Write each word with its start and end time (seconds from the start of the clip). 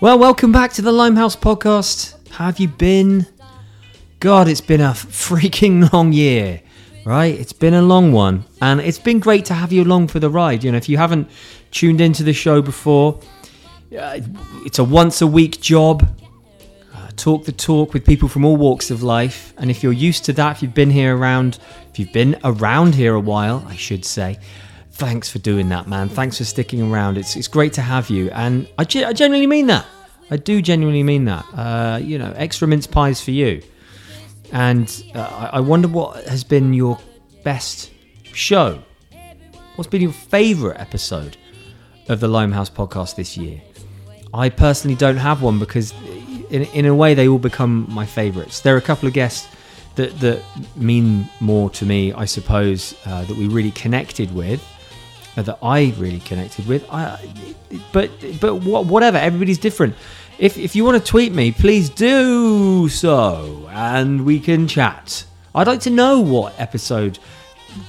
Well, 0.00 0.18
welcome 0.18 0.50
back 0.50 0.72
to 0.72 0.82
the 0.82 0.92
Limehouse 0.92 1.36
podcast. 1.36 2.14
Have 2.30 2.58
you 2.58 2.68
been? 2.68 3.26
God, 4.18 4.48
it's 4.48 4.62
been 4.62 4.80
a 4.80 4.92
freaking 4.92 5.92
long 5.92 6.14
year, 6.14 6.62
right? 7.04 7.38
It's 7.38 7.52
been 7.52 7.74
a 7.74 7.82
long 7.82 8.10
one, 8.10 8.44
and 8.62 8.80
it's 8.80 8.98
been 8.98 9.18
great 9.18 9.44
to 9.44 9.54
have 9.54 9.74
you 9.74 9.84
along 9.84 10.08
for 10.08 10.18
the 10.18 10.30
ride. 10.30 10.64
You 10.64 10.72
know, 10.72 10.78
if 10.78 10.88
you 10.88 10.96
haven't 10.96 11.28
tuned 11.70 12.00
into 12.00 12.22
the 12.22 12.32
show 12.32 12.62
before, 12.62 13.20
uh, 13.94 14.20
it's 14.64 14.78
a 14.78 14.84
once 14.84 15.20
a 15.20 15.26
week 15.26 15.60
job. 15.60 16.08
Uh, 16.94 17.08
talk 17.16 17.44
the 17.44 17.52
talk 17.52 17.92
with 17.92 18.06
people 18.06 18.26
from 18.26 18.46
all 18.46 18.56
walks 18.56 18.90
of 18.90 19.02
life, 19.02 19.52
and 19.58 19.70
if 19.70 19.82
you're 19.82 19.92
used 19.92 20.24
to 20.24 20.32
that, 20.32 20.56
if 20.56 20.62
you've 20.62 20.72
been 20.72 20.90
here 20.90 21.14
around, 21.14 21.58
if 21.90 21.98
you've 21.98 22.12
been 22.14 22.40
around 22.42 22.94
here 22.94 23.14
a 23.14 23.20
while, 23.20 23.66
I 23.68 23.76
should 23.76 24.06
say, 24.06 24.38
thanks 25.00 25.30
for 25.30 25.38
doing 25.38 25.70
that, 25.70 25.88
man. 25.88 26.10
Thanks 26.10 26.38
for 26.38 26.44
sticking 26.44 26.82
around. 26.82 27.16
It's 27.16 27.34
it's 27.34 27.48
great 27.48 27.72
to 27.72 27.82
have 27.82 28.10
you, 28.10 28.30
and 28.30 28.68
I, 28.78 28.84
ge- 28.84 28.96
I 28.98 29.12
genuinely 29.14 29.46
mean 29.46 29.66
that. 29.68 29.86
I 30.30 30.36
do 30.36 30.60
genuinely 30.62 31.02
mean 31.02 31.24
that. 31.24 31.44
Uh, 31.54 31.98
you 32.02 32.18
know, 32.18 32.32
extra 32.36 32.68
mince 32.68 32.86
pies 32.86 33.20
for 33.20 33.30
you. 33.30 33.62
And 34.52 35.04
uh, 35.14 35.50
I 35.52 35.60
wonder 35.60 35.88
what 35.88 36.24
has 36.24 36.44
been 36.44 36.74
your 36.74 36.98
best 37.44 37.90
show. 38.24 38.82
What's 39.74 39.88
been 39.90 40.02
your 40.02 40.12
favourite 40.12 40.78
episode 40.78 41.36
of 42.08 42.20
the 42.20 42.28
Limehouse 42.28 42.68
podcast 42.68 43.16
this 43.16 43.36
year? 43.36 43.62
I 44.34 44.50
personally 44.50 44.96
don't 44.96 45.16
have 45.16 45.42
one 45.42 45.58
because, 45.58 45.94
in, 46.50 46.64
in 46.64 46.84
a 46.86 46.94
way, 46.94 47.14
they 47.14 47.26
all 47.26 47.38
become 47.38 47.86
my 47.88 48.04
favourites. 48.04 48.60
There 48.60 48.74
are 48.74 48.78
a 48.78 48.82
couple 48.82 49.08
of 49.08 49.14
guests 49.14 49.48
that, 49.94 50.20
that 50.20 50.42
mean 50.76 51.28
more 51.40 51.70
to 51.70 51.86
me, 51.86 52.12
I 52.12 52.26
suppose, 52.26 52.94
uh, 53.06 53.24
that 53.24 53.36
we 53.36 53.48
really 53.48 53.72
connected 53.72 54.34
with, 54.34 54.60
uh, 54.60 54.79
that 55.36 55.58
I 55.62 55.94
really 55.96 56.20
connected 56.20 56.66
with. 56.66 56.84
I, 56.90 57.18
but 57.92 58.10
but 58.40 58.56
whatever, 58.56 59.18
everybody's 59.18 59.58
different. 59.58 59.94
If, 60.38 60.56
if 60.56 60.74
you 60.74 60.84
want 60.86 61.02
to 61.02 61.06
tweet 61.06 61.32
me, 61.32 61.52
please 61.52 61.90
do 61.90 62.88
so, 62.88 63.68
and 63.70 64.24
we 64.24 64.40
can 64.40 64.66
chat. 64.66 65.24
I'd 65.54 65.66
like 65.66 65.80
to 65.80 65.90
know 65.90 66.20
what 66.20 66.58
episode 66.58 67.18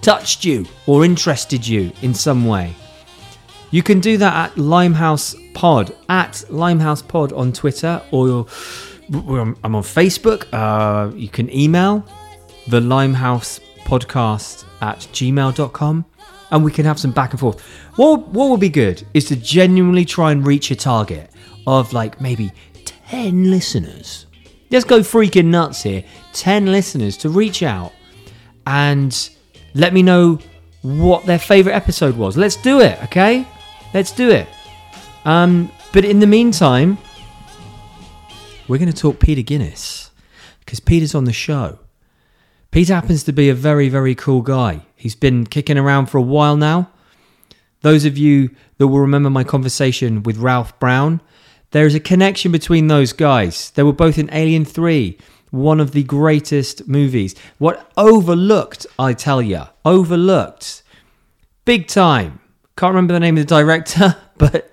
touched 0.01 0.43
you 0.43 0.65
or 0.85 1.05
interested 1.05 1.65
you 1.65 1.91
in 2.01 2.13
some 2.13 2.45
way. 2.45 2.75
You 3.71 3.81
can 3.81 4.01
do 4.01 4.17
that 4.17 4.51
at 4.51 4.57
Limehouse 4.57 5.33
Pod, 5.53 5.95
at 6.09 6.43
Limehouse 6.49 7.01
Pod 7.01 7.31
on 7.31 7.53
Twitter, 7.53 8.01
or 8.11 8.45
I'm 9.13 9.55
on 9.63 9.83
Facebook. 9.83 10.45
Uh, 10.51 11.15
you 11.15 11.29
can 11.29 11.49
email 11.55 12.05
the 12.67 12.81
Limehouse 12.81 13.61
Podcast 13.85 14.65
at 14.81 14.99
gmail.com 15.13 16.05
and 16.51 16.63
we 16.63 16.71
can 16.71 16.85
have 16.85 16.99
some 16.99 17.11
back 17.11 17.31
and 17.31 17.39
forth. 17.39 17.61
What, 17.95 18.27
what 18.29 18.49
would 18.49 18.59
be 18.59 18.69
good 18.69 19.05
is 19.13 19.25
to 19.25 19.35
genuinely 19.35 20.05
try 20.05 20.31
and 20.31 20.45
reach 20.45 20.71
a 20.71 20.75
target 20.75 21.31
of 21.65 21.93
like 21.93 22.19
maybe 22.19 22.51
10 22.85 23.49
listeners. 23.49 24.25
Let's 24.69 24.85
go 24.85 24.99
freaking 24.99 25.45
nuts 25.45 25.83
here. 25.83 26.03
10 26.33 26.71
listeners 26.71 27.17
to 27.17 27.29
reach 27.29 27.63
out 27.63 27.93
and 28.65 29.29
let 29.73 29.93
me 29.93 30.03
know 30.03 30.39
what 30.81 31.25
their 31.25 31.39
favorite 31.39 31.73
episode 31.73 32.15
was. 32.15 32.37
Let's 32.37 32.55
do 32.55 32.79
it, 32.79 33.01
okay? 33.03 33.47
Let's 33.93 34.11
do 34.11 34.29
it. 34.29 34.47
Um, 35.25 35.71
but 35.93 36.05
in 36.05 36.19
the 36.19 36.27
meantime, 36.27 36.97
we're 38.67 38.77
going 38.77 38.91
to 38.91 38.97
talk 38.97 39.19
Peter 39.19 39.41
Guinness 39.41 40.11
because 40.59 40.79
Peter's 40.79 41.13
on 41.13 41.25
the 41.25 41.33
show. 41.33 41.79
Peter 42.71 42.95
happens 42.95 43.23
to 43.25 43.33
be 43.33 43.49
a 43.49 43.53
very, 43.53 43.89
very 43.89 44.15
cool 44.15 44.41
guy. 44.41 44.81
He's 44.95 45.15
been 45.15 45.45
kicking 45.45 45.77
around 45.77 46.05
for 46.05 46.17
a 46.17 46.21
while 46.21 46.55
now. 46.55 46.89
Those 47.81 48.05
of 48.05 48.17
you 48.17 48.49
that 48.77 48.87
will 48.87 48.99
remember 48.99 49.29
my 49.29 49.43
conversation 49.43 50.23
with 50.23 50.37
Ralph 50.37 50.77
Brown, 50.79 51.21
there 51.71 51.85
is 51.85 51.95
a 51.95 51.99
connection 51.99 52.51
between 52.51 52.87
those 52.87 53.11
guys. 53.11 53.71
They 53.71 53.83
were 53.83 53.91
both 53.91 54.17
in 54.17 54.29
Alien 54.33 54.63
3, 54.63 55.17
one 55.49 55.81
of 55.81 55.91
the 55.91 56.03
greatest 56.03 56.87
movies. 56.87 57.35
What 57.57 57.91
overlooked, 57.97 58.85
I 58.97 59.13
tell 59.13 59.41
ya, 59.41 59.67
overlooked. 59.83 60.83
Big 61.65 61.87
time. 61.87 62.39
Can't 62.77 62.93
remember 62.93 63.13
the 63.13 63.19
name 63.19 63.37
of 63.37 63.45
the 63.47 63.55
director, 63.55 64.15
but 64.37 64.71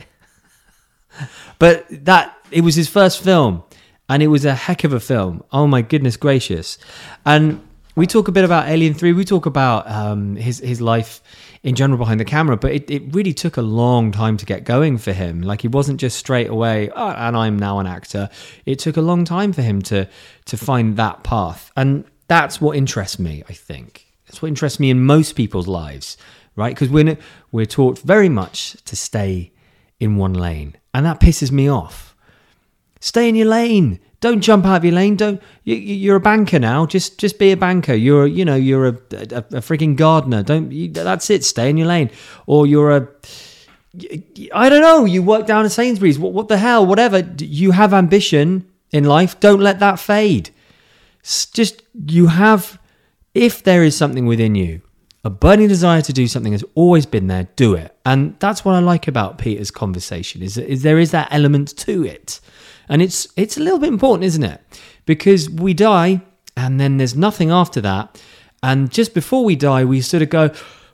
but 1.58 1.86
that 1.90 2.36
it 2.52 2.60
was 2.60 2.76
his 2.76 2.88
first 2.88 3.22
film 3.22 3.64
and 4.08 4.22
it 4.22 4.28
was 4.28 4.44
a 4.44 4.54
heck 4.54 4.84
of 4.84 4.92
a 4.92 5.00
film. 5.00 5.42
Oh 5.52 5.66
my 5.66 5.82
goodness 5.82 6.16
gracious. 6.16 6.78
And 7.26 7.67
we 7.98 8.06
talk 8.06 8.28
a 8.28 8.32
bit 8.32 8.44
about 8.44 8.68
Alien 8.68 8.94
3, 8.94 9.12
we 9.12 9.24
talk 9.24 9.44
about 9.44 9.90
um, 9.90 10.36
his 10.36 10.60
his 10.60 10.80
life 10.80 11.20
in 11.64 11.74
general 11.74 11.98
behind 11.98 12.20
the 12.20 12.24
camera, 12.24 12.56
but 12.56 12.70
it, 12.70 12.88
it 12.88 13.02
really 13.12 13.34
took 13.34 13.56
a 13.56 13.62
long 13.62 14.12
time 14.12 14.36
to 14.36 14.46
get 14.46 14.62
going 14.62 14.98
for 14.98 15.12
him. 15.12 15.42
Like 15.42 15.62
he 15.62 15.68
wasn't 15.68 15.98
just 15.98 16.16
straight 16.16 16.48
away, 16.48 16.90
oh, 16.94 17.08
and 17.10 17.36
I'm 17.36 17.58
now 17.58 17.80
an 17.80 17.88
actor. 17.88 18.30
It 18.64 18.78
took 18.78 18.96
a 18.96 19.00
long 19.02 19.24
time 19.24 19.52
for 19.52 19.62
him 19.62 19.82
to 19.82 20.08
to 20.44 20.56
find 20.56 20.96
that 20.96 21.24
path. 21.24 21.72
And 21.76 22.04
that's 22.28 22.60
what 22.60 22.76
interests 22.76 23.18
me, 23.18 23.42
I 23.48 23.52
think. 23.52 24.06
That's 24.26 24.40
what 24.40 24.48
interests 24.48 24.78
me 24.78 24.90
in 24.90 25.04
most 25.04 25.32
people's 25.32 25.66
lives, 25.66 26.16
right? 26.54 26.74
Because 26.74 26.90
we're 26.90 27.18
we're 27.50 27.66
taught 27.66 27.98
very 27.98 28.28
much 28.28 28.76
to 28.84 28.94
stay 28.94 29.50
in 29.98 30.16
one 30.16 30.34
lane, 30.34 30.76
and 30.94 31.04
that 31.04 31.18
pisses 31.18 31.50
me 31.50 31.68
off. 31.68 32.14
Stay 33.00 33.28
in 33.28 33.34
your 33.34 33.48
lane. 33.48 33.98
Don't 34.20 34.40
jump 34.40 34.66
out 34.66 34.78
of 34.78 34.84
your 34.84 34.94
lane. 34.94 35.16
Don't. 35.16 35.40
You, 35.64 35.76
you're 35.76 36.16
a 36.16 36.20
banker 36.20 36.58
now. 36.58 36.86
Just 36.86 37.18
just 37.18 37.38
be 37.38 37.52
a 37.52 37.56
banker. 37.56 37.94
You're 37.94 38.26
you 38.26 38.44
know 38.44 38.56
you're 38.56 38.88
a 38.88 38.98
a, 39.12 39.38
a 39.38 39.60
freaking 39.62 39.96
gardener. 39.96 40.42
Don't. 40.42 40.72
You, 40.72 40.88
that's 40.88 41.30
it. 41.30 41.44
Stay 41.44 41.70
in 41.70 41.76
your 41.76 41.86
lane. 41.86 42.10
Or 42.46 42.66
you're 42.66 42.90
a. 42.96 43.08
I 44.52 44.68
don't 44.68 44.82
know. 44.82 45.04
You 45.04 45.22
work 45.22 45.46
down 45.46 45.64
at 45.64 45.72
Sainsbury's. 45.72 46.18
What 46.18 46.32
what 46.32 46.48
the 46.48 46.58
hell? 46.58 46.84
Whatever. 46.84 47.20
You 47.38 47.70
have 47.72 47.94
ambition 47.94 48.68
in 48.90 49.04
life. 49.04 49.38
Don't 49.40 49.60
let 49.60 49.78
that 49.80 49.98
fade. 49.98 50.50
S- 51.24 51.46
Just 51.46 51.82
you 52.06 52.26
have. 52.26 52.78
If 53.34 53.62
there 53.62 53.84
is 53.84 53.96
something 53.96 54.26
within 54.26 54.56
you, 54.56 54.80
a 55.22 55.30
burning 55.30 55.68
desire 55.68 56.02
to 56.02 56.12
do 56.12 56.26
something 56.26 56.52
has 56.52 56.64
always 56.74 57.06
been 57.06 57.28
there. 57.28 57.46
Do 57.54 57.74
it, 57.74 57.96
and 58.04 58.34
that's 58.40 58.64
what 58.64 58.74
I 58.74 58.80
like 58.80 59.06
about 59.06 59.38
Peter's 59.38 59.70
conversation. 59.70 60.42
Is 60.42 60.58
is 60.58 60.82
there 60.82 60.98
is 60.98 61.12
that 61.12 61.28
element 61.30 61.76
to 61.78 62.04
it, 62.04 62.40
and 62.88 63.02
it's 63.02 63.28
it's 63.36 63.56
a 63.56 63.60
little 63.60 63.78
bit 63.78 63.88
important, 63.88 64.24
isn't 64.24 64.44
it? 64.44 64.60
Because 65.06 65.48
we 65.48 65.74
die, 65.74 66.22
and 66.56 66.80
then 66.80 66.96
there's 66.96 67.16
nothing 67.16 67.50
after 67.50 67.80
that, 67.80 68.20
and 68.62 68.90
just 68.90 69.14
before 69.14 69.44
we 69.44 69.56
die, 69.56 69.84
we 69.84 70.00
sort 70.00 70.22
of 70.22 70.30
go. 70.30 70.50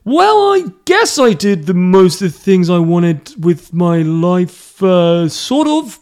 Well, 0.07 0.53
I 0.53 0.67
guess 0.85 1.19
I 1.19 1.33
did 1.33 1.65
the 1.65 1.73
most 1.73 2.21
of 2.21 2.31
the 2.31 2.39
things 2.39 2.69
I 2.69 2.79
wanted 2.79 3.43
with 3.43 3.73
my 3.73 4.03
life, 4.03 4.83
uh, 4.83 5.29
sort 5.29 5.67
of. 5.67 5.99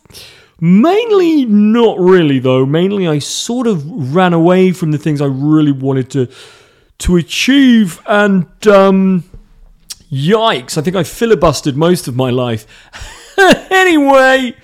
Mainly 0.61 1.45
not 1.45 1.99
really 1.99 2.39
though. 2.39 2.65
Mainly 2.65 3.09
I 3.09 3.19
sort 3.19 3.67
of 3.67 4.15
ran 4.15 4.33
away 4.33 4.71
from 4.71 4.93
the 4.93 4.99
things 4.99 5.21
I 5.21 5.27
really 5.27 5.73
wanted 5.73 6.09
to 6.11 6.29
to 6.99 7.17
achieve 7.17 8.01
and 8.07 8.47
um 8.69 9.25
yikes, 10.13 10.77
I 10.77 10.83
think 10.83 10.95
I 10.95 11.03
filibustered 11.03 11.75
most 11.75 12.07
of 12.07 12.15
my 12.15 12.31
life. 12.31 12.67
anyway, 13.71 14.55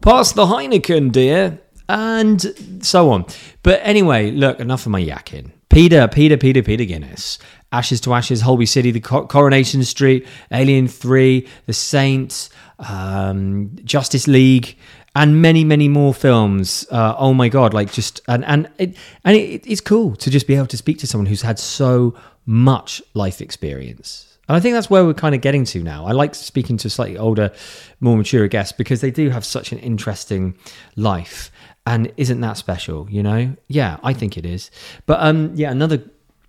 pass 0.00 0.32
the 0.32 0.46
Heineken, 0.46 1.12
dear, 1.12 1.58
and 1.88 2.84
so 2.84 3.10
on. 3.10 3.26
But 3.62 3.80
anyway, 3.82 4.30
look, 4.30 4.60
enough 4.60 4.86
of 4.86 4.92
my 4.92 5.02
yakking. 5.02 5.50
Peter, 5.68 6.06
Peter, 6.08 6.36
Peter, 6.36 6.62
Peter 6.62 6.84
Guinness. 6.84 7.38
Ashes 7.72 8.00
to 8.02 8.14
Ashes, 8.14 8.42
Holby 8.42 8.66
City, 8.66 8.92
The 8.92 9.00
Coronation 9.00 9.82
Street, 9.82 10.26
Alien 10.52 10.86
3, 10.86 11.48
The 11.66 11.72
Saints, 11.72 12.48
um, 12.78 13.76
Justice 13.84 14.28
League, 14.28 14.78
and 15.16 15.42
many, 15.42 15.64
many 15.64 15.88
more 15.88 16.14
films. 16.14 16.86
Uh, 16.90 17.16
oh 17.18 17.34
my 17.34 17.48
God, 17.48 17.74
like 17.74 17.92
just, 17.92 18.20
and, 18.28 18.44
and, 18.44 18.70
it, 18.78 18.96
and 19.24 19.36
it, 19.36 19.66
it's 19.66 19.80
cool 19.80 20.14
to 20.16 20.30
just 20.30 20.46
be 20.46 20.54
able 20.54 20.68
to 20.68 20.76
speak 20.76 20.98
to 20.98 21.08
someone 21.08 21.26
who's 21.26 21.42
had 21.42 21.58
so 21.58 22.14
much 22.46 23.02
life 23.14 23.40
experience. 23.40 24.33
And 24.48 24.56
I 24.56 24.60
think 24.60 24.74
that's 24.74 24.90
where 24.90 25.04
we're 25.04 25.14
kind 25.14 25.34
of 25.34 25.40
getting 25.40 25.64
to 25.66 25.82
now. 25.82 26.06
I 26.06 26.12
like 26.12 26.34
speaking 26.34 26.76
to 26.78 26.90
slightly 26.90 27.16
older, 27.16 27.52
more 28.00 28.16
mature 28.16 28.46
guests 28.48 28.72
because 28.72 29.00
they 29.00 29.10
do 29.10 29.30
have 29.30 29.44
such 29.44 29.72
an 29.72 29.78
interesting 29.78 30.56
life. 30.96 31.50
And 31.86 32.12
isn't 32.16 32.40
that 32.40 32.56
special, 32.56 33.08
you 33.10 33.22
know? 33.22 33.54
Yeah, 33.68 33.98
I 34.02 34.12
think 34.12 34.36
it 34.38 34.46
is. 34.46 34.70
But 35.06 35.20
um, 35.20 35.52
yeah, 35.54 35.70
another 35.70 36.02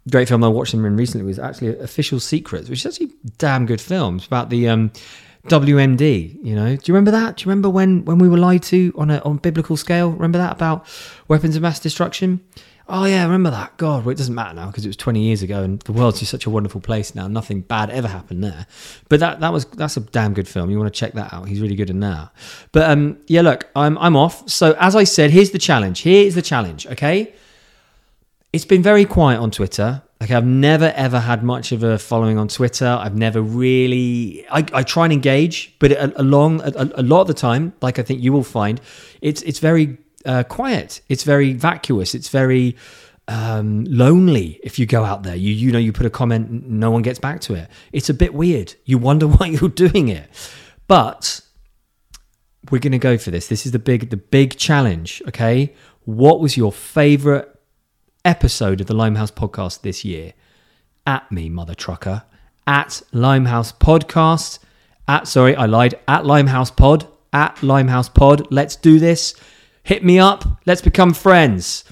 great 0.09 0.27
film 0.27 0.44
I 0.44 0.47
watched 0.47 0.74
in 0.74 0.81
recently 0.95 1.25
was 1.25 1.39
actually 1.39 1.77
Official 1.80 2.19
Secrets, 2.19 2.69
which 2.69 2.80
is 2.80 2.86
actually 2.86 3.13
damn 3.38 3.65
good 3.65 3.81
film. 3.81 4.18
It's 4.18 4.27
about 4.27 4.50
the 4.50 4.69
um, 4.69 4.92
WMD. 5.47 6.38
You 6.44 6.56
know, 6.56 6.75
do 6.75 6.81
you 6.86 6.94
remember 6.94 7.12
that? 7.12 7.38
Do 7.38 7.44
you 7.44 7.50
remember 7.50 7.69
when 7.69 8.06
when 8.06 8.18
we 8.18 8.30
were 8.30 8.38
lied 8.38 8.63
to 8.63 8.94
on 8.97 9.12
a 9.12 9.19
on 9.19 9.38
biblical 9.38 9.77
scale? 9.77 10.12
Remember 10.12 10.38
that 10.38 10.53
about 10.53 10.86
weapons 11.27 11.56
of 11.56 11.62
mass 11.62 11.80
destruction? 11.80 12.42
Oh 12.88 13.06
yeah, 13.06 13.24
remember 13.24 13.50
that? 13.50 13.78
God, 13.78 14.06
well, 14.06 14.12
it 14.12 14.18
doesn't 14.18 14.36
matter 14.36 14.54
now 14.54 14.68
because 14.68 14.86
it 14.86 14.90
was 14.90 14.98
20 14.98 15.20
years 15.20 15.42
ago, 15.42 15.64
and 15.64 15.80
the 15.82 15.92
world's 15.92 16.20
just 16.20 16.30
such 16.30 16.46
a 16.46 16.52
wonderful 16.52 16.82
place 16.82 17.16
now. 17.16 17.28
Nothing 17.28 17.62
bad 17.62 17.90
ever 17.90 18.08
happened 18.08 18.44
there. 18.44 18.68
But 19.10 19.20
that 19.22 19.40
that 19.40 19.52
was 19.52 19.66
that's 19.66 19.98
a 19.98 20.02
damn 20.02 20.36
good 20.36 20.48
film. 20.48 20.70
You 20.70 20.78
want 20.78 20.94
to 20.94 21.00
check 21.00 21.14
that 21.14 21.34
out? 21.34 21.48
He's 21.48 21.62
really 21.62 21.76
good 21.76 21.90
in 21.90 22.00
that. 22.02 22.32
But 22.72 22.90
um, 22.90 23.18
yeah, 23.26 23.42
look, 23.42 23.68
I'm 23.76 23.98
I'm 23.98 24.16
off. 24.16 24.48
So 24.48 24.76
as 24.80 24.96
I 24.96 25.04
said, 25.04 25.32
here's 25.32 25.50
the 25.50 25.58
challenge. 25.58 26.02
Here 26.02 26.28
is 26.28 26.36
the 26.36 26.44
challenge. 26.44 26.86
Okay, 26.86 27.34
it's 28.54 28.66
been 28.66 28.84
very 28.84 29.06
quiet 29.06 29.40
on 29.40 29.50
Twitter. 29.50 30.04
Like 30.22 30.30
I've 30.30 30.46
never 30.46 30.94
ever 30.96 31.20
had 31.20 31.44
much 31.44 31.72
of 31.72 31.81
a 31.81 31.98
following 31.98 32.38
on 32.38 32.48
Twitter. 32.48 32.86
I've 32.88 33.18
never 33.18 33.42
really. 33.42 34.46
I, 34.52 34.64
I 34.74 34.84
try 34.84 35.06
and 35.06 35.14
engage, 35.14 35.74
but 35.80 35.92
a, 35.92 36.22
along 36.22 36.62
a, 36.62 36.72
a, 36.96 37.04
lot 37.04 37.22
of 37.22 37.28
the 37.28 37.34
time, 37.34 37.74
like 37.81 37.98
I 37.98 38.04
think 38.04 38.22
you 38.22 38.31
will 38.31 38.44
find, 38.44 38.80
it's 39.22 39.42
it's 39.42 39.60
very 39.60 39.98
uh, 40.25 40.44
quiet. 40.44 41.01
It's 41.10 41.24
very 41.24 41.54
vacuous. 41.54 42.16
It's 42.16 42.30
very 42.30 42.75
um, 43.27 43.86
lonely 43.86 44.60
if 44.63 44.77
you 44.80 44.86
go 44.86 45.04
out 45.04 45.24
there. 45.24 45.36
You 45.36 45.54
you 45.54 45.72
know 45.72 45.80
you 45.80 45.94
put 45.94 46.06
a 46.06 46.10
comment, 46.10 46.68
no 46.68 46.92
one 46.92 47.01
gets 47.01 47.19
back 47.19 47.42
to 47.42 47.56
it. 47.56 47.69
It's 47.92 48.10
a 48.10 48.13
bit 48.13 48.33
weird. 48.33 48.75
You 48.86 48.98
wonder 48.98 49.27
why 49.36 49.48
you're 49.48 49.69
doing 49.69 50.07
it, 50.07 50.30
but 50.88 51.42
we're 52.72 52.80
to 52.80 52.98
go 52.98 53.18
for 53.18 53.31
this. 53.31 53.48
This 53.48 53.66
is 53.66 53.72
the 53.72 53.80
big 53.80 54.10
the 54.10 54.18
big 54.18 54.57
challenge. 54.57 55.22
Okay, 55.27 55.74
what 56.04 56.39
was 56.39 56.57
your 56.57 56.71
favorite 56.71 57.56
episode 58.25 58.81
of 58.81 58.88
the 58.88 58.95
Limehouse 58.95 59.31
podcast 59.31 59.81
this 59.81 60.04
year. 60.04 60.33
At 61.07 61.31
me, 61.31 61.48
mother 61.48 61.75
trucker. 61.75 62.24
At 62.68 63.04
Limehouse 63.13 63.71
Podcast. 63.71 64.60
At, 65.07 65.28
sorry, 65.28 65.56
I 65.56 65.68
lied. 65.68 65.94
At 66.07 66.25
Limehouse 66.25 66.71
Pod. 66.71 67.07
At 67.31 67.62
Limehouse 67.62 68.10
Pod. 68.10 68.51
Let's 68.51 68.75
do 68.75 69.00
this. 69.00 69.36
Hit 69.86 70.04
me 70.04 70.20
up. 70.20 70.44
Let's 70.66 70.82
become 70.82 71.14
friends. 71.14 71.86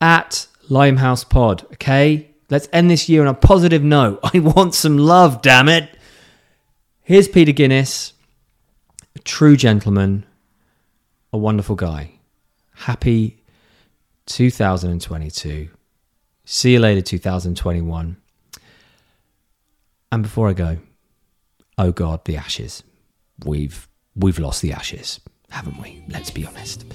At 0.00 0.46
Limehouse 0.68 1.24
Pod. 1.24 1.64
Okay? 1.72 2.30
Let's 2.48 2.68
end 2.72 2.88
this 2.88 3.08
year 3.08 3.20
on 3.20 3.28
a 3.28 3.34
positive 3.34 3.82
note. 3.82 4.20
I 4.34 4.38
want 4.38 4.74
some 4.74 4.96
love, 4.96 5.42
damn 5.42 5.68
it. 5.68 5.90
Here's 7.02 7.26
Peter 7.26 7.50
Guinness, 7.50 8.12
a 9.16 9.18
true 9.18 9.56
gentleman, 9.56 10.24
a 11.32 11.38
wonderful 11.38 11.74
guy. 11.74 12.12
Happy 12.74 13.42
2022. 14.26 15.68
See 16.44 16.72
you 16.72 16.78
later, 16.78 17.02
2021. 17.02 18.16
And 20.12 20.22
before 20.22 20.48
I 20.48 20.52
go, 20.52 20.78
oh 21.76 21.90
God, 21.90 22.24
the 22.24 22.36
ashes. 22.36 22.84
We've 23.44 23.88
we've 24.14 24.38
lost 24.38 24.62
the 24.62 24.72
ashes, 24.72 25.18
haven't 25.50 25.80
we? 25.80 26.02
Let's 26.08 26.30
be 26.30 26.46
honest. 26.46 26.86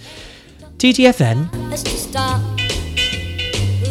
TTFN. 0.78 1.70
Let's 1.70 1.84
just 1.84 2.10
stop 2.10 2.42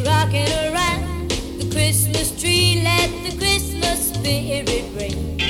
rocking 0.05 0.49
around 0.69 1.31
the 1.31 1.69
Christmas 1.72 2.38
tree. 2.40 2.82
Let 2.82 3.08
the 3.31 3.38
Christmas 3.38 4.12
spirit 4.12 4.84
ring. 4.94 5.40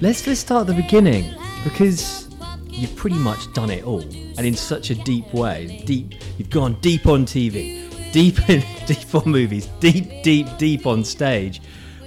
Let's 0.00 0.26
let's 0.26 0.40
start 0.40 0.68
at 0.68 0.74
the 0.74 0.82
beginning 0.82 1.34
because 1.64 2.28
you've 2.68 2.94
pretty 2.96 3.18
much 3.18 3.52
done 3.54 3.70
it 3.70 3.84
all, 3.84 4.02
and 4.02 4.40
in 4.40 4.54
such 4.54 4.90
a 4.90 4.94
deep 4.94 5.32
way. 5.32 5.82
Deep, 5.86 6.14
you've 6.36 6.50
gone 6.50 6.78
deep 6.80 7.06
on 7.06 7.24
TV, 7.24 8.12
deep 8.12 8.48
in, 8.48 8.62
deep 8.86 9.14
on 9.14 9.30
movies, 9.30 9.66
deep, 9.80 10.22
deep, 10.22 10.46
deep 10.58 10.86
on 10.86 11.04
stage. 11.04 11.62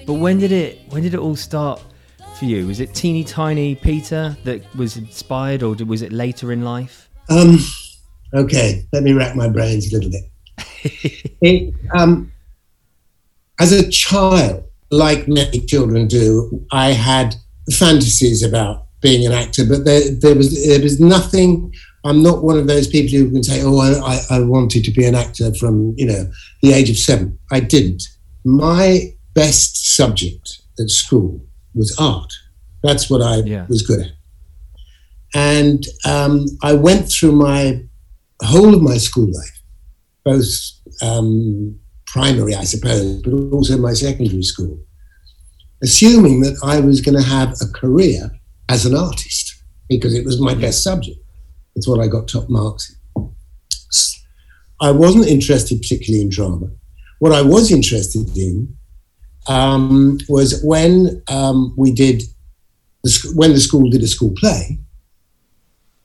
But 0.06 0.14
when 0.14 0.40
did 0.40 0.52
it? 0.52 0.82
When 0.90 1.04
did 1.04 1.14
it 1.14 1.20
all 1.20 1.36
start 1.36 1.82
for 2.40 2.46
you? 2.46 2.66
Was 2.68 2.80
it 2.80 2.96
teeny 2.96 3.24
tiny 3.24 3.76
Peter 3.76 4.36
that 4.46 4.64
was 4.76 4.96
inspired, 4.96 5.62
or 5.62 5.76
was 5.86 6.02
it 6.02 6.14
later 6.14 6.52
in 6.54 6.64
life? 6.64 7.10
Um, 7.30 7.60
okay, 8.34 8.88
let 8.94 9.04
me 9.04 9.12
rack 9.12 9.36
my 9.36 9.50
brains 9.50 9.92
a 9.92 9.98
little 9.98 10.10
bit. 10.10 10.24
it, 11.42 11.74
um, 11.94 12.32
as 13.60 13.74
a 13.74 13.88
child, 13.90 14.64
like 14.90 15.28
many 15.28 15.60
children 15.60 16.08
do, 16.08 16.66
I 16.72 16.92
had 16.94 17.36
fantasies 17.74 18.42
about 18.42 18.88
being 19.02 19.26
an 19.26 19.34
actor, 19.34 19.66
but 19.68 19.84
there, 19.84 20.10
there 20.10 20.36
was 20.36 20.66
there 20.66 20.82
was 20.82 21.00
nothing. 21.00 21.74
I'm 22.06 22.24
not 22.24 22.44
one 22.44 22.58
of 22.58 22.68
those 22.68 22.88
people 22.88 23.20
who 23.20 23.30
can 23.30 23.44
say, 23.44 23.62
"Oh, 23.62 23.80
I, 23.80 24.22
I 24.30 24.40
wanted 24.40 24.86
to 24.86 24.92
be 24.92 25.06
an 25.06 25.16
actor 25.16 25.54
from 25.56 25.94
you 25.98 26.06
know 26.06 26.32
the 26.62 26.72
age 26.72 26.90
of 26.90 26.98
seven. 26.98 27.38
I 27.52 27.60
didn't. 27.60 28.04
My 28.46 29.14
best 29.36 29.96
subject 29.96 30.62
at 30.80 30.90
school 30.90 31.42
was 31.74 31.96
art. 32.00 32.32
That's 32.84 33.10
what 33.10 33.22
I 33.22 33.38
yeah. 33.38 33.66
was 33.68 33.82
good 33.82 34.02
at. 34.02 34.12
And 35.36 35.84
um, 36.06 36.46
I 36.64 36.74
went 36.74 37.12
through 37.12 37.34
my 37.34 37.84
whole 38.42 38.74
of 38.74 38.82
my 38.82 38.98
school 38.98 39.28
life, 39.32 39.62
both 40.24 40.46
um, 41.02 41.78
primary, 42.08 42.56
I 42.56 42.64
suppose, 42.64 43.22
but 43.22 43.34
also 43.34 43.78
my 43.78 43.94
secondary 43.94 44.44
school, 44.44 44.80
assuming 45.84 46.42
that 46.42 46.60
I 46.64 46.80
was 46.80 47.02
going 47.02 47.18
to 47.18 47.24
have 47.24 47.54
a 47.62 47.68
career 47.68 48.32
as 48.70 48.86
an 48.86 48.96
artist 48.96 49.64
because 49.88 50.16
it 50.16 50.26
was 50.26 50.40
my 50.40 50.56
best 50.56 50.84
subject. 50.84 51.20
It's 51.76 51.88
what 51.88 52.00
I 52.00 52.08
got 52.08 52.28
top 52.28 52.50
marks 52.50 52.90
in. 52.90 52.96
I 54.82 54.92
wasn't 54.92 55.28
interested 55.28 55.82
particularly 55.82 56.22
in 56.22 56.30
drama. 56.30 56.68
What 57.20 57.34
I 57.34 57.42
was 57.42 57.72
interested 57.72 58.36
in 58.38 58.78
um, 59.48 60.20
was 60.28 60.62
when 60.64 61.22
um, 61.28 61.74
we 61.78 61.92
did 61.92 62.24
the, 63.04 63.32
when 63.36 63.54
the 63.54 63.60
school 63.60 63.90
did 63.90 64.04
a 64.04 64.08
school 64.08 64.34
play. 64.36 64.80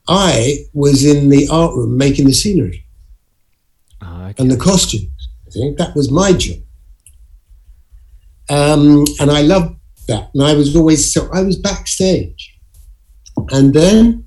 I 0.06 0.66
was 0.74 1.04
in 1.04 1.30
the 1.30 1.48
art 1.50 1.74
room 1.74 1.96
making 1.96 2.26
the 2.26 2.34
scenery 2.34 2.84
ah, 4.02 4.28
okay. 4.28 4.42
and 4.42 4.50
the 4.50 4.56
costumes. 4.56 5.10
I 5.46 5.50
think 5.50 5.78
that 5.78 5.94
was 5.96 6.10
my 6.10 6.32
job, 6.32 6.58
um, 8.50 9.04
and 9.20 9.30
I 9.30 9.42
loved 9.42 9.76
that. 10.08 10.30
And 10.34 10.42
I 10.42 10.54
was 10.54 10.76
always 10.76 11.12
so 11.12 11.28
I 11.32 11.42
was 11.42 11.56
backstage 11.56 12.54
and 13.50 13.74
then 13.74 14.24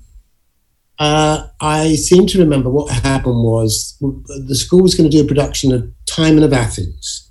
uh, 0.98 1.46
I 1.60 1.94
seem 1.94 2.26
to 2.28 2.38
remember 2.38 2.70
what 2.70 2.90
happened 2.90 3.42
was 3.42 3.96
the 4.00 4.54
school 4.54 4.82
was 4.82 4.94
going 4.94 5.08
to 5.10 5.16
do 5.16 5.24
a 5.24 5.28
production 5.28 5.72
of 5.72 5.90
Timon 6.06 6.42
of 6.42 6.52
Athens. 6.52 7.27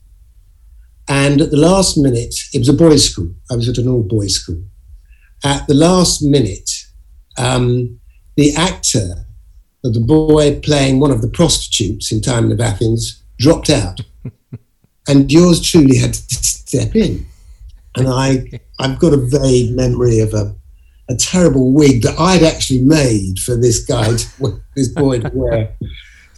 And 1.09 1.41
at 1.41 1.51
the 1.51 1.57
last 1.57 1.97
minute, 1.97 2.35
it 2.53 2.59
was 2.59 2.69
a 2.69 2.73
boys' 2.73 3.09
school. 3.09 3.33
I 3.51 3.55
was 3.55 3.69
at 3.69 3.77
an 3.77 3.87
all 3.87 4.03
boys' 4.03 4.35
school. 4.35 4.61
At 5.43 5.67
the 5.67 5.73
last 5.73 6.21
minute, 6.21 6.69
um, 7.37 7.99
the 8.35 8.53
actor 8.55 9.25
the 9.83 9.99
boy 9.99 10.59
playing 10.59 10.99
one 10.99 11.11
of 11.11 11.21
the 11.21 11.27
prostitutes 11.27 12.11
in 12.11 12.21
Timon 12.21 12.51
of 12.51 12.59
Athens 12.59 13.23
dropped 13.37 13.69
out. 13.69 14.01
and 15.07 15.31
yours 15.31 15.61
truly 15.61 15.97
had 15.97 16.13
to 16.13 16.35
step 16.35 16.95
in. 16.95 17.25
And 17.95 18.07
I, 18.09 18.49
I've 18.79 18.99
got 18.99 19.13
a 19.13 19.17
vague 19.17 19.75
memory 19.75 20.19
of 20.19 20.33
a 20.33 20.55
a 21.09 21.15
terrible 21.15 21.71
wig 21.71 22.01
that 22.01 22.19
I'd 22.19 22.43
actually 22.43 22.81
made 22.81 23.39
for 23.39 23.55
this 23.55 23.85
guy, 23.85 24.13
to, 24.13 24.61
this 24.75 24.89
boy 24.89 25.19
to 25.19 25.31
wear. 25.33 25.73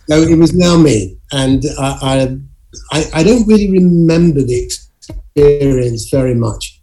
So 0.08 0.22
it 0.22 0.38
was 0.38 0.54
now 0.54 0.78
me, 0.78 1.18
and 1.32 1.64
I, 1.80 1.98
I, 2.02 2.38
I 2.92 3.24
don't 3.24 3.48
really 3.48 3.72
remember 3.72 4.42
the 4.42 4.64
experience 4.64 6.10
very 6.10 6.36
much, 6.36 6.82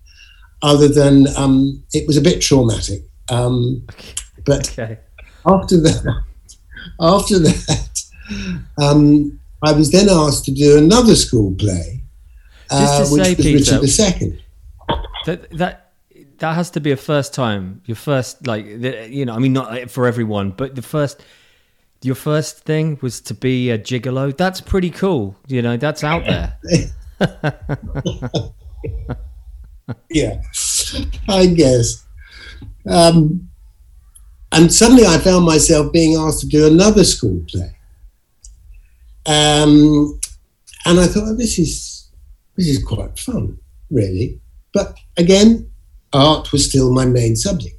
other 0.63 0.89
than 0.89 1.27
um, 1.37 1.83
it 1.93 2.07
was 2.07 2.17
a 2.17 2.21
bit 2.21 2.41
traumatic. 2.41 3.03
Um, 3.29 3.87
but 4.45 4.71
okay. 4.71 4.99
after 5.47 5.81
that, 5.81 6.23
after 7.01 7.39
that, 7.39 8.03
um, 8.83 9.39
I 9.63 9.73
was 9.73 9.91
then 9.91 10.09
asked 10.09 10.45
to 10.47 10.53
do 10.53 10.79
another 10.79 11.15
school 11.15 11.55
play, 11.55 12.03
uh, 12.71 13.07
which 13.11 13.27
say, 13.27 13.35
was 13.35 13.35
Peter, 13.37 13.81
Richard 13.81 14.21
II. 14.21 14.45
That 15.27 15.51
that 15.59 15.87
that 16.39 16.55
has 16.55 16.71
to 16.71 16.81
be 16.81 16.93
a 16.93 16.97
first 16.97 17.35
time. 17.35 17.81
Your 17.87 17.97
first, 17.97 18.47
like, 18.47 18.67
you 18.67 19.25
know, 19.25 19.35
I 19.35 19.39
mean, 19.39 19.53
not 19.53 19.91
for 19.91 20.07
everyone, 20.07 20.51
but 20.51 20.75
the 20.75 20.83
first, 20.83 21.23
your 22.03 22.15
first 22.15 22.61
thing 22.65 22.99
was 23.03 23.21
to 23.23 23.35
be 23.35 23.71
a 23.71 23.79
gigolo. 23.79 24.37
That's 24.37 24.61
pretty 24.61 24.91
cool. 24.91 25.37
You 25.47 25.63
know, 25.63 25.77
that's 25.77 26.05
out 26.05 26.25
there. 26.25 26.59
yeah, 30.11 30.41
I 31.29 31.47
guess. 31.47 32.05
Um, 32.89 33.49
and 34.53 34.73
suddenly 34.73 35.05
I 35.07 35.19
found 35.19 35.45
myself 35.45 35.93
being 35.93 36.17
asked 36.17 36.41
to 36.41 36.47
do 36.47 36.67
another 36.67 37.05
school 37.05 37.45
play. 37.49 37.77
Um, 39.27 40.21
and 40.85 41.01
I 41.01 41.07
thought, 41.07 41.25
oh, 41.27 41.37
this 41.37 41.59
is 41.59 42.11
this 42.57 42.69
is 42.69 42.83
quite 42.83 43.19
fun, 43.19 43.59
really. 43.91 44.41
But 44.73 44.97
again, 45.17 45.69
art 46.13 46.53
was 46.53 46.69
still 46.69 46.93
my 46.93 47.05
main 47.05 47.35
subject. 47.37 47.77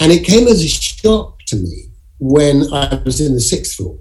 And 0.00 0.10
it 0.10 0.24
came 0.24 0.48
as 0.48 0.64
a 0.64 0.68
shock 0.68 1.38
to 1.48 1.56
me 1.56 1.89
when 2.20 2.72
I 2.72 3.02
was 3.04 3.20
in 3.20 3.34
the 3.34 3.40
sixth 3.40 3.76
form 3.76 3.98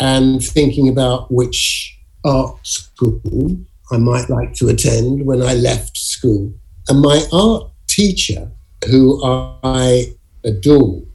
and 0.00 0.44
thinking 0.44 0.88
about 0.88 1.32
which 1.32 1.96
art 2.24 2.58
school 2.66 3.56
I 3.90 3.96
might 3.96 4.28
like 4.28 4.52
to 4.54 4.68
attend 4.68 5.24
when 5.24 5.40
I 5.42 5.54
left 5.54 5.96
school. 5.96 6.52
And 6.88 7.00
my 7.00 7.24
art 7.32 7.70
teacher, 7.86 8.50
who 8.86 9.22
I 9.24 10.12
adored, 10.44 11.06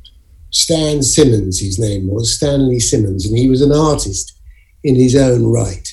Stan 0.52 1.04
Simmons, 1.04 1.60
his 1.60 1.78
name 1.78 2.08
was, 2.08 2.36
Stanley 2.36 2.80
Simmons, 2.80 3.26
and 3.26 3.38
he 3.38 3.50
was 3.50 3.62
an 3.62 3.72
artist 3.72 4.40
in 4.84 4.96
his 4.96 5.16
own 5.16 5.46
right. 5.46 5.88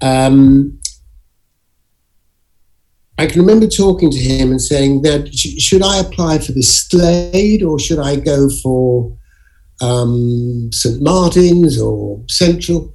Um, 0.00 0.80
I 3.18 3.26
can 3.26 3.40
remember 3.40 3.66
talking 3.66 4.10
to 4.10 4.18
him 4.18 4.50
and 4.50 4.60
saying 4.60 5.02
that 5.02 5.28
should 5.34 5.82
I 5.82 5.98
apply 5.98 6.38
for 6.38 6.52
the 6.52 6.62
Slade 6.62 7.62
or 7.62 7.78
should 7.78 7.98
I 7.98 8.16
go 8.16 8.48
for 8.62 9.14
um, 9.80 10.70
St 10.72 11.02
Martin's 11.02 11.80
or 11.80 12.22
Central? 12.28 12.94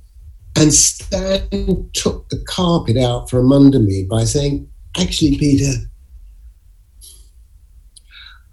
And 0.57 0.73
Stan 0.73 1.89
took 1.93 2.29
the 2.29 2.41
carpet 2.47 2.97
out 2.97 3.29
from 3.29 3.51
under 3.51 3.79
me 3.79 4.05
by 4.09 4.23
saying, 4.23 4.69
Actually, 4.97 5.37
Peter, 5.37 5.73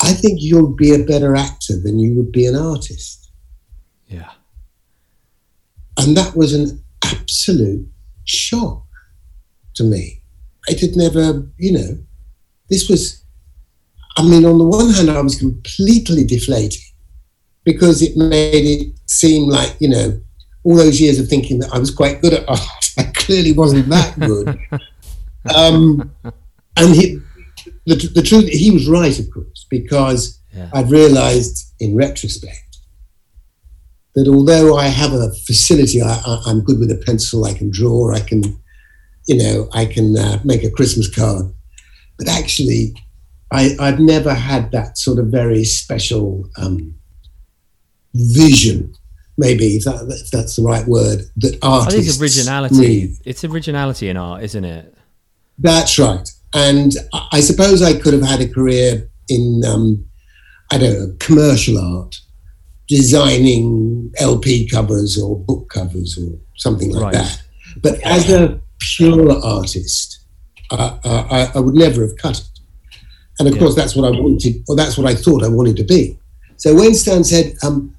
I 0.01 0.13
think 0.13 0.39
you'll 0.41 0.75
be 0.75 0.93
a 0.93 1.05
better 1.05 1.37
actor 1.37 1.79
than 1.81 2.01
you 2.01 2.17
would 2.17 2.33
be 2.33 2.47
an 2.47 2.57
artist. 2.57 3.31
Yeah. 4.09 4.33
And 5.97 6.17
that 6.17 6.35
was 6.35 6.53
an 6.53 6.83
absolute 7.05 7.89
shock 8.25 8.85
to 9.75 9.85
me. 9.85 10.23
It 10.67 10.81
had 10.81 10.97
never, 10.97 11.49
you 11.57 11.73
know, 11.73 11.99
this 12.69 12.89
was, 12.89 13.23
I 14.17 14.25
mean, 14.25 14.45
on 14.45 14.59
the 14.59 14.65
one 14.65 14.91
hand, 14.91 15.11
I 15.11 15.21
was 15.21 15.39
completely 15.39 16.25
deflated 16.25 16.81
because 17.65 18.03
it 18.03 18.17
made 18.17 18.65
it 18.65 18.95
seem 19.07 19.49
like, 19.49 19.77
you 19.81 19.89
know, 19.89 20.21
all 20.65 20.77
those 20.77 21.01
years 21.01 21.19
of 21.19 21.29
thinking 21.29 21.59
that 21.61 21.73
I 21.73 21.79
was 21.79 21.91
quite 21.91 22.21
good 22.21 22.35
at 22.35 22.49
art, 22.49 22.61
I 22.99 23.05
clearly 23.15 23.53
wasn't 23.53 23.89
that 23.89 24.19
good. 24.19 24.59
um, 25.57 26.13
and 26.77 26.95
he, 26.95 27.19
the, 27.87 27.97
the 28.15 28.23
truth, 28.23 28.49
he 28.49 28.71
was 28.71 28.89
right, 28.89 29.19
of 29.19 29.31
course, 29.31 29.67
because 29.71 30.41
yeah. 30.53 30.71
I've 30.73 30.91
realized 30.91 31.73
in 31.81 31.97
retrospect 31.97 32.79
that 34.15 34.29
although 34.29 34.77
I 34.77 34.87
have 34.87 35.13
a 35.13 35.33
facility, 35.47 36.03
I, 36.03 36.43
am 36.47 36.63
good 36.63 36.79
with 36.79 36.91
a 36.91 37.03
pencil, 37.07 37.45
I 37.45 37.55
can 37.55 37.71
draw, 37.71 38.13
I 38.13 38.21
can, 38.21 38.43
you 39.27 39.39
know, 39.39 39.69
I 39.73 39.87
can 39.87 40.17
uh, 40.17 40.39
make 40.45 40.65
a 40.65 40.71
Christmas 40.71 41.13
card. 41.13 41.47
But 42.19 42.29
actually, 42.29 42.95
I, 43.51 43.75
have 43.81 44.01
never 44.01 44.35
had 44.35 44.71
that 44.73 44.99
sort 44.99 45.19
of 45.19 45.27
very 45.27 45.65
special 45.65 46.49
um, 46.57 46.95
vision, 48.15 48.95
maybe 49.39 49.77
if, 49.77 49.85
that, 49.85 50.07
if, 50.09 50.31
that's 50.31 50.57
the 50.57 50.63
right 50.63 50.87
word, 50.87 51.21
that 51.37 51.59
artists. 51.63 51.99
I 51.99 52.03
think 52.03 52.21
originality. 52.21 52.77
Need. 52.77 53.17
It's 53.25 53.45
originality 53.45 54.09
in 54.09 54.17
art, 54.17 54.43
isn't 54.43 54.65
it? 54.65 54.95
That's 55.59 55.99
right. 55.99 56.29
And 56.55 56.93
I 57.31 57.41
suppose 57.41 57.83
I 57.83 57.99
could 57.99 58.13
have 58.13 58.23
had 58.23 58.41
a 58.41 58.49
career 58.49 59.09
in, 59.29 59.63
um, 59.67 60.05
I 60.71 60.79
don't 60.79 60.93
know, 60.93 61.17
commercial 61.19 61.79
art 61.79 62.17
designing 62.89 64.13
LP 64.19 64.69
covers 64.69 65.19
or 65.19 65.39
book 65.39 65.71
covers 65.71 66.19
or 66.19 66.39
something 66.57 66.91
like 66.91 67.05
right. 67.05 67.15
that. 67.15 67.43
But 67.83 68.01
as 68.01 68.31
a 68.31 68.61
pure 68.79 69.33
artist, 69.43 70.25
uh, 70.71 70.99
I, 71.05 71.53
I, 71.55 71.61
would 71.61 71.75
never 71.75 72.03
have 72.03 72.17
cut 72.17 72.39
it. 72.39 72.47
And 73.39 73.49
of 73.49 73.55
yeah. 73.55 73.61
course, 73.61 73.75
that's 73.75 73.97
what 73.97 74.07
I 74.07 74.19
wanted, 74.19 74.63
or 74.69 74.77
that's 74.77 74.99
what 74.99 75.07
I 75.07 75.15
thought 75.15 75.43
I 75.43 75.49
wanted 75.49 75.77
to 75.77 75.85
be. 75.85 76.19
So 76.57 76.75
when 76.75 76.95
Stan 76.95 77.25
said, 77.25 77.55
um, 77.63 77.95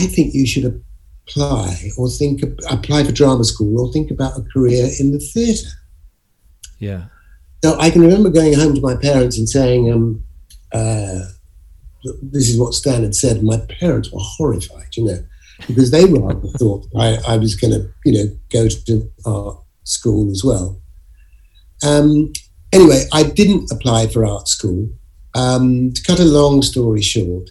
"I 0.00 0.06
think 0.06 0.34
you 0.34 0.46
should 0.46 0.66
apply 1.28 1.90
or 1.96 2.08
think 2.08 2.42
apply 2.70 3.04
for 3.04 3.12
drama 3.12 3.44
school 3.44 3.80
or 3.80 3.92
think 3.92 4.10
about 4.10 4.38
a 4.38 4.42
career 4.42 4.88
in 5.00 5.12
the 5.12 5.18
theatre. 5.18 5.76
yeah. 6.78 7.04
So 7.64 7.76
I 7.80 7.90
can 7.90 8.02
remember 8.02 8.28
going 8.28 8.52
home 8.52 8.74
to 8.74 8.80
my 8.80 8.94
parents 8.94 9.38
and 9.38 9.48
saying, 9.48 9.90
um, 9.90 10.22
uh, 10.72 11.20
this 12.22 12.48
is 12.48 12.60
what 12.60 12.74
Stan 12.74 13.02
had 13.02 13.14
said. 13.14 13.42
My 13.42 13.58
parents 13.80 14.12
were 14.12 14.20
horrified, 14.22 14.94
you 14.96 15.04
know, 15.04 15.24
because 15.66 15.90
they 15.90 16.04
rather 16.04 16.48
thought 16.58 16.86
I, 16.96 17.18
I 17.26 17.36
was 17.38 17.56
going 17.56 17.72
to, 17.72 17.88
you 18.04 18.12
know, 18.12 18.36
go 18.52 18.68
to 18.68 19.12
art 19.24 19.58
school 19.84 20.30
as 20.30 20.44
well. 20.44 20.80
Um, 21.82 22.32
anyway, 22.72 23.04
I 23.12 23.24
didn't 23.24 23.72
apply 23.72 24.08
for 24.08 24.24
art 24.24 24.48
school. 24.48 24.88
Um, 25.34 25.92
to 25.92 26.02
cut 26.02 26.20
a 26.20 26.24
long 26.24 26.62
story 26.62 27.02
short, 27.02 27.50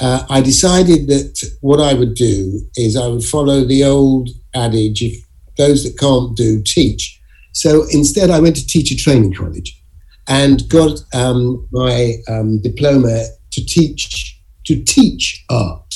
uh, 0.00 0.24
I 0.28 0.40
decided 0.40 1.08
that 1.08 1.50
what 1.60 1.80
I 1.80 1.94
would 1.94 2.14
do 2.14 2.60
is 2.76 2.96
I 2.96 3.06
would 3.08 3.24
follow 3.24 3.64
the 3.64 3.84
old 3.84 4.28
adage: 4.54 5.02
if 5.02 5.24
those 5.56 5.84
that 5.84 5.98
can't 5.98 6.36
do 6.36 6.62
teach. 6.62 7.20
So 7.52 7.84
instead, 7.90 8.30
I 8.30 8.40
went 8.40 8.56
to 8.56 8.66
teacher 8.66 8.96
training 8.96 9.34
college 9.34 9.80
and 10.28 10.68
got 10.68 11.00
um, 11.14 11.66
my 11.72 12.14
um, 12.28 12.60
diploma 12.62 13.24
to 13.52 13.64
teach 13.64 14.40
to 14.66 14.82
teach 14.84 15.44
art, 15.50 15.94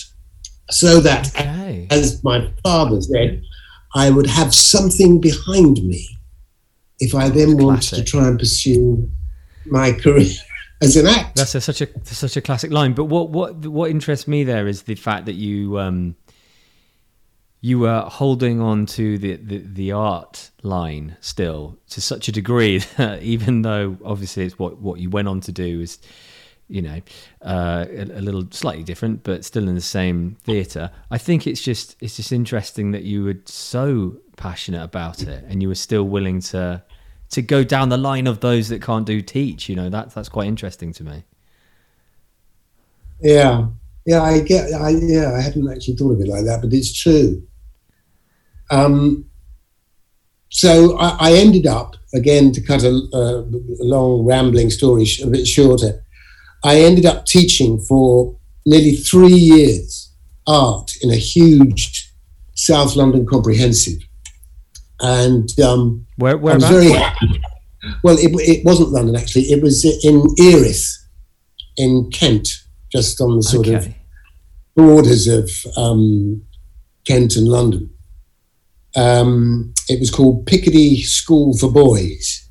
so 0.71 1.01
that, 1.01 1.29
okay. 1.29 1.87
as 1.91 2.25
my 2.25 2.51
father 2.63 3.01
said, 3.03 3.43
I 3.95 4.09
would 4.09 4.27
have 4.27 4.55
something 4.55 5.21
behind 5.21 5.85
me 5.85 6.09
if 6.99 7.15
I 7.15 7.29
then 7.29 7.59
wanted 7.59 7.97
to 7.97 8.05
try 8.05 8.29
and 8.29 8.39
pursue 8.39 9.11
my 9.67 9.93
career 9.93 10.33
as 10.83 10.97
an 10.97 11.07
actor. 11.07 11.33
That's 11.37 11.55
a, 11.55 11.61
such 11.61 11.81
a 11.81 11.89
such 12.05 12.37
a 12.37 12.41
classic 12.41 12.71
line. 12.71 12.93
But 12.93 13.05
what 13.05 13.31
what 13.31 13.57
what 13.67 13.91
interests 13.91 14.29
me 14.29 14.45
there 14.45 14.67
is 14.67 14.83
the 14.83 14.95
fact 14.95 15.27
that 15.27 15.35
you 15.35 15.79
um, 15.79 16.17
you 17.61 17.79
were 17.79 18.01
holding 18.01 18.61
on 18.61 18.87
to 18.87 19.19
the, 19.19 19.37
the, 19.37 19.59
the 19.59 19.93
art 19.93 20.51
line 20.63 21.17
still 21.21 21.79
to 21.91 22.01
such 22.01 22.29
a 22.29 22.33
degree 22.33 22.79
that 22.97 23.23
even 23.23 23.63
though 23.63 23.97
obviously 24.05 24.45
it's 24.45 24.59
what 24.59 24.79
what 24.79 24.99
you 24.99 25.09
went 25.09 25.29
on 25.29 25.41
to 25.41 25.53
do 25.53 25.81
is 25.81 25.99
you 26.69 26.81
know, 26.81 27.01
uh, 27.43 27.85
a, 27.91 28.03
a, 28.05 28.23
little 28.23 28.47
slightly 28.51 28.83
different, 28.83 29.23
but 29.25 29.45
still 29.45 29.69
in 29.69 29.75
the 29.75 29.81
same 29.83 30.39
theatre. 30.43 30.91
I 31.11 31.19
think 31.19 31.47
it's 31.47 31.61
just 31.61 31.97
it's 32.01 32.17
just 32.17 32.33
interesting 32.33 32.93
that 32.93 33.03
you 33.03 33.25
were 33.25 33.37
so 33.45 34.17
passionate 34.39 34.83
about 34.83 35.23
it, 35.23 35.45
and 35.47 35.61
you 35.61 35.69
were 35.69 35.75
still 35.75 36.05
willing 36.05 36.41
to 36.41 36.83
to 37.33 37.43
go 37.43 37.65
down 37.65 37.89
the 37.89 37.99
line 37.99 38.27
of 38.27 38.41
those 38.41 38.69
that 38.69 38.81
can't 38.81 39.07
do 39.07 39.21
teach. 39.21 39.69
You 39.69 39.77
know, 39.77 39.91
that 39.91 40.15
that's 40.15 40.29
quite 40.29 40.47
interesting 40.47 40.93
to 40.95 41.05
me. 41.05 41.25
Yeah, 43.21 43.67
yeah, 44.07 44.23
I 44.23 44.41
get. 44.41 44.73
I 44.73 44.91
yeah, 44.91 45.33
I 45.33 45.41
hadn't 45.41 45.71
actually 45.71 45.97
thought 45.97 46.13
of 46.13 46.21
it 46.21 46.29
like 46.29 46.45
that, 46.45 46.61
but 46.63 46.73
it's 46.73 46.93
true. 46.93 47.43
Um, 48.71 49.27
so 50.49 50.97
I, 50.99 51.17
I 51.21 51.33
ended 51.35 51.67
up 51.67 51.97
again 52.15 52.53
to 52.53 52.61
cut 52.61 52.83
a, 52.85 52.91
a 52.91 53.45
long 53.81 54.25
rambling 54.25 54.71
story 54.71 55.07
a 55.23 55.27
bit 55.27 55.47
shorter. 55.47 56.05
I 56.65 56.81
ended 56.81 57.07
up 57.07 57.27
teaching 57.27 57.81
for 57.81 58.37
nearly 58.67 58.95
three 58.95 59.33
years 59.33 60.13
art 60.47 60.93
in 61.03 61.11
a 61.11 61.17
huge 61.17 62.13
South 62.55 62.97
London 62.97 63.27
comprehensive. 63.27 64.03
And 65.03 65.49
um, 65.61 66.07
where, 66.17 66.39
where 66.39 66.55
I 66.55 66.57
was 66.57 66.69
very 66.69 66.91
happy. 66.91 67.43
Well, 68.05 68.17
it, 68.17 68.31
it 68.49 68.65
wasn't 68.65 68.91
London 68.91 69.17
actually. 69.17 69.43
It 69.43 69.63
was 69.63 69.85
in 69.85 70.25
Erith, 70.39 70.87
in 71.77 72.11
Kent, 72.13 72.49
just 72.91 73.21
on 73.21 73.37
the 73.37 73.43
sort 73.43 73.67
okay. 73.67 73.77
of 73.77 73.95
borders 74.77 75.27
of 75.27 75.51
um, 75.77 76.43
Kent 77.07 77.37
and 77.37 77.49
London. 77.49 77.91
Um, 78.95 79.75
it 79.89 79.99
was 79.99 80.11
called 80.11 80.47
Picardy 80.47 81.03
School 81.03 81.57
for 81.57 81.71
Boys. 81.71 82.49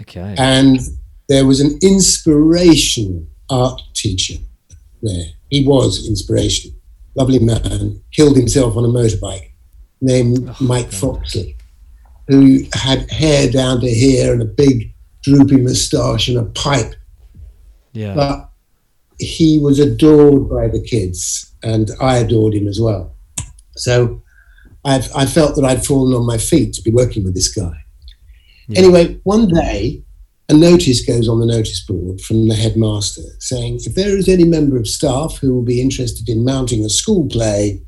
Okay. 0.00 0.34
And 0.36 0.80
there 1.28 1.46
was 1.46 1.60
an 1.60 1.78
inspirational 1.82 3.26
art 3.48 3.80
teacher 3.94 4.34
there. 5.02 5.26
He 5.48 5.66
was 5.66 6.06
inspirational. 6.08 6.76
Lovely 7.14 7.38
man, 7.38 8.02
killed 8.12 8.36
himself 8.36 8.76
on 8.76 8.84
a 8.84 8.88
motorbike, 8.88 9.50
named 10.00 10.48
oh, 10.48 10.56
Mike 10.60 10.90
God. 10.90 11.00
Foxley, 11.00 11.56
who 12.30 12.60
had 12.74 13.10
hair 13.10 13.50
down 13.50 13.80
to 13.80 13.90
here 13.90 14.32
and 14.32 14.40
a 14.40 14.44
big 14.44 14.94
droopy 15.22 15.56
moustache 15.56 16.28
and 16.28 16.38
a 16.38 16.44
pipe. 16.44 16.94
Yeah. 17.92 18.14
But 18.14 18.50
he 19.18 19.58
was 19.58 19.80
adored 19.80 20.48
by 20.48 20.68
the 20.68 20.80
kids, 20.80 21.52
and 21.64 21.90
I 22.00 22.18
adored 22.18 22.54
him 22.54 22.68
as 22.68 22.80
well. 22.80 23.16
So 23.76 24.22
I've, 24.84 25.10
I 25.14 25.26
felt 25.26 25.56
that 25.56 25.64
I'd 25.64 25.84
fallen 25.84 26.14
on 26.14 26.24
my 26.24 26.38
feet 26.38 26.72
to 26.74 26.82
be 26.82 26.92
working 26.92 27.24
with 27.24 27.34
this 27.34 27.52
guy. 27.52 27.84
Yeah. 28.68 28.78
Anyway, 28.78 29.20
one 29.24 29.48
day 29.48 30.04
a 30.48 30.54
notice 30.54 31.04
goes 31.04 31.28
on 31.28 31.40
the 31.40 31.46
notice 31.46 31.84
board 31.84 32.20
from 32.20 32.46
the 32.46 32.54
headmaster 32.54 33.22
saying, 33.40 33.80
if 33.82 33.96
there 33.96 34.16
is 34.16 34.28
any 34.28 34.44
member 34.44 34.76
of 34.76 34.86
staff 34.86 35.38
who 35.38 35.52
will 35.52 35.64
be 35.64 35.80
interested 35.80 36.28
in 36.28 36.44
mounting 36.44 36.84
a 36.84 36.88
school 36.88 37.28
play, 37.28 37.82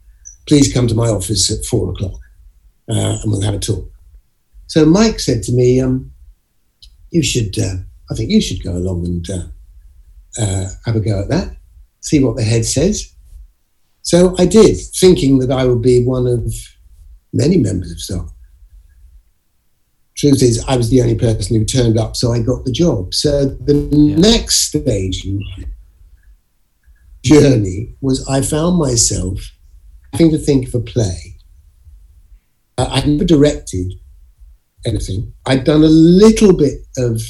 please 0.49 0.73
come 0.73 0.89
to 0.89 0.97
my 0.97 1.07
office 1.07 1.51
at 1.51 1.65
four 1.65 1.91
o'clock 1.91 2.21
uh, 2.89 3.19
and 3.23 3.31
we'll 3.31 3.41
have 3.43 3.55
a 3.55 3.61
talk. 3.61 3.92
So 4.66 4.85
Mike 4.87 5.21
said 5.21 5.42
to 5.45 5.52
me, 5.52 5.81
um, 5.81 6.11
you 7.11 7.23
should, 7.23 7.59
uh, 7.59 7.76
I 8.11 8.14
think 8.14 8.31
you 8.31 8.40
should 8.40 8.62
go 8.62 8.73
along 8.73 9.04
and 9.07 9.31
uh, 9.31 10.42
uh 10.42 10.66
have 10.87 10.97
a 10.97 11.00
go 11.00 11.21
at 11.21 11.28
that, 11.28 11.57
see 12.00 12.23
what 12.23 12.37
the 12.37 12.42
head 12.42 12.64
says. 12.64 13.12
So 14.02 14.35
I 14.38 14.47
did, 14.47 14.76
thinking 14.76 15.38
that 15.40 15.52
I 15.52 15.64
would 15.66 15.83
be 15.83 16.04
one 16.04 16.26
of 16.26 16.52
many 17.33 17.59
members 17.59 17.92
of 17.92 18.00
staff 18.00 18.33
truth 20.23 20.42
is, 20.42 20.64
I 20.69 20.76
was 20.76 20.88
the 20.88 21.02
only 21.02 21.16
person 21.16 21.57
who 21.57 21.64
turned 21.64 21.99
up, 21.99 22.14
so 22.14 22.33
I 22.33 22.40
got 22.40 22.64
the 22.64 22.71
job. 22.71 23.12
So 23.12 23.47
the 23.47 23.75
yeah. 23.75 24.16
next 24.16 24.69
stage 24.69 25.25
in 25.25 25.38
my 25.38 25.64
journey 27.25 27.97
was 28.00 28.26
I 28.28 28.40
found 28.40 28.78
myself 28.78 29.40
having 30.12 30.31
to 30.31 30.38
think 30.38 30.69
of 30.69 30.75
a 30.76 30.81
play. 30.81 31.37
Uh, 32.78 32.88
I'd 32.90 33.09
never 33.09 33.25
directed 33.25 33.95
anything. 34.87 35.33
I'd 35.47 35.65
done 35.65 35.83
a 35.83 35.89
little 35.89 36.57
bit 36.57 36.87
of 36.99 37.23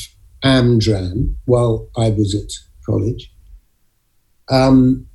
Amdram 0.45 1.35
while 1.45 1.89
I 1.97 2.11
was 2.11 2.35
at 2.35 2.53
college. 2.87 3.33
Um, 4.51 5.07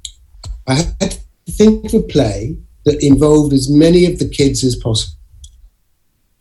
I 0.68 0.76
had 0.76 1.12
to 1.12 1.52
think 1.52 1.86
of 1.86 1.94
a 1.94 2.04
play 2.04 2.58
that 2.86 3.04
involved 3.04 3.54
as 3.54 3.70
many 3.70 4.06
of 4.06 4.20
the 4.20 4.30
kids 4.30 4.64
as 4.64 4.76
possible 4.76 5.18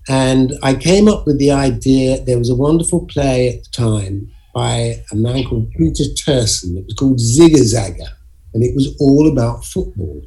And 0.08 0.52
I 0.62 0.74
came 0.74 1.08
up 1.08 1.26
with 1.26 1.38
the 1.38 1.50
idea. 1.50 2.20
There 2.20 2.38
was 2.38 2.50
a 2.50 2.54
wonderful 2.56 3.06
play 3.06 3.48
at 3.48 3.64
the 3.64 3.70
time 3.70 4.30
by 4.54 5.02
a 5.12 5.16
man 5.16 5.44
called 5.44 5.70
Peter 5.72 6.04
Terson. 6.04 6.76
It 6.78 6.84
was 6.86 6.94
called 6.94 7.18
Zigger 7.18 7.64
Zagger, 7.64 8.10
and 8.54 8.62
it 8.62 8.74
was 8.74 8.96
all 9.00 9.30
about 9.30 9.64
football, 9.64 10.22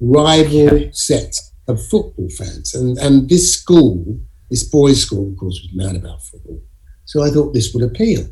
rival 0.00 0.90
sets 0.92 1.52
of 1.68 1.84
football 1.86 2.28
fans. 2.36 2.74
And, 2.74 2.98
and 2.98 3.28
this 3.28 3.54
school, 3.56 4.18
this 4.54 4.62
boys' 4.62 5.02
school, 5.02 5.32
of 5.32 5.36
course, 5.36 5.60
was 5.60 5.74
mad 5.74 5.96
about 5.96 6.22
football. 6.22 6.62
So 7.06 7.24
I 7.24 7.30
thought 7.30 7.52
this 7.54 7.74
would 7.74 7.82
appeal. 7.82 8.24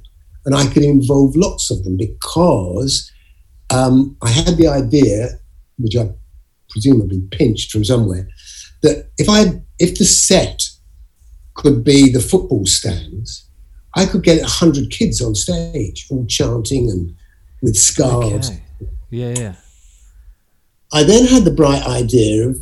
And 0.45 0.55
I 0.55 0.73
could 0.73 0.85
involve 0.85 1.35
lots 1.35 1.69
of 1.69 1.83
them 1.83 1.97
because 1.97 3.11
um, 3.71 4.17
I 4.23 4.29
had 4.31 4.57
the 4.57 4.69
idea, 4.69 5.31
which 5.79 5.97
I 5.97 6.11
presumably 6.71 7.23
pinched 7.33 7.73
from 7.73 7.83
somewhere, 7.83 8.29
that 8.83 9.11
if 9.19 9.29
I 9.29 9.63
if 9.81 9.99
the 9.99 10.05
set 10.05 10.63
could 11.55 11.83
be 11.83 12.09
the 12.13 12.21
football 12.21 12.67
stands, 12.67 13.49
I 13.97 14.07
could 14.07 14.23
get 14.23 14.45
hundred 14.45 14.91
kids 14.91 15.21
on 15.21 15.35
stage, 15.35 16.07
all 16.09 16.25
chanting 16.27 16.89
and 16.89 17.17
with 17.63 17.77
scarves. 17.77 18.51
Okay. 18.51 18.63
Yeah, 19.11 19.35
yeah. 19.37 19.55
I 20.93 21.03
then 21.03 21.27
had 21.27 21.43
the 21.43 21.51
bright 21.51 21.85
idea 21.85 22.49
of 22.49 22.61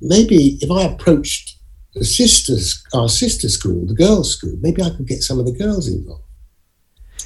maybe 0.00 0.58
if 0.60 0.70
I 0.70 0.82
approached 0.84 1.53
the 1.94 2.04
sisters, 2.04 2.84
our 2.94 3.08
sister 3.08 3.48
school, 3.48 3.86
the 3.86 3.94
girls' 3.94 4.32
school, 4.32 4.56
maybe 4.60 4.82
I 4.82 4.90
could 4.90 5.06
get 5.06 5.22
some 5.22 5.38
of 5.38 5.46
the 5.46 5.52
girls 5.52 5.88
involved. 5.88 6.24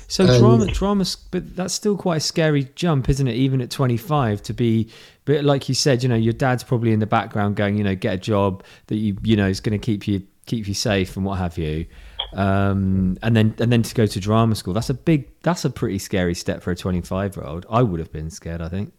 So 0.09 0.25
um, 0.25 0.39
drama, 0.39 0.67
drama, 0.67 1.05
but 1.31 1.55
that's 1.55 1.75
still 1.75 1.97
quite 1.97 2.17
a 2.17 2.21
scary 2.21 2.69
jump, 2.75 3.09
isn't 3.09 3.27
it? 3.27 3.35
Even 3.35 3.61
at 3.61 3.71
25, 3.71 4.43
to 4.45 4.55
be, 4.55 4.91
but 5.27 5.45
like 5.45 5.69
you 5.69 5.75
said, 5.75 6.03
you 6.03 6.09
know, 6.09 6.17
your 6.17 6.33
dad's 6.33 6.65
probably 6.65 6.93
in 6.93 6.99
the 6.99 7.07
background 7.07 7.57
going, 7.57 7.77
you 7.77 7.85
know, 7.85 7.95
get 7.95 8.15
a 8.15 8.19
job 8.19 8.63
that 8.87 8.97
you, 8.97 9.17
you 9.23 9.37
know, 9.37 9.47
is 9.47 9.61
going 9.61 9.79
to 9.79 9.85
keep 9.85 10.09
you 10.09 10.23
keep 10.47 10.67
you 10.67 10.73
safe 10.73 11.15
and 11.15 11.27
what 11.27 11.37
have 11.39 11.59
you, 11.59 11.85
um, 12.33 13.19
and 13.23 13.37
then 13.37 13.55
and 13.59 13.71
then 13.71 13.83
to 13.83 13.95
go 13.95 14.07
to 14.07 14.19
drama 14.19 14.55
school. 14.55 14.73
That's 14.73 14.89
a 14.89 14.95
big, 14.95 15.29
that's 15.43 15.67
a 15.67 15.71
pretty 15.71 15.99
scary 15.99 16.35
step 16.35 16.63
for 16.63 16.71
a 16.71 16.77
25 16.77 17.37
year 17.37 17.45
old. 17.45 17.67
I 17.69 17.83
would 17.83 18.01
have 18.01 18.13
been 18.13 18.31
scared. 18.31 18.63
I 18.63 18.71
think 18.71 18.95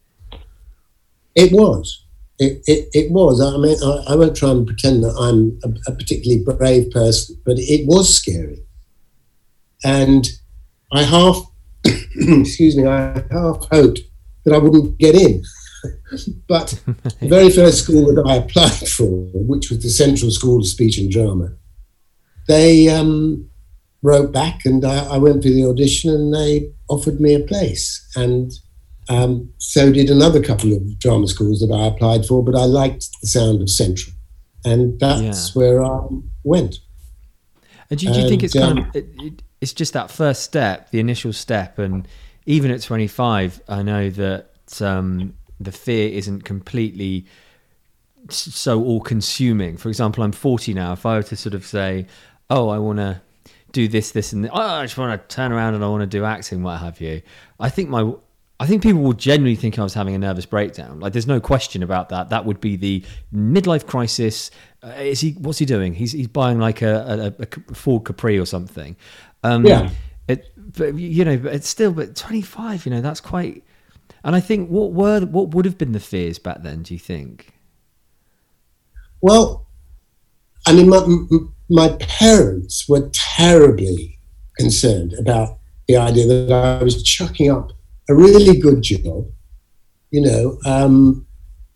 it 1.34 1.52
was. 1.52 2.06
It, 2.40 2.64
it, 2.68 2.88
it 2.94 3.12
was. 3.12 3.42
I 3.42 3.58
mean, 3.58 3.78
I, 3.84 4.14
I, 4.14 4.16
won't 4.16 4.36
try 4.36 4.50
and 4.52 4.66
pretend 4.66 5.04
that 5.04 5.14
I'm 5.20 5.60
a, 5.64 5.92
a 5.92 5.96
particularly 5.96 6.42
brave 6.44 6.90
person, 6.92 7.36
but 7.46 7.56
it 7.60 7.86
was 7.86 8.14
scary. 8.16 8.64
And 9.84 10.26
I 10.94 11.04
half, 11.04 11.46
excuse 11.86 12.78
me, 12.78 12.88
I 12.88 13.24
half 13.30 13.68
hoped 13.70 14.00
that 14.46 14.54
I 14.54 14.58
wouldn't 14.58 14.98
get 14.98 15.16
in. 15.16 15.44
but 16.48 16.82
the 17.20 17.28
very 17.28 17.50
first 17.50 17.84
school 17.84 18.14
that 18.14 18.26
I 18.26 18.36
applied 18.36 18.88
for, 18.88 19.10
which 19.34 19.70
was 19.70 19.82
the 19.84 19.90
Central 19.90 20.32
School 20.32 20.60
of 20.60 20.68
Speech 20.68 20.98
and 20.98 21.12
Drama, 21.12 21.50
they 22.48 22.90
um, 22.90 23.50
wrote 24.02 24.32
back 24.32 24.66
and 24.66 24.84
I, 24.86 25.06
I, 25.06 25.18
went 25.18 25.44
for 25.44 25.50
the 25.50 25.66
audition 25.66 26.10
and 26.10 26.34
they 26.34 26.72
offered 26.90 27.20
me 27.20 27.36
a 27.36 27.40
place. 27.42 28.10
And 28.16 28.52
um, 29.10 29.52
so 29.58 29.92
did 29.92 30.10
another 30.10 30.42
couple 30.42 30.72
of 30.72 31.00
drama 31.00 31.28
schools 31.28 31.60
that 31.60 31.74
I 31.74 31.88
applied 31.88 32.26
for, 32.26 32.44
but 32.44 32.56
I 32.56 32.66
liked 32.66 33.08
the 33.22 33.28
sound 33.28 33.62
of 33.62 33.70
Central. 33.70 34.16
And 34.64 35.00
that's 35.00 35.50
yeah. 35.56 35.60
where 35.60 35.84
I 35.84 36.00
went. 36.44 36.80
And 37.90 38.00
do, 38.00 38.06
do 38.06 38.14
you 38.14 38.20
and, 38.20 38.30
think 38.30 38.44
it's 38.44 38.54
kind 38.54 38.80
um, 38.80 38.86
of, 38.90 38.96
it, 38.96 39.10
it, 39.18 39.42
it's 39.62 39.74
just 39.74 39.94
that 39.94 40.12
first 40.12 40.44
step, 40.44 40.92
the 40.92 41.00
initial 41.00 41.34
step, 41.34 41.80
and 41.80 42.08
even 42.46 42.70
at 42.70 42.84
25, 42.84 43.62
I 43.68 43.82
know 43.82 44.12
that 44.12 44.82
um, 44.82 45.34
the 45.60 45.72
fear 45.72 46.10
isn't 46.10 46.44
completely 46.44 47.26
so 48.30 48.84
all-consuming. 48.84 49.78
For 49.78 49.90
example, 49.90 50.24
I'm 50.24 50.32
40 50.32 50.74
now. 50.74 50.94
If 50.94 51.06
I 51.06 51.16
were 51.16 51.24
to 51.24 51.36
sort 51.36 51.56
of 51.56 51.66
say, 51.66 52.06
"Oh, 52.50 52.70
I 52.70 52.78
want 52.78 53.00
to 53.00 53.22
do 53.72 53.88
this, 53.88 54.12
this, 54.12 54.34
and 54.34 54.44
this. 54.44 54.52
oh, 54.54 54.62
I 54.62 54.84
just 54.84 54.98
want 54.98 55.20
to 55.20 55.36
turn 55.36 55.52
around 55.52 55.74
and 55.74 55.84
I 55.84 55.88
want 55.88 56.02
to 56.02 56.08
do 56.08 56.26
acting, 56.26 56.62
what 56.62 56.80
have 56.80 57.02
you," 57.02 57.22
I 57.60 57.70
think 57.70 57.90
my 57.90 58.14
I 58.60 58.68
think 58.68 58.84
people 58.84 59.02
will 59.02 59.14
genuinely 59.14 59.56
think 59.56 59.80
I 59.80 59.84
was 59.84 59.94
having 59.94 60.16
a 60.16 60.18
nervous 60.18 60.46
breakdown. 60.46 61.00
Like, 61.00 61.14
there's 61.14 61.28
no 61.28 61.40
question 61.40 61.82
about 61.82 62.10
that. 62.10 62.30
That 62.30 62.44
would 62.44 62.60
be 62.60 62.76
the 62.76 63.06
midlife 63.34 63.88
crisis. 63.88 64.52
Uh, 64.84 64.90
is 64.98 65.22
he? 65.22 65.32
What's 65.32 65.60
he 65.60 65.66
doing? 65.66 65.94
He's 65.94 66.12
he's 66.12 66.28
buying 66.28 66.60
like 66.60 66.82
a, 66.82 67.34
a, 67.40 67.44
a 67.44 67.74
Ford 67.74 68.04
Capri 68.04 68.38
or 68.38 68.46
something. 68.46 68.98
Um, 69.44 69.66
yeah. 69.66 69.90
It, 70.28 70.52
but 70.58 70.96
you 70.96 71.24
know, 71.24 71.38
but 71.38 71.54
it's 71.54 71.70
still, 71.70 71.94
but 71.94 72.16
25. 72.16 72.86
You 72.86 72.92
know, 72.92 73.02
that's 73.02 73.22
quite. 73.22 73.64
And 74.26 74.36
I 74.36 74.42
think 74.42 74.70
what 74.70 74.92
were 74.92 75.22
what 75.22 75.52
would 75.52 75.64
have 75.64 75.78
been 75.78 75.94
the 75.94 76.00
fears 76.00 76.38
back 76.38 76.62
then? 76.62 76.84
Do 76.84 76.94
you 76.94 77.00
think? 77.00 77.54
Well, 79.22 79.68
I 80.66 80.74
mean, 80.74 80.90
my, 80.90 81.06
my 81.70 81.96
parents 82.00 82.88
were 82.88 83.10
terribly 83.12 84.20
concerned 84.58 85.14
about 85.14 85.58
the 85.88 85.98
idea 85.98 86.28
that 86.28 86.52
I 86.52 86.84
was 86.84 87.02
chucking 87.04 87.50
up 87.50 87.72
a 88.10 88.16
really 88.16 88.60
good 88.60 88.82
job. 88.82 89.28
You 90.12 90.22
know, 90.22 90.58
um, 90.66 91.28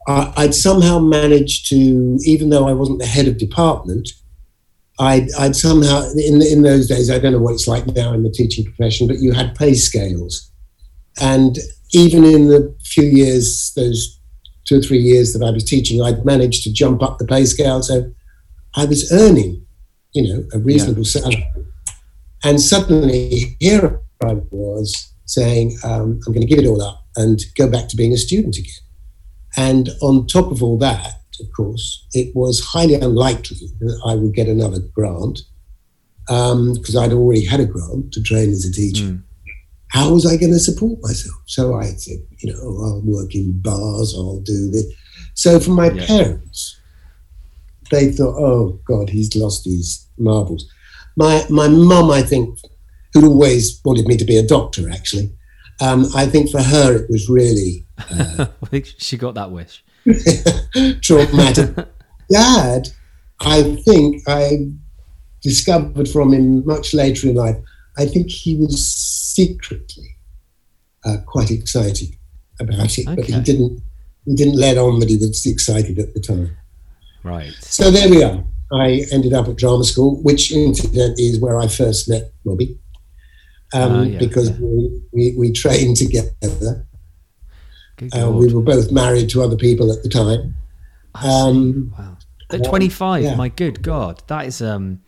I, 0.07 0.33
I'd 0.37 0.55
somehow 0.55 0.99
managed 0.99 1.69
to, 1.69 2.17
even 2.25 2.49
though 2.49 2.67
I 2.67 2.73
wasn't 2.73 2.99
the 2.99 3.05
head 3.05 3.27
of 3.27 3.37
department, 3.37 4.09
I'd, 4.99 5.31
I'd, 5.39 5.55
somehow 5.55 6.09
in 6.11 6.41
in 6.41 6.61
those 6.61 6.87
days 6.87 7.09
I 7.09 7.17
don't 7.17 7.31
know 7.31 7.39
what 7.39 7.53
it's 7.53 7.67
like 7.67 7.87
now 7.87 8.13
in 8.13 8.23
the 8.23 8.29
teaching 8.29 8.63
profession, 8.63 9.07
but 9.07 9.19
you 9.19 9.31
had 9.31 9.55
pay 9.55 9.73
scales, 9.73 10.51
and 11.19 11.57
even 11.93 12.23
in 12.23 12.47
the 12.47 12.75
few 12.83 13.03
years, 13.03 13.71
those 13.75 14.19
two 14.65 14.77
or 14.77 14.81
three 14.81 14.99
years 14.99 15.33
that 15.33 15.45
I 15.45 15.49
was 15.51 15.63
teaching, 15.63 16.01
I'd 16.01 16.25
managed 16.25 16.63
to 16.63 16.73
jump 16.73 17.01
up 17.01 17.17
the 17.17 17.25
pay 17.25 17.45
scale, 17.45 17.81
so 17.81 18.11
I 18.75 18.85
was 18.85 19.11
earning, 19.11 19.65
you 20.13 20.27
know, 20.27 20.43
a 20.53 20.59
reasonable 20.59 21.03
yeah. 21.03 21.21
salary, 21.21 21.47
and 22.43 22.61
suddenly 22.61 23.57
here 23.59 23.99
I 24.23 24.33
was 24.51 25.12
saying, 25.25 25.77
um, 25.83 26.19
I'm 26.25 26.33
going 26.33 26.45
to 26.45 26.47
give 26.47 26.59
it 26.59 26.67
all 26.67 26.81
up 26.81 27.05
and 27.15 27.39
go 27.55 27.69
back 27.69 27.87
to 27.89 27.95
being 27.95 28.13
a 28.13 28.17
student 28.17 28.57
again. 28.57 28.73
And 29.55 29.89
on 30.01 30.27
top 30.27 30.51
of 30.51 30.63
all 30.63 30.77
that, 30.79 31.21
of 31.39 31.51
course, 31.55 32.07
it 32.13 32.35
was 32.35 32.59
highly 32.59 32.95
unlikely 32.95 33.57
that 33.79 34.01
I 34.05 34.15
would 34.15 34.33
get 34.33 34.47
another 34.47 34.79
grant 34.93 35.41
because 36.27 36.95
um, 36.95 37.03
I'd 37.03 37.13
already 37.13 37.45
had 37.45 37.59
a 37.59 37.65
grant 37.65 38.13
to 38.13 38.23
train 38.23 38.49
as 38.51 38.65
a 38.65 38.71
teacher. 38.71 39.03
Mm. 39.03 39.23
How 39.89 40.11
was 40.11 40.25
I 40.25 40.37
going 40.37 40.53
to 40.53 40.59
support 40.59 40.99
myself? 41.01 41.35
So 41.45 41.75
I 41.75 41.85
said, 41.85 42.17
you 42.39 42.51
know, 42.51 42.59
I'll 42.59 43.01
work 43.03 43.35
in 43.35 43.61
bars, 43.61 44.15
I'll 44.15 44.39
do 44.39 44.71
this. 44.71 44.85
So 45.35 45.59
for 45.59 45.71
my 45.71 45.91
yeah. 45.91 46.05
parents, 46.05 46.79
they 47.91 48.11
thought, 48.11 48.35
oh 48.39 48.79
God, 48.85 49.09
he's 49.09 49.35
lost 49.35 49.65
his 49.65 50.07
marbles. 50.17 50.67
My 51.15 51.45
my 51.49 51.67
mum, 51.67 52.09
I 52.09 52.23
think, 52.23 52.57
who 53.13 53.27
always 53.29 53.79
wanted 53.85 54.07
me 54.07 54.17
to 54.17 54.25
be 54.25 54.37
a 54.37 54.45
doctor, 54.45 54.89
actually. 54.89 55.31
Um, 55.81 56.05
I 56.15 56.25
think 56.25 56.49
for 56.49 56.61
her 56.61 56.95
it 56.95 57.09
was 57.09 57.29
really. 57.29 57.85
Uh, 58.09 58.47
she 58.97 59.17
got 59.17 59.35
that 59.35 59.51
wish. 59.51 59.83
traumatic. 61.01 61.75
Dad, 62.29 62.89
I 63.39 63.75
think 63.85 64.23
I 64.27 64.71
discovered 65.41 66.09
from 66.09 66.33
him 66.33 66.65
much 66.65 66.93
later 66.93 67.29
in 67.29 67.35
life, 67.35 67.55
I 67.97 68.05
think 68.05 68.29
he 68.29 68.55
was 68.55 68.83
secretly 68.83 70.17
uh, 71.05 71.17
quite 71.25 71.51
excited 71.51 72.09
about 72.59 72.97
it, 72.97 73.07
okay. 73.07 73.15
but 73.15 73.25
he 73.25 73.39
didn't. 73.41 73.81
He 74.25 74.35
didn't 74.35 74.55
let 74.55 74.77
on 74.77 74.99
that 74.99 75.09
he 75.09 75.17
was 75.17 75.45
excited 75.45 75.99
at 75.99 76.13
the 76.13 76.19
time. 76.19 76.55
Right. 77.23 77.53
So 77.59 77.91
there 77.91 78.09
we 78.09 78.23
are. 78.23 78.43
I 78.71 79.05
ended 79.11 79.33
up 79.33 79.49
at 79.49 79.57
drama 79.57 79.83
school, 79.83 80.21
which 80.23 80.51
incidentally 80.51 81.25
is 81.25 81.39
where 81.39 81.59
I 81.59 81.67
first 81.67 82.09
met 82.09 82.31
Robbie 82.45 82.79
um, 83.73 83.91
uh, 83.91 84.03
yeah, 84.03 84.19
because 84.19 84.51
yeah. 84.51 84.57
We, 84.59 85.01
we, 85.11 85.35
we, 85.37 85.51
trained 85.51 85.97
together. 85.97 86.85
Uh, 88.15 88.31
we 88.31 88.53
were 88.53 88.61
both 88.61 88.91
married 88.91 89.29
to 89.29 89.41
other 89.41 89.55
people 89.55 89.91
at 89.91 90.03
the 90.03 90.09
time. 90.09 90.55
Um, 91.15 91.93
wow. 91.97 92.17
At 92.51 92.63
25, 92.65 93.23
yeah. 93.23 93.35
my 93.35 93.49
good 93.49 93.81
God, 93.81 94.21
that 94.27 94.45
is 94.45 94.61
um, 94.61 95.01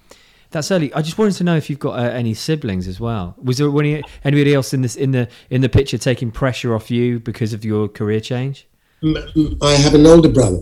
that's 0.51 0.71
early. 0.71 0.91
I 0.93 1.01
just 1.01 1.17
wanted 1.17 1.35
to 1.35 1.43
know 1.43 1.55
if 1.55 1.69
you've 1.69 1.79
got 1.79 1.99
uh, 1.99 2.03
any 2.03 2.33
siblings 2.33 2.87
as 2.87 2.99
well. 2.99 3.35
Was 3.37 3.57
there 3.57 3.69
any, 3.79 4.01
anybody 4.23 4.53
else 4.53 4.73
in 4.73 4.81
this 4.81 4.95
in 4.95 5.11
the 5.11 5.27
in 5.49 5.61
the 5.61 5.69
picture 5.69 5.97
taking 5.97 6.31
pressure 6.31 6.73
off 6.73 6.89
you 6.89 7.19
because 7.19 7.53
of 7.53 7.63
your 7.63 7.87
career 7.87 8.19
change? 8.19 8.67
I 9.03 9.71
have 9.73 9.93
an 9.93 10.07
older 10.07 10.29
brother. 10.29 10.61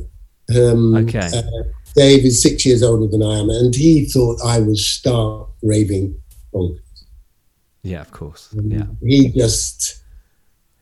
Um, 0.54 0.96
okay. 0.96 1.30
Uh, 1.34 1.42
Dave 1.96 2.26
is 2.26 2.42
six 2.42 2.66
years 2.66 2.84
older 2.84 3.08
than 3.08 3.22
I 3.22 3.38
am, 3.38 3.50
and 3.50 3.74
he 3.74 4.06
thought 4.06 4.39
I 4.44 4.60
was 4.60 4.86
stark 4.86 5.50
raving 5.62 6.20
bonkers. 6.54 6.83
Yeah, 7.84 8.02
of 8.02 8.12
course. 8.12 8.50
Yeah. 8.54 8.86
He 9.06 9.30
just 9.30 10.02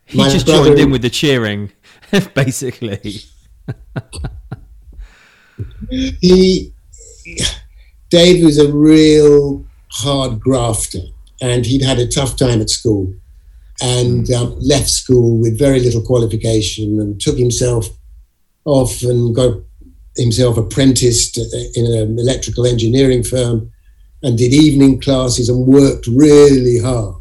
he 0.06 0.18
just 0.18 0.46
brother, 0.46 0.70
joined 0.70 0.80
in 0.80 0.92
with 0.92 1.02
the 1.02 1.10
cheering, 1.10 1.72
basically. 2.36 3.22
he 5.90 6.72
Dave 8.10 8.44
was 8.44 8.60
a 8.60 8.72
real 8.72 9.66
hard 9.92 10.40
grafter, 10.40 11.00
and 11.42 11.66
he'd 11.66 11.84
had 11.84 11.98
a 11.98 12.08
tough 12.08 12.36
time 12.36 12.62
at 12.62 12.70
school, 12.70 13.14
and 13.82 14.28
mm. 14.28 14.36
um, 14.36 14.60
left 14.60 14.90
school 14.90 15.40
with 15.40 15.58
very 15.58 15.80
little 15.80 16.02
qualification, 16.02 17.00
and 17.00 17.20
took 17.20 17.38
himself 17.38 17.88
off 18.66 19.02
and 19.02 19.34
got 19.36 19.58
himself 20.18 20.58
apprenticed 20.58 21.38
in 21.76 21.86
an 21.86 22.20
electrical 22.20 22.68
engineering 22.68 23.24
firm 23.24 23.72
and 24.24 24.38
did 24.38 24.54
evening 24.54 25.00
classes 25.00 25.50
and 25.50 25.66
worked 25.66 26.08
really 26.08 26.80
hard. 26.80 27.16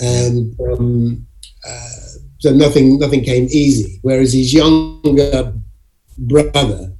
And 0.00 0.58
um, 0.60 1.26
uh, 1.66 1.88
so 2.38 2.52
nothing 2.52 2.98
nothing 2.98 3.22
came 3.22 3.48
easy. 3.50 3.98
Whereas 4.02 4.32
his 4.32 4.52
younger 4.52 5.54
brother, 6.16 6.92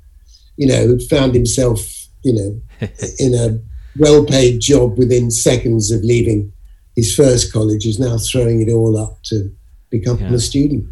you 0.57 0.67
know, 0.67 0.99
found 1.09 1.35
himself, 1.35 1.81
you 2.23 2.35
know, 2.35 2.89
in 3.19 3.35
a 3.35 3.59
well-paid 3.99 4.61
job 4.61 4.99
within 4.99 5.31
seconds 5.31 5.91
of 5.91 6.03
leaving 6.03 6.53
his 6.95 7.15
first 7.15 7.53
college, 7.53 7.87
is 7.87 7.99
now 7.99 8.19
throwing 8.19 8.61
it 8.61 8.71
all 8.71 8.99
up 8.99 9.23
to 9.25 9.51
become 9.89 10.19
yeah. 10.19 10.35
a 10.35 10.39
student. 10.39 10.87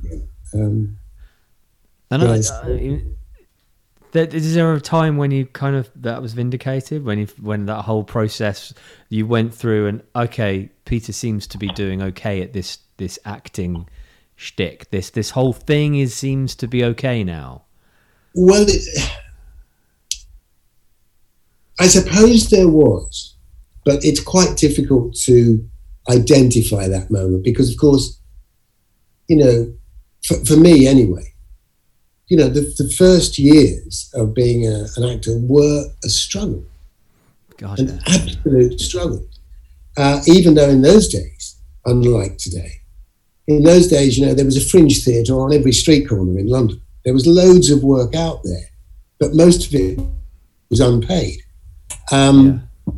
Um, 0.55 0.97
and 2.11 2.23
yes. 2.23 2.51
I, 2.51 3.03
I, 4.15 4.21
is 4.21 4.55
there 4.55 4.73
a 4.73 4.81
time 4.81 5.17
when 5.17 5.31
you 5.31 5.47
kind 5.47 5.77
of 5.77 5.91
that 5.97 6.23
was 6.23 6.33
vindicated 6.33 7.05
when 7.05 7.19
you 7.19 7.27
when 7.41 7.67
that 7.67 7.83
whole 7.83 8.05
process 8.05 8.73
you 9.09 9.27
went 9.27 9.55
through 9.55 9.87
and 9.87 10.03
okay, 10.17 10.71
Peter 10.85 11.13
seems 11.13 11.47
to 11.49 11.59
be 11.59 11.69
doing 11.69 12.03
okay 12.03 12.43
at 12.43 12.53
this 12.53 12.79
this 12.97 13.19
acting 13.25 13.89
shtick. 14.37 14.91
This 14.91 15.11
this 15.11 15.31
whole 15.31 15.53
thing 15.53 15.97
is 15.97 16.15
seems 16.15 16.55
to 16.57 16.69
be 16.69 16.85
okay 16.85 17.25
now. 17.25 17.65
Well, 18.35 18.65
it, 18.69 19.11
I 21.79 21.87
suppose 21.87 22.51
there 22.51 22.69
was, 22.69 23.37
but 23.85 24.05
it's 24.05 24.21
quite 24.21 24.57
difficult 24.57 25.15
to 25.25 25.69
identify 26.09 26.89
that 26.89 27.11
moment 27.11 27.45
because, 27.45 27.71
of 27.71 27.79
course, 27.79 28.21
you 29.29 29.37
know, 29.37 29.75
for, 30.25 30.45
for 30.45 30.57
me 30.57 30.87
anyway, 30.87 31.35
you 32.29 32.37
know, 32.37 32.49
the, 32.49 32.61
the 32.77 32.91
first 32.97 33.39
years 33.39 34.11
of 34.15 34.35
being 34.35 34.67
a, 34.67 34.87
an 34.97 35.05
actor 35.05 35.37
were 35.39 35.87
a 36.05 36.09
struggle, 36.09 36.65
God, 37.57 37.79
an 37.79 38.01
absolute 38.07 38.81
struggle. 38.81 39.27
Uh, 39.97 40.21
even 40.27 40.55
though 40.55 40.69
in 40.69 40.83
those 40.83 41.09
days, 41.09 41.57
unlike 41.85 42.37
today, 42.39 42.73
in 43.47 43.63
those 43.63 43.89
days, 43.89 44.19
you 44.19 44.27
know, 44.27 44.35
there 44.35 44.45
was 44.45 44.59
a 44.59 44.69
fringe 44.69 45.03
theatre 45.03 45.33
on 45.33 45.55
every 45.55 45.73
street 45.73 46.09
corner 46.09 46.39
in 46.39 46.47
London. 46.47 46.81
There 47.05 47.15
was 47.15 47.27
loads 47.27 47.71
of 47.71 47.83
work 47.83 48.15
out 48.15 48.41
there, 48.45 48.71
but 49.19 49.35
most 49.35 49.67
of 49.67 49.75
it 49.75 49.99
was 50.69 50.81
unpaid. 50.81 51.41
Um, 52.13 52.69
yeah. 52.87 52.93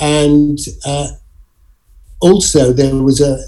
And 0.00 0.58
uh, 0.84 1.08
also, 2.20 2.72
there 2.72 2.94
was 2.94 3.20
a, 3.20 3.38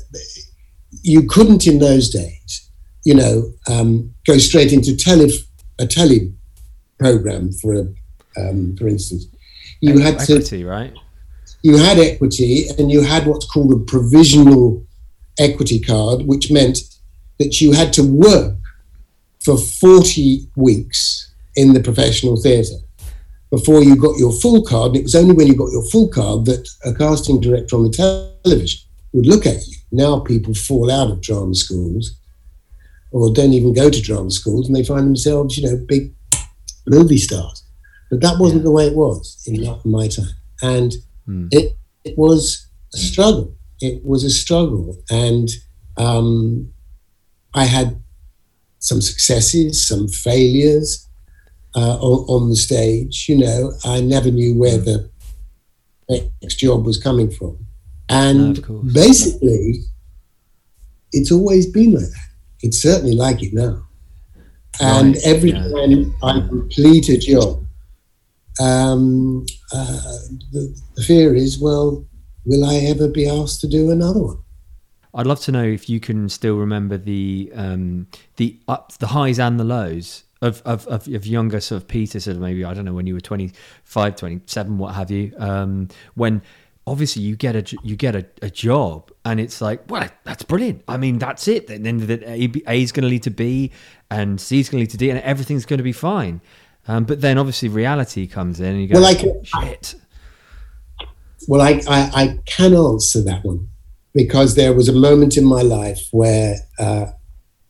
you 1.03 1.27
couldn't 1.29 1.67
in 1.67 1.79
those 1.79 2.09
days, 2.09 2.71
you 3.05 3.15
know, 3.15 3.53
um, 3.69 4.15
go 4.27 4.39
straight 4.39 4.73
into 4.73 4.97
tele, 4.97 5.29
a 5.79 5.87
tele 5.87 6.33
program 6.99 7.53
for 7.53 7.75
a, 7.75 7.81
um, 8.41 8.77
for 8.77 8.89
instance. 8.89 9.27
You 9.81 9.99
had 9.99 10.21
equity, 10.21 10.59
to, 10.59 10.67
right? 10.67 10.95
You 11.63 11.77
had 11.77 11.99
equity, 11.99 12.67
and 12.79 12.91
you 12.91 13.03
had 13.03 13.27
what's 13.27 13.47
called 13.47 13.73
a 13.73 13.85
provisional 13.85 14.87
equity 15.39 15.81
card, 15.81 16.23
which 16.23 16.51
meant 16.51 16.79
that 17.39 17.61
you 17.61 17.73
had 17.73 17.93
to 17.95 18.03
work 18.03 18.57
for 19.41 19.57
40 19.59 20.49
weeks 20.57 21.33
in 21.57 21.73
the 21.73 21.81
professional 21.81 22.41
theatre 22.41 22.77
before 23.51 23.83
you 23.83 23.97
got 23.97 24.17
your 24.19 24.33
full 24.33 24.63
card. 24.63 24.93
And 24.93 24.97
it 24.99 25.03
was 25.03 25.15
only 25.15 25.35
when 25.35 25.49
you 25.49 25.57
got 25.57 25.73
your 25.73 25.85
full 25.91 26.09
card 26.09 26.47
that 26.47 26.69
a 26.85 26.95
casting 26.95 27.41
director 27.41 27.77
on 27.77 27.83
the 27.83 28.33
television 28.45 28.81
would 29.13 29.27
look 29.27 29.45
at 29.45 29.67
you. 29.67 29.77
Now 29.91 30.21
people 30.21 30.55
fall 30.55 30.91
out 30.91 31.11
of 31.11 31.21
drama 31.21 31.55
schools 31.55 32.17
or 33.13 33.33
don't 33.33 33.53
even 33.53 33.73
go 33.73 33.91
to 33.91 34.03
drama 34.03 34.31
schools 34.31 34.67
and 34.67 34.75
they 34.75 34.85
find 34.85 35.07
themselves, 35.07 35.57
you 35.57 35.69
know, 35.69 35.77
big 35.87 36.13
movie 36.87 37.19
stars. 37.19 37.65
But 38.11 38.21
that 38.23 38.39
wasn't 38.39 38.65
the 38.65 38.71
way 38.71 38.87
it 38.87 38.97
was 38.97 39.43
in 39.47 39.63
my 39.85 40.09
time. 40.09 40.35
And 40.63 40.93
mm. 41.29 41.49
it, 41.53 41.77
it 42.05 42.19
was 42.19 42.67
a 42.95 42.99
struggle 42.99 43.55
it 43.83 44.05
was 44.05 44.25
a 44.25 44.31
struggle. 44.31 44.97
And 45.11 45.51
um, 45.97 46.73
I 47.53 47.65
had 47.65 48.01
some 48.79 49.01
successes, 49.01 49.87
some 49.87 50.09
failures 50.09 51.09
uh, 51.75 51.99
on, 51.99 52.43
on, 52.43 52.49
the 52.49 52.57
stage. 52.57 53.27
You 53.29 53.39
know, 53.39 53.73
I 53.85 54.01
never 54.01 54.31
knew 54.31 54.57
where 54.57 54.79
the 54.79 55.11
next 56.09 56.57
job 56.57 56.87
was 56.87 56.97
coming 56.97 57.31
from. 57.31 57.59
And 58.09 58.67
no, 58.69 58.83
basically, 58.93 59.81
it's 61.13 61.33
always 61.33 61.67
been 61.67 61.95
like 61.95 62.05
that. 62.05 62.29
It's 62.63 62.81
certainly 62.81 63.15
like 63.15 63.43
it 63.43 63.53
now. 63.53 63.87
And 64.81 65.15
right. 65.15 65.25
every 65.25 65.51
yeah. 65.51 65.69
time 65.69 66.15
I 66.23 66.41
complete 66.47 67.09
a 67.09 67.19
job, 67.19 67.67
um, 68.61 69.45
uh, 69.73 70.19
the, 70.53 70.81
the 70.95 71.03
fear 71.03 71.35
is, 71.35 71.61
well, 71.61 72.07
will 72.45 72.65
I 72.65 72.77
ever 72.77 73.09
be 73.09 73.29
asked 73.29 73.61
to 73.63 73.69
do 73.69 73.91
another 73.91 74.21
one? 74.21 74.39
I'd 75.15 75.27
love 75.27 75.41
to 75.41 75.53
know 75.53 75.65
if 75.65 75.91
you 75.91 76.01
can 76.01 76.29
still 76.29 76.57
remember 76.57 76.97
the 76.97 77.53
um, 77.55 78.07
the 78.37 78.59
ups, 78.67 78.97
the 78.97 79.09
highs 79.09 79.39
and 79.39 79.61
the 79.61 79.65
lows 79.65 80.25
of, 80.41 80.63
of, 80.65 80.87
of, 80.89 81.07
of, 81.07 81.27
younger 81.27 81.61
sort 81.61 81.83
of 81.83 81.89
Peter, 81.89 82.19
sort 82.19 82.37
of 82.37 82.43
maybe, 82.43 82.65
I 82.65 82.75
don't 82.75 82.85
know, 82.85 82.95
when 82.95 83.07
you 83.07 83.15
were 83.15 83.21
25, 83.21 84.17
27, 84.17 84.79
what 84.79 84.95
have 84.95 85.11
you, 85.11 85.33
um, 85.39 85.89
when 86.15 86.43
obviously 86.87 87.23
you 87.23 87.37
get 87.37 87.57
a, 87.57 87.77
you 87.83 87.97
get 87.97 88.17
a, 88.17 88.27
a, 88.43 88.51
job 88.51 89.11
and 89.25 89.39
it's 89.39 89.61
like, 89.61 89.89
well, 89.89 90.09
that's 90.25 90.43
brilliant. 90.43 90.83
I 90.89 90.97
mean, 90.97 91.19
that's 91.19 91.47
it. 91.49 91.71
And 91.71 91.87
then 91.87 91.99
the 91.99 92.63
A 92.67 92.83
is 92.83 92.93
going 92.93 93.03
to 93.03 93.09
lead 93.09 93.23
to 93.25 93.31
B 93.31 93.71
and 94.11 94.41
C 94.41 94.61
is 94.61 94.69
going 94.69 94.81
to 94.81 94.83
lead 94.83 94.91
to 94.91 94.97
D 94.97 95.11
and 95.11 95.21
everything's 95.21 95.65
going 95.65 95.79
to 95.79 95.85
be 95.85 95.93
fine. 95.93 96.41
Um, 96.89 97.05
but 97.05 97.21
then 97.21 97.39
obviously 97.39 97.69
reality 97.69 98.27
comes 98.27 98.59
in 98.59 98.67
and 98.67 98.83
you 98.83 98.89
go, 98.89 98.95
well, 98.95 99.03
like, 99.03 99.21
shit. 99.45 99.95
Well, 101.47 101.61
I, 101.61 101.81
I, 101.89 102.11
I, 102.15 102.39
can 102.47 102.75
answer 102.75 103.23
that 103.23 103.45
one 103.45 103.69
because 104.15 104.55
there 104.55 104.73
was 104.73 104.89
a 104.89 104.93
moment 104.93 105.37
in 105.37 105.45
my 105.45 105.63
life 105.63 106.01
where 106.11 106.57
uh, 106.79 107.07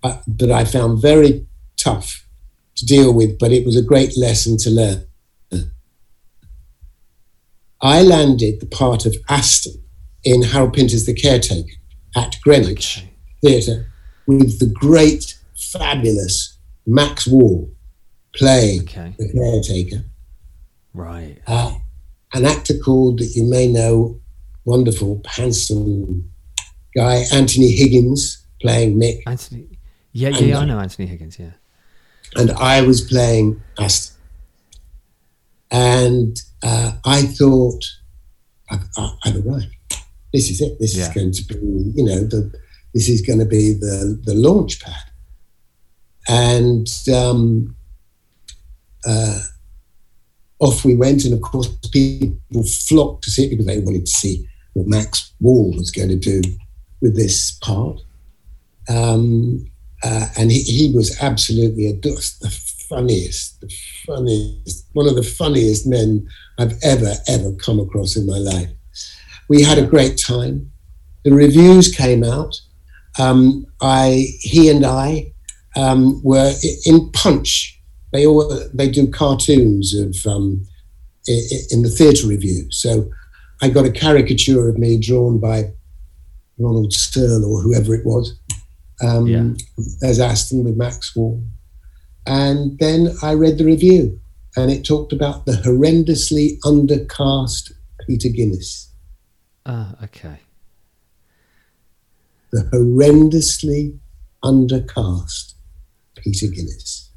uh, 0.03 0.19
that 0.27 0.51
I 0.51 0.65
found 0.65 1.01
very 1.01 1.47
tough 1.77 2.27
to 2.77 2.87
deal 2.87 3.15
with, 3.15 3.39
but 3.39 3.53
it 3.53 3.65
was 3.65 3.77
a 3.77 3.83
great 3.83 4.17
lesson 4.17 4.57
to 4.59 4.71
learn. 4.71 5.07
I 7.83 8.03
landed 8.03 8.61
the 8.61 8.67
part 8.67 9.07
of 9.07 9.17
Aston 9.29 9.83
in 10.23 10.43
Harold 10.43 10.75
Pinter's 10.75 11.05
The 11.05 11.15
Caretaker 11.15 11.75
at 12.17 12.37
Greenwich 12.43 12.99
okay. 12.99 13.13
Theatre 13.43 13.93
with 14.27 14.61
the 14.61 14.73
great, 14.73 15.37
fabulous 15.57 16.59
Max 16.87 17.27
Wall 17.27 17.69
playing 18.35 18.83
okay. 18.83 19.15
the 19.19 19.33
caretaker. 19.33 20.05
Right. 20.95 21.39
Uh, 21.47 21.75
an 22.33 22.45
actor 22.45 22.79
called 22.79 23.19
that 23.19 23.33
you 23.35 23.45
may 23.45 23.67
know, 23.67 24.21
wonderful, 24.65 25.21
handsome 25.27 26.31
guy, 26.95 27.25
Anthony 27.33 27.73
Higgins, 27.73 28.47
playing 28.61 28.97
Mick. 28.97 29.23
Anthony, 29.27 29.79
yeah, 30.13 30.29
yeah, 30.29 30.39
yeah 30.39 30.59
I 30.59 30.65
know 30.65 30.79
Anthony 30.79 31.09
Higgins, 31.09 31.39
yeah. 31.39 31.53
And 32.37 32.53
I 32.53 32.83
was 32.83 33.01
playing 33.01 33.61
Aston. 33.79 34.17
And 35.71 36.41
uh, 36.63 36.93
I 37.05 37.23
thought, 37.23 37.85
I've, 38.71 38.85
I've, 39.25 39.47
arrived. 39.47 39.75
This 40.33 40.51
is 40.51 40.61
it. 40.61 40.79
This 40.79 40.97
yeah. 40.97 41.09
is 41.09 41.15
going 41.15 41.33
to 41.33 41.45
be, 41.45 41.55
you 41.95 42.05
know, 42.05 42.21
the 42.21 42.53
this 42.95 43.09
is 43.09 43.23
going 43.23 43.39
to 43.39 43.47
be 43.47 43.73
the 43.73 44.21
the 44.25 44.35
launch 44.35 44.81
pad. 44.81 44.95
And 46.29 46.89
um, 47.13 47.77
uh, 49.05 49.41
off 50.63 50.85
we 50.85 50.95
went. 50.95 51.25
And 51.25 51.35
of 51.35 51.43
course, 51.43 51.69
people 51.91 52.63
flocked 52.89 53.25
to 53.25 53.31
see 53.31 53.47
it 53.47 53.51
because 53.51 53.67
they 53.67 53.81
wanted 53.81 54.07
to 54.07 54.13
see 54.13 54.47
what 54.75 54.87
Max 54.87 55.33
Wall 55.41 55.73
was 55.73 55.91
going 55.91 56.09
to 56.09 56.17
do 56.17 56.41
with 57.01 57.17
this 57.17 57.53
part. 57.63 58.01
Um, 58.89 59.67
uh, 60.05 60.27
and 60.39 60.51
he, 60.51 60.63
he, 60.63 60.93
was 60.95 61.21
absolutely 61.21 61.87
a, 61.87 61.93
the 61.93 62.61
funniest, 62.89 63.61
the 63.61 63.73
funniest, 64.07 64.87
one 64.93 65.09
of 65.09 65.15
the 65.15 65.23
funniest 65.23 65.87
men 65.87 66.27
I've 66.59 66.75
ever, 66.83 67.13
ever 67.29 67.53
come 67.55 67.81
across 67.81 68.17
in 68.17 68.27
my 68.27 68.39
life. 68.39 68.71
We 69.49 69.63
had 69.63 69.79
a 69.79 69.87
great 69.87 70.21
time. 70.25 70.71
The 71.25 71.33
reviews 71.33 71.95
came 71.95 72.25
out. 72.25 72.61
Um, 73.19 73.67
I, 73.81 74.27
he 74.41 74.71
and 74.71 74.85
I 74.85 75.33
um, 75.77 76.23
were 76.23 76.53
in 76.87 77.11
Punch 77.13 77.73
they 78.13 78.27
all 78.27 78.49
they 78.73 78.91
do 78.91 79.09
cartoons 79.09 79.95
of 79.95 80.15
um, 80.27 80.67
in 81.27 81.83
the 81.83 81.89
theatre 81.91 82.27
review. 82.27 82.71
So 82.71 83.11
I 83.61 83.69
got 83.69 83.87
a 83.87 83.91
caricature 83.91 84.69
of 84.69 84.79
me 84.79 85.01
drawn 85.01 85.39
by 85.39 85.73
Ronald 86.59 86.93
Searle 86.93 87.45
or 87.45 87.63
whoever 87.63 87.95
it 87.95 88.05
was 88.05 88.39
um, 89.03 89.27
yeah. 89.27 89.51
as 90.03 90.21
Aston 90.21 90.65
with 90.65 90.77
Max 90.77 91.17
Wall. 91.17 91.43
And 92.27 92.79
then 92.79 93.09
I 93.23 93.33
read 93.33 93.59
the 93.59 93.65
review 93.65 94.21
and 94.57 94.71
it 94.71 94.85
talked 94.85 95.13
about 95.13 95.47
the 95.47 95.53
horrendously 95.53 96.59
undercast 96.61 97.73
Peter 98.07 98.29
Guinness. 98.29 98.91
Ah, 99.65 99.95
uh, 100.01 100.05
okay. 100.05 100.41
The 102.53 102.65
horrendously 102.73 103.99
undercast 104.45 105.55
Peter 106.17 106.49
Guinness. 106.49 107.11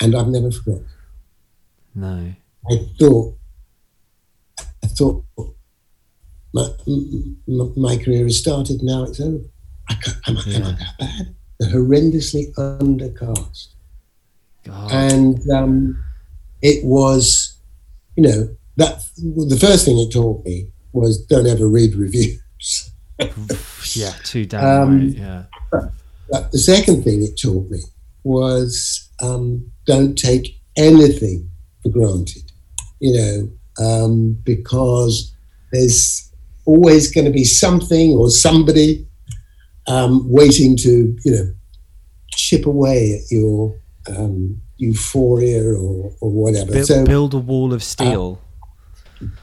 and 0.00 0.16
I've 0.16 0.28
never 0.28 0.50
forgotten. 0.50 0.86
No. 1.94 2.34
I 2.70 2.76
thought, 2.98 3.38
I 4.58 4.86
thought 4.86 5.24
my, 6.52 6.68
my, 7.46 7.66
my 7.76 7.96
career 7.96 8.24
has 8.24 8.38
started. 8.38 8.82
Now 8.82 9.04
it's 9.04 9.20
over. 9.20 9.44
I 9.88 9.94
can't, 9.94 10.28
am, 10.28 10.36
I, 10.38 10.40
am 10.54 10.62
I 10.64 10.70
that 10.70 10.94
bad? 10.98 11.34
They're 11.60 11.70
horrendously 11.70 12.52
undercast. 12.54 13.68
God. 14.64 14.92
and 14.92 15.50
um, 15.50 16.04
it 16.60 16.84
was, 16.84 17.58
you 18.16 18.22
know, 18.22 18.56
that 18.76 19.02
the 19.16 19.58
first 19.60 19.84
thing 19.84 19.98
it 19.98 20.12
taught 20.12 20.44
me 20.44 20.68
was 20.92 21.24
don't 21.26 21.46
ever 21.46 21.68
read 21.68 21.94
reviews. 21.94 22.90
yeah, 23.94 24.12
too 24.24 24.46
damn 24.46 24.64
Um, 24.64 24.98
right. 24.98 25.16
Yeah. 25.16 25.44
But 26.30 26.50
the 26.52 26.58
second 26.58 27.02
thing 27.02 27.22
it 27.22 27.38
taught 27.40 27.70
me 27.70 27.80
was 28.24 29.10
um, 29.20 29.70
don't 29.86 30.16
take 30.16 30.56
anything 30.76 31.50
for 31.82 31.90
granted, 31.90 32.52
you 33.00 33.12
know, 33.12 33.84
um, 33.84 34.38
because 34.44 35.34
there's 35.72 36.32
always 36.64 37.12
going 37.12 37.24
to 37.24 37.30
be 37.30 37.44
something 37.44 38.12
or 38.12 38.30
somebody 38.30 39.06
um, 39.86 40.30
waiting 40.30 40.76
to, 40.78 41.16
you 41.24 41.32
know, 41.32 41.54
chip 42.34 42.66
away 42.66 43.14
at 43.14 43.30
your 43.30 43.74
um, 44.08 44.60
euphoria 44.76 45.62
or, 45.62 46.12
or 46.20 46.30
whatever. 46.30 46.72
Build, 46.72 46.86
so 46.86 47.04
build 47.04 47.34
a 47.34 47.38
wall 47.38 47.72
of 47.72 47.82
steel. 47.82 48.40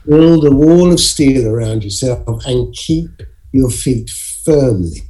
build 0.08 0.46
a 0.46 0.52
wall 0.52 0.92
of 0.92 1.00
steel 1.00 1.48
around 1.48 1.84
yourself 1.84 2.46
and 2.46 2.74
keep 2.74 3.10
your 3.52 3.70
feet 3.70 4.10
firmly 4.10 5.02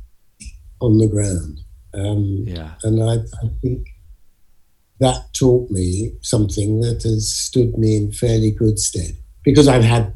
on 0.82 0.98
the 0.98 1.08
ground. 1.08 1.60
Um, 1.94 2.44
yeah. 2.46 2.74
and 2.84 3.02
I, 3.02 3.16
I 3.16 3.50
think 3.62 3.88
that 5.00 5.34
taught 5.34 5.72
me 5.72 6.14
something 6.22 6.82
that 6.82 7.04
has 7.04 7.34
stood 7.34 7.78
me 7.78 7.98
in 7.98 8.12
fairly 8.12 8.52
good 8.52 8.78
stead 8.78 9.18
because 9.44 9.68
I've 9.68 9.84
had 9.84 10.14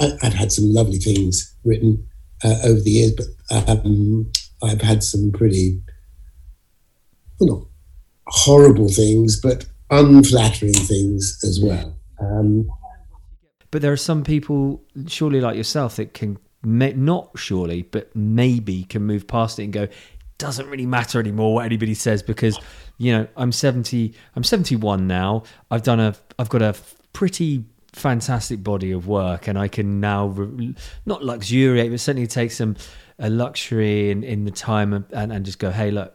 I, 0.00 0.12
I've 0.22 0.32
had 0.32 0.50
some 0.50 0.72
lovely 0.72 0.98
things 0.98 1.54
written 1.64 2.06
uh, 2.42 2.56
over 2.64 2.80
the 2.80 2.90
years, 2.90 3.12
but 3.12 3.26
um, 3.68 4.30
I've 4.62 4.80
had 4.80 5.02
some 5.02 5.30
pretty 5.30 5.80
well, 7.38 7.58
not 7.58 7.66
horrible 8.30 8.88
things, 8.88 9.40
but 9.40 9.66
unflattering 9.90 10.72
things 10.72 11.38
as 11.44 11.60
well. 11.60 11.96
Um, 12.20 12.68
But 13.70 13.82
there 13.82 13.92
are 13.92 13.96
some 13.96 14.24
people, 14.24 14.82
surely 15.06 15.40
like 15.40 15.56
yourself, 15.56 15.96
that 15.96 16.14
can 16.14 16.38
may, 16.62 16.92
not 16.92 17.30
surely, 17.36 17.82
but 17.82 18.14
maybe 18.14 18.84
can 18.84 19.02
move 19.02 19.26
past 19.26 19.58
it 19.58 19.64
and 19.64 19.72
go. 19.72 19.88
Doesn't 20.38 20.68
really 20.68 20.86
matter 20.86 21.20
anymore 21.20 21.54
what 21.54 21.66
anybody 21.66 21.92
says 21.94 22.22
because 22.22 22.58
you 22.96 23.12
know 23.12 23.26
I'm 23.36 23.52
70. 23.52 24.14
I'm 24.34 24.42
71 24.42 25.06
now. 25.06 25.42
I've 25.70 25.82
done 25.82 26.00
a. 26.00 26.14
I've 26.38 26.48
got 26.48 26.62
a 26.62 26.74
pretty 27.12 27.64
fantastic 27.92 28.62
body 28.64 28.90
of 28.92 29.06
work, 29.06 29.48
and 29.48 29.58
I 29.58 29.68
can 29.68 30.00
now 30.00 30.28
re- 30.28 30.74
not 31.04 31.22
luxuriate, 31.24 31.90
but 31.90 32.00
certainly 32.00 32.26
take 32.26 32.52
some 32.52 32.76
a 33.18 33.28
luxury 33.28 34.10
in, 34.10 34.24
in 34.24 34.44
the 34.44 34.50
time 34.50 34.94
and, 34.94 35.04
and, 35.12 35.30
and 35.30 35.44
just 35.44 35.58
go, 35.58 35.70
hey, 35.70 35.90
look, 35.90 36.14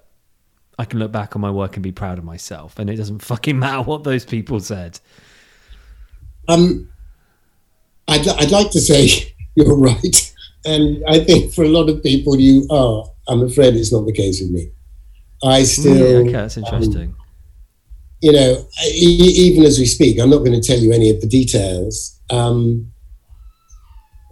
I 0.78 0.86
can 0.86 1.00
look 1.00 1.12
back 1.12 1.36
on 1.36 1.42
my 1.42 1.52
work 1.52 1.76
and 1.76 1.84
be 1.84 1.92
proud 1.92 2.18
of 2.18 2.24
myself, 2.24 2.78
and 2.80 2.90
it 2.90 2.96
doesn't 2.98 3.20
fucking 3.32 3.58
matter 3.60 3.82
what 3.84 4.04
those 4.04 4.26
people 4.26 4.60
said. 4.60 5.00
Um, 6.48 6.90
I'd, 8.08 8.28
I'd 8.28 8.52
like 8.52 8.72
to 8.72 8.80
say 8.82 9.34
you're 9.56 9.78
right. 9.78 10.32
And 10.66 11.04
I 11.08 11.20
think 11.20 11.54
for 11.54 11.64
a 11.64 11.70
lot 11.70 11.90
of 11.90 12.02
people, 12.04 12.40
you 12.40 12.68
are. 12.70 13.06
I'm 13.28 13.44
afraid 13.44 13.76
it's 13.76 13.94
not 13.94 14.06
the 14.06 14.14
case 14.14 14.42
with 14.42 14.52
me. 14.52 14.72
I 15.44 15.64
still, 15.64 15.94
Mm, 15.96 16.22
okay, 16.24 16.32
that's 16.32 16.58
interesting. 16.58 17.10
um, 17.10 17.18
you 18.22 18.32
know, 18.32 18.68
e- 18.88 19.34
even 19.48 19.64
as 19.64 19.78
we 19.78 19.86
speak, 19.86 20.20
I'm 20.20 20.30
not 20.30 20.40
going 20.40 20.60
to 20.60 20.62
tell 20.62 20.80
you 20.80 20.92
any 20.92 21.10
of 21.12 21.22
the 21.22 21.28
details. 21.28 22.20
Um, 22.32 22.92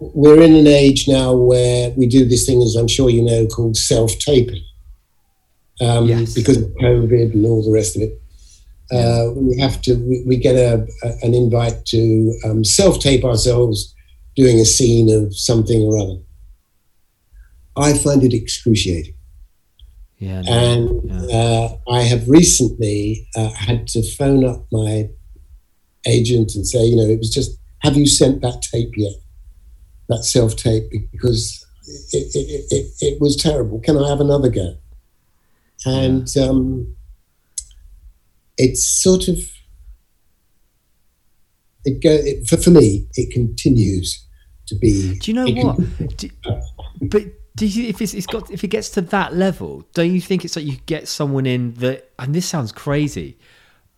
we're 0.00 0.42
in 0.42 0.54
an 0.54 0.66
age 0.66 1.06
now 1.08 1.34
where 1.34 1.90
we 1.90 2.06
do 2.06 2.24
this 2.24 2.46
thing, 2.46 2.60
as 2.62 2.74
I'm 2.74 2.88
sure 2.88 3.10
you 3.10 3.22
know, 3.22 3.46
called 3.46 3.76
self 3.76 4.18
taping. 4.18 4.62
Um, 5.80 6.06
Yes. 6.06 6.34
Because 6.34 6.58
of 6.58 6.72
COVID 6.80 7.32
and 7.32 7.44
all 7.46 7.62
the 7.64 7.72
rest 7.72 7.96
of 7.96 8.02
it. 8.02 8.20
Uh, 8.92 9.32
we 9.34 9.58
have 9.58 9.80
to, 9.82 9.94
we, 9.94 10.22
we 10.26 10.36
get 10.36 10.54
a, 10.54 10.86
a, 11.02 11.08
an 11.22 11.34
invite 11.34 11.84
to 11.86 12.38
um, 12.44 12.62
self 12.62 13.00
tape 13.00 13.24
ourselves 13.24 13.94
doing 14.36 14.60
a 14.60 14.64
scene 14.64 15.10
of 15.12 15.36
something 15.36 15.80
or 15.82 15.98
other. 15.98 16.20
I 17.76 17.94
find 17.98 18.22
it 18.22 18.34
excruciating. 18.34 19.14
yeah, 20.18 20.42
no, 20.42 20.52
And 20.52 21.00
yeah. 21.28 21.36
uh, 21.36 21.76
I 21.90 22.02
have 22.02 22.28
recently 22.28 23.26
uh, 23.34 23.50
had 23.50 23.88
to 23.88 24.02
phone 24.16 24.44
up 24.44 24.66
my 24.70 25.08
agent 26.06 26.54
and 26.54 26.66
say, 26.66 26.84
you 26.84 26.96
know, 26.96 27.06
it 27.08 27.18
was 27.18 27.30
just, 27.34 27.58
have 27.80 27.96
you 27.96 28.06
sent 28.06 28.42
that 28.42 28.62
tape 28.62 28.92
yet? 28.96 29.14
That 30.08 30.24
self 30.24 30.54
tape, 30.56 30.90
because 31.10 31.66
it, 32.12 32.34
it, 32.34 32.66
it, 32.70 32.92
it 33.00 33.20
was 33.20 33.36
terrible. 33.36 33.80
Can 33.80 33.96
I 33.96 34.08
have 34.08 34.20
another 34.20 34.50
go? 34.50 34.76
And 35.86 36.28
um, 36.38 36.94
it's 38.56 38.86
sort 38.86 39.28
of, 39.28 39.38
it 41.84 42.02
go, 42.02 42.10
it, 42.10 42.48
for, 42.48 42.56
for 42.56 42.70
me, 42.70 43.06
it 43.14 43.32
continues 43.32 44.26
to 44.66 44.74
be. 44.76 45.18
Do 45.18 45.30
you 45.30 45.34
know 45.34 45.46
it 45.46 45.54
can- 45.54 45.66
what? 45.66 46.16
Do, 46.16 46.30
but 47.02 47.24
do 47.56 47.66
you 47.66 47.88
if 47.88 48.00
it's, 48.02 48.14
it's 48.14 48.26
got 48.26 48.50
if 48.50 48.64
it 48.64 48.68
gets 48.68 48.90
to 48.90 49.00
that 49.00 49.34
level, 49.34 49.84
don't 49.94 50.12
you 50.12 50.20
think 50.20 50.44
it's 50.44 50.56
like 50.56 50.64
you 50.64 50.76
get 50.86 51.06
someone 51.08 51.46
in 51.46 51.74
that? 51.74 52.10
And 52.18 52.34
this 52.34 52.46
sounds 52.46 52.72
crazy. 52.72 53.38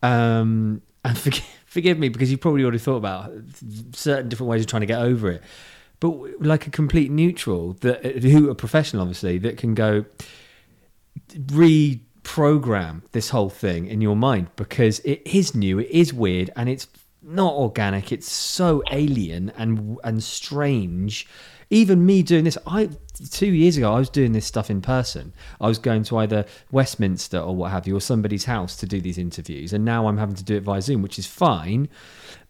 Um, 0.03 0.83
and 1.05 1.17
forgive, 1.19 1.45
forgive 1.67 1.99
me 1.99 2.09
because 2.09 2.31
you 2.31 2.39
probably 2.39 2.63
already 2.63 2.79
thought 2.79 2.97
about 2.97 3.33
certain 3.93 4.29
different 4.29 4.51
ways 4.51 4.63
of 4.63 4.67
trying 4.67 4.81
to 4.81 4.87
get 4.87 5.01
over 5.01 5.31
it. 5.31 5.43
But 6.01 6.13
like 6.41 6.67
a 6.67 6.71
complete 6.71 7.11
neutral 7.11 7.73
that 7.81 8.05
who 8.05 8.51
a 8.51 8.55
professional 8.55 9.03
obviously 9.03 9.39
that 9.39 9.57
can 9.57 9.75
go 9.75 10.05
reprogram 11.47 13.03
this 13.13 13.31
whole 13.31 13.51
thing 13.51 13.87
in 13.87 14.01
your 14.01 14.17
mind 14.17 14.49
because 14.57 14.99
it 15.01 15.23
is 15.25 15.55
new, 15.55 15.79
it 15.79 15.91
is 15.91 16.13
weird, 16.13 16.51
and 16.57 16.69
it's 16.69 16.87
not 17.27 17.55
organic. 17.55 18.13
It's 18.13 18.31
so 18.31 18.83
alien 18.91 19.51
and 19.57 19.99
and 20.05 20.23
strange. 20.23 21.27
Even 21.69 22.07
me 22.07 22.23
doing 22.23 22.45
this, 22.45 22.57
I 22.67 22.91
two 23.31 23.53
years 23.53 23.77
ago 23.77 23.93
I 23.93 23.99
was 23.99 24.09
doing 24.09 24.33
this 24.33 24.47
stuff 24.47 24.71
in 24.71 24.81
person. 24.81 25.33
I 25.61 25.67
was 25.67 25.79
going 25.79 26.05
to 26.05 26.19
either 26.19 26.45
Westminster 26.71 27.39
or 27.39 27.57
what 27.57 27.73
have 27.73 27.89
you, 27.89 27.97
or 27.97 28.01
somebody's 28.01 28.45
house 28.45 28.77
to 28.77 28.87
do 28.87 29.01
these 29.01 29.19
interviews, 29.19 29.73
and 29.73 29.85
now 29.85 30.07
I'm 30.07 30.17
having 30.17 30.37
to 30.37 30.45
do 30.45 30.57
it 30.57 30.63
via 30.63 30.81
Zoom, 30.81 31.03
which 31.03 31.19
is 31.19 31.27
fine. 31.27 31.89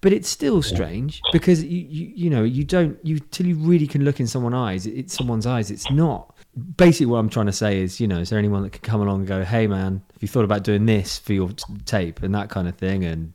But 0.02 0.12
it's 0.12 0.28
still 0.28 0.62
strange 0.62 1.22
because 1.32 1.64
you, 1.64 1.86
you 1.88 2.12
you 2.14 2.30
know 2.30 2.44
you 2.44 2.62
don't 2.62 2.98
you 3.04 3.18
till 3.18 3.46
you 3.46 3.56
really 3.56 3.86
can 3.86 4.04
look 4.04 4.20
in 4.20 4.26
someone's 4.26 4.54
eyes. 4.54 4.86
It's 4.86 5.14
someone's 5.14 5.46
eyes. 5.46 5.70
It's 5.70 5.90
not 5.90 6.35
basically 6.76 7.06
what 7.06 7.18
I'm 7.18 7.28
trying 7.28 7.46
to 7.46 7.52
say 7.52 7.80
is, 7.80 8.00
you 8.00 8.06
know, 8.08 8.18
is 8.18 8.30
there 8.30 8.38
anyone 8.38 8.62
that 8.62 8.70
could 8.72 8.82
come 8.82 9.00
along 9.00 9.20
and 9.20 9.28
go, 9.28 9.44
hey 9.44 9.66
man, 9.66 10.02
have 10.12 10.22
you 10.22 10.28
thought 10.28 10.44
about 10.44 10.62
doing 10.62 10.86
this 10.86 11.18
for 11.18 11.32
your 11.32 11.50
t- 11.50 11.64
tape 11.84 12.22
and 12.22 12.34
that 12.34 12.48
kind 12.50 12.68
of 12.68 12.76
thing? 12.76 13.04
And 13.04 13.32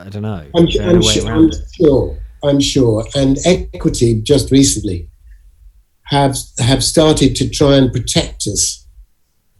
I 0.00 0.08
don't 0.08 0.22
know. 0.22 0.46
I'm, 0.54 0.66
I'm 0.80 1.02
sure, 1.02 1.30
I'm 1.30 1.50
sure. 1.74 2.18
I'm 2.44 2.60
sure. 2.60 3.04
And 3.14 3.38
Equity 3.44 4.20
just 4.22 4.50
recently 4.50 5.08
have 6.04 6.36
have 6.58 6.82
started 6.82 7.36
to 7.36 7.48
try 7.48 7.76
and 7.76 7.92
protect 7.92 8.46
us 8.46 8.86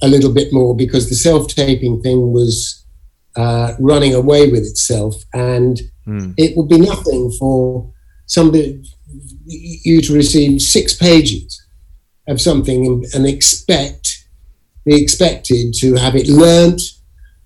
a 0.03 0.09
little 0.09 0.33
bit 0.33 0.53
more 0.53 0.75
because 0.77 1.09
the 1.09 1.15
self 1.15 1.49
taping 1.49 2.03
thing 2.03 2.33
was 2.33 2.85
uh, 3.37 3.75
running 3.79 4.15
away 4.15 4.51
with 4.51 4.63
itself, 4.63 5.23
and 5.33 5.81
Hmm. 6.05 6.33
it 6.37 6.57
would 6.57 6.69
be 6.69 6.81
nothing 6.81 7.31
for 7.39 7.89
somebody 8.27 8.83
you 9.47 10.01
to 10.01 10.13
receive 10.13 10.61
six 10.61 10.95
pages 10.95 11.62
of 12.29 12.41
something 12.41 12.87
and, 12.87 13.05
and 13.15 13.27
expect 13.27 14.09
be 14.85 15.01
expected 15.01 15.73
to 15.75 15.95
have 15.95 16.15
it 16.17 16.29
learnt 16.29 16.81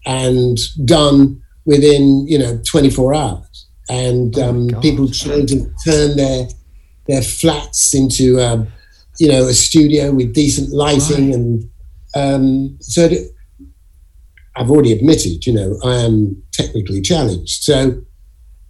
and 0.07 0.59
done 0.87 1.43
within 1.65 2.27
you 2.29 2.39
know 2.39 2.61
24 2.71 3.15
hours 3.15 3.67
and 3.89 4.39
Oh 4.39 4.49
um, 4.49 4.69
people 4.81 5.09
trying 5.11 5.47
to 5.47 5.71
turn 5.85 6.17
their 6.17 6.49
their 7.07 7.23
flats 7.23 7.95
into 7.95 8.41
um, 8.41 8.69
you 9.19 9.29
know 9.29 9.47
a 9.47 9.53
studio 9.55 10.13
with 10.13 10.35
decent 10.35 10.71
lighting 10.71 11.27
Right. 11.27 11.35
and 11.35 11.71
um, 12.15 12.77
so 12.81 13.09
I've 14.57 14.71
already 14.71 14.93
admitted 14.93 15.47
you 15.47 15.53
know 15.53 15.79
I 15.85 15.97
am 15.97 16.43
technically 16.53 17.01
challenged 17.03 17.63
so 17.63 18.03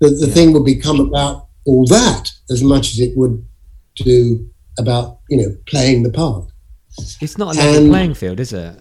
the, 0.00 0.10
the 0.10 0.26
Yeah. 0.26 0.34
thing 0.34 0.52
would 0.52 0.64
become 0.64 1.00
about 1.00 1.46
all 1.64 1.86
that 1.86 2.30
as 2.50 2.62
much 2.62 2.92
as 2.92 3.00
it 3.00 3.16
would 3.16 3.44
do 3.94 4.48
about 4.78 5.18
you 5.28 5.36
know 5.36 5.54
playing 5.66 6.02
the 6.02 6.10
part 6.10 6.44
It's 7.20 7.38
not 7.38 7.56
a 7.56 7.58
level 7.58 7.82
and- 7.82 7.90
playing 7.90 8.14
field, 8.14 8.40
is 8.40 8.52
it? 8.52 8.78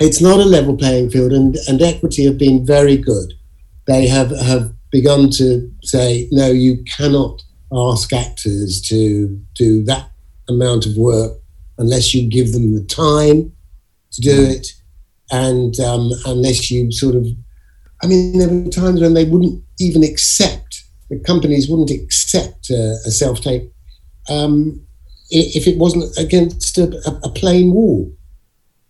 it's 0.00 0.20
not 0.20 0.40
a 0.40 0.44
level 0.44 0.76
playing 0.76 1.10
field, 1.10 1.32
and, 1.32 1.56
and 1.68 1.80
Equity 1.80 2.24
have 2.24 2.36
been 2.38 2.66
very 2.66 2.96
good. 2.96 3.32
They 3.86 4.08
have, 4.08 4.30
have 4.40 4.72
begun 4.90 5.30
to 5.30 5.70
say, 5.82 6.26
no, 6.32 6.50
you 6.50 6.82
cannot 6.96 7.42
ask 7.72 8.12
actors 8.12 8.80
to 8.88 9.28
do 9.54 9.84
that 9.84 10.10
amount 10.48 10.86
of 10.86 10.96
work 10.96 11.38
unless 11.78 12.12
you 12.14 12.28
give 12.28 12.52
them 12.52 12.74
the 12.74 12.84
time 12.84 13.52
to 14.12 14.20
do 14.20 14.42
it, 14.42 14.66
and 15.30 15.78
um, 15.80 16.10
unless 16.26 16.70
you 16.70 16.90
sort 16.90 17.14
of 17.14 17.26
I 18.02 18.06
mean, 18.06 18.38
there 18.38 18.48
were 18.48 18.68
times 18.70 19.00
when 19.00 19.14
they 19.14 19.24
wouldn't 19.24 19.62
even 19.80 20.04
accept, 20.04 20.82
the 21.08 21.18
companies 21.20 21.70
wouldn't 21.70 21.90
accept 21.90 22.68
a, 22.70 22.98
a 23.06 23.10
self 23.10 23.40
tape 23.40 23.72
um, 24.28 24.83
if 25.34 25.66
it 25.66 25.76
wasn't 25.78 26.16
against 26.16 26.78
a, 26.78 27.18
a, 27.24 27.28
plain 27.28 27.72
wall. 27.72 28.12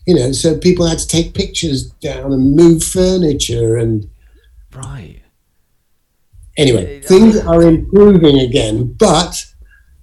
You 0.07 0.14
know, 0.14 0.33
so 0.33 0.59
people 0.59 0.87
had 0.87 0.98
to 0.98 1.09
take 1.09 1.35
pictures 1.35 1.90
down 1.90 2.33
and 2.33 2.54
move 2.54 2.85
furniture 2.85 3.76
and. 3.76 4.11
Right. 4.74 5.22
Anyway, 6.57 7.00
things 7.00 7.37
are 7.38 7.62
improving 7.62 8.38
again, 8.38 8.92
but 8.92 9.44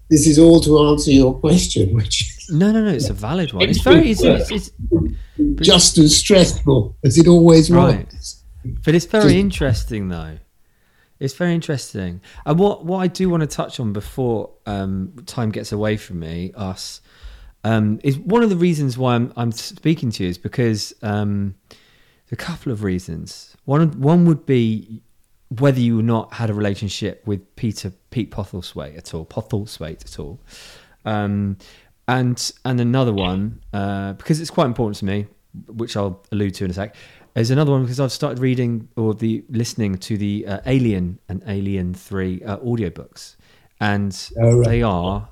this 0.09 0.27
is 0.27 0.37
all 0.37 0.59
to 0.61 0.79
answer 0.89 1.11
your 1.11 1.39
question, 1.39 1.93
which 1.93 2.31
no, 2.49 2.71
no, 2.71 2.83
no, 2.83 2.91
it's 2.91 3.09
a 3.09 3.13
valid 3.13 3.53
one. 3.53 3.69
It's 3.69 3.81
very, 3.81 4.11
it's, 4.11 4.21
it's, 4.23 4.71
it's 5.37 5.61
just 5.61 5.97
as 5.97 6.17
stressful 6.17 6.97
as 7.05 7.17
it 7.17 7.27
always 7.27 7.71
right. 7.71 8.11
was. 8.13 8.43
But 8.83 8.93
it's 8.93 9.05
very 9.05 9.39
interesting, 9.39 10.09
though. 10.09 10.37
It's 11.21 11.35
very 11.35 11.53
interesting. 11.53 12.19
And 12.47 12.57
what, 12.57 12.83
what 12.83 12.97
I 12.97 13.07
do 13.07 13.29
want 13.29 13.41
to 13.41 13.47
touch 13.47 13.79
on 13.79 13.93
before 13.93 14.49
um, 14.65 15.13
time 15.27 15.51
gets 15.51 15.71
away 15.71 15.95
from 15.95 16.19
me, 16.19 16.51
us, 16.55 16.99
um, 17.63 17.99
is 18.03 18.17
one 18.17 18.41
of 18.41 18.49
the 18.49 18.55
reasons 18.55 18.97
why 18.97 19.13
I'm, 19.13 19.31
I'm 19.37 19.51
speaking 19.51 20.09
to 20.11 20.23
you 20.23 20.29
is 20.29 20.39
because 20.39 20.93
um, 21.03 21.53
a 22.31 22.35
couple 22.35 22.71
of 22.71 22.83
reasons. 22.83 23.55
One, 23.65 24.01
one 24.01 24.25
would 24.25 24.47
be 24.47 25.03
whether 25.59 25.79
you 25.79 25.99
or 25.99 26.03
not 26.03 26.33
had 26.33 26.49
a 26.49 26.55
relationship 26.55 27.21
with 27.27 27.55
Peter 27.55 27.91
Pete 28.09 28.31
Postlethwaite 28.31 28.97
at 28.97 29.13
all, 29.13 29.25
Postlethwaite 29.25 30.03
at 30.03 30.19
all, 30.19 30.39
um, 31.05 31.57
and 32.07 32.51
and 32.65 32.79
another 32.79 33.13
one 33.13 33.61
uh, 33.73 34.13
because 34.13 34.39
it's 34.39 34.49
quite 34.49 34.65
important 34.65 34.97
to 34.97 35.05
me, 35.05 35.27
which 35.67 35.95
I'll 35.95 36.25
allude 36.31 36.55
to 36.55 36.65
in 36.65 36.71
a 36.71 36.73
sec. 36.73 36.95
There's 37.33 37.51
another 37.51 37.71
one 37.71 37.83
because 37.83 37.99
I've 37.99 38.11
started 38.11 38.39
reading 38.39 38.89
or 38.95 39.13
the 39.13 39.43
listening 39.49 39.97
to 39.99 40.17
the 40.17 40.45
uh, 40.45 40.59
Alien 40.65 41.19
and 41.29 41.43
Alien 41.47 41.93
Three 41.93 42.43
uh, 42.43 42.57
audiobooks, 42.57 43.35
and 43.79 44.31
oh, 44.41 44.57
right. 44.57 44.67
they 44.67 44.81
are 44.81 45.29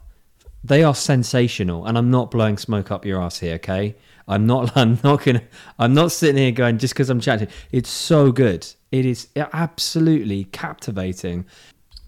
they 0.63 0.83
are 0.83 0.95
sensational. 0.95 1.85
And 1.85 1.97
I'm 1.97 2.11
not 2.11 2.31
blowing 2.31 2.57
smoke 2.57 2.91
up 2.91 3.05
your 3.05 3.21
ass 3.21 3.39
here, 3.39 3.55
okay? 3.55 3.95
I'm 4.27 4.45
not. 4.45 4.75
I'm 4.77 4.99
not 5.03 5.23
gonna. 5.23 5.43
I'm 5.77 5.93
not 5.93 6.11
sitting 6.11 6.37
here 6.37 6.51
going 6.51 6.77
just 6.77 6.93
because 6.93 7.09
I'm 7.09 7.19
chatting. 7.19 7.49
It's 7.71 7.89
so 7.89 8.31
good. 8.31 8.67
It 8.91 9.05
is 9.05 9.27
absolutely 9.35 10.45
captivating. 10.45 11.45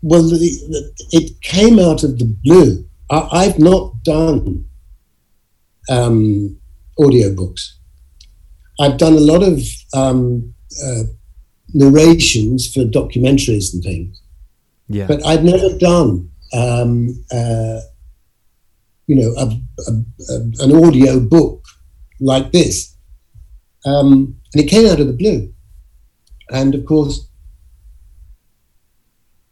Well, 0.01 0.27
it 0.32 1.41
came 1.41 1.77
out 1.77 2.04
of 2.04 2.17
the 2.17 2.25
blue. 2.25 2.86
I, 3.12 3.43
have 3.43 3.60
not 3.60 4.04
done 4.04 4.65
um, 5.89 6.58
audiobooks. 6.97 7.73
I've 8.82 8.98
done 8.98 9.13
a 9.13 9.20
lot 9.20 9.44
of 9.44 9.62
um, 9.94 10.56
uh, 10.84 11.04
narrations 11.72 12.74
for 12.74 12.82
documentaries 12.82 13.74
and 13.74 13.84
things. 13.84 14.20
Yeah. 14.88 15.06
But 15.06 15.24
I've 15.24 15.44
never 15.44 15.78
done, 15.78 16.32
um, 16.52 17.24
uh, 17.32 17.82
you 19.06 19.15
know, 19.15 19.34
a, 19.38 19.46
a, 19.88 19.91
a, 20.34 20.65
an 20.65 20.84
audio 20.84 21.20
book 21.20 21.63
like 22.20 22.52
this. 22.52 22.96
Um, 23.86 24.36
and 24.54 24.63
it 24.63 24.67
came 24.67 24.88
out 24.88 25.00
of 25.00 25.06
the 25.06 25.13
blue. 25.13 25.54
And 26.50 26.74
of 26.74 26.86
course, 26.86 27.28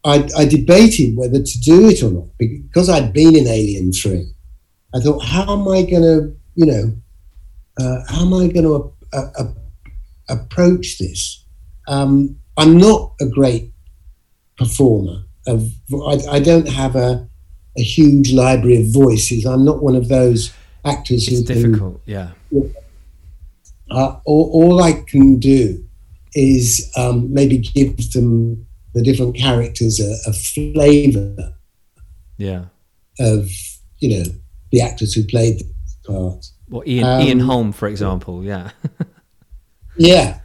I, 0.04 0.28
I, 0.36 0.44
debated 0.44 1.16
whether 1.16 1.42
to 1.42 1.60
do 1.60 1.88
it 1.88 2.02
or 2.02 2.10
not 2.10 2.28
because 2.38 2.88
I'd 2.88 3.12
been 3.12 3.36
in 3.36 3.46
Alien 3.46 3.92
3. 3.92 4.26
I 4.94 5.00
thought, 5.00 5.20
how 5.20 5.42
am 5.52 5.68
I 5.68 5.82
going 5.82 6.02
to, 6.02 6.36
you 6.54 6.66
know, 6.66 6.96
uh, 7.78 8.00
how 8.08 8.22
am 8.22 8.34
I 8.34 8.48
going 8.48 8.64
to 8.64 8.92
uh, 9.12 9.44
approach 10.28 10.98
this? 10.98 11.44
Um, 11.88 12.36
I'm 12.56 12.78
not 12.78 13.14
a 13.20 13.26
great 13.26 13.72
performer. 14.56 15.24
Of, 15.46 15.70
I, 15.92 16.18
I 16.30 16.40
don't 16.40 16.68
have 16.68 16.96
a, 16.96 17.28
a, 17.76 17.82
huge 17.82 18.32
library 18.32 18.82
of 18.82 18.92
voices. 18.92 19.46
I'm 19.46 19.64
not 19.64 19.82
one 19.82 19.96
of 19.96 20.08
those 20.08 20.52
actors 20.84 21.26
it's 21.26 21.48
who 21.48 21.54
difficult. 21.54 22.04
Can, 22.04 22.12
yeah. 22.12 22.30
Uh, 23.90 24.20
all, 24.24 24.50
all 24.52 24.82
I 24.82 24.92
can 24.92 25.38
do 25.38 25.84
is 26.34 26.92
um, 26.96 27.32
maybe 27.32 27.58
give 27.58 28.12
them 28.12 28.66
the 28.94 29.02
different 29.02 29.36
characters 29.36 30.00
a, 30.00 30.30
a 30.30 30.32
flavour. 30.32 31.54
Yeah. 32.36 32.66
Of 33.18 33.50
you 33.98 34.18
know 34.18 34.30
the 34.72 34.80
actors 34.80 35.12
who 35.12 35.24
played 35.24 35.60
the 35.60 36.12
parts. 36.12 36.52
Well, 36.70 36.82
Ian 36.86 37.04
um, 37.04 37.20
Ian 37.22 37.40
Holm, 37.40 37.72
for 37.72 37.88
example. 37.88 38.44
Yeah. 38.44 38.70
yeah. 39.96 40.40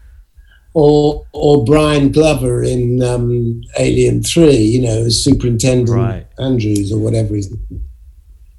Or 0.74 1.26
or 1.32 1.64
Brian 1.64 2.12
Glover 2.12 2.64
in 2.64 3.02
um, 3.02 3.62
Alien 3.80 4.24
Three, 4.24 4.58
you 4.58 4.82
know, 4.82 5.06
as 5.06 5.24
Superintendent 5.24 5.90
right. 5.90 6.28
Andrews 6.38 6.92
or 6.92 7.00
whatever 7.00 7.36
his 7.36 7.56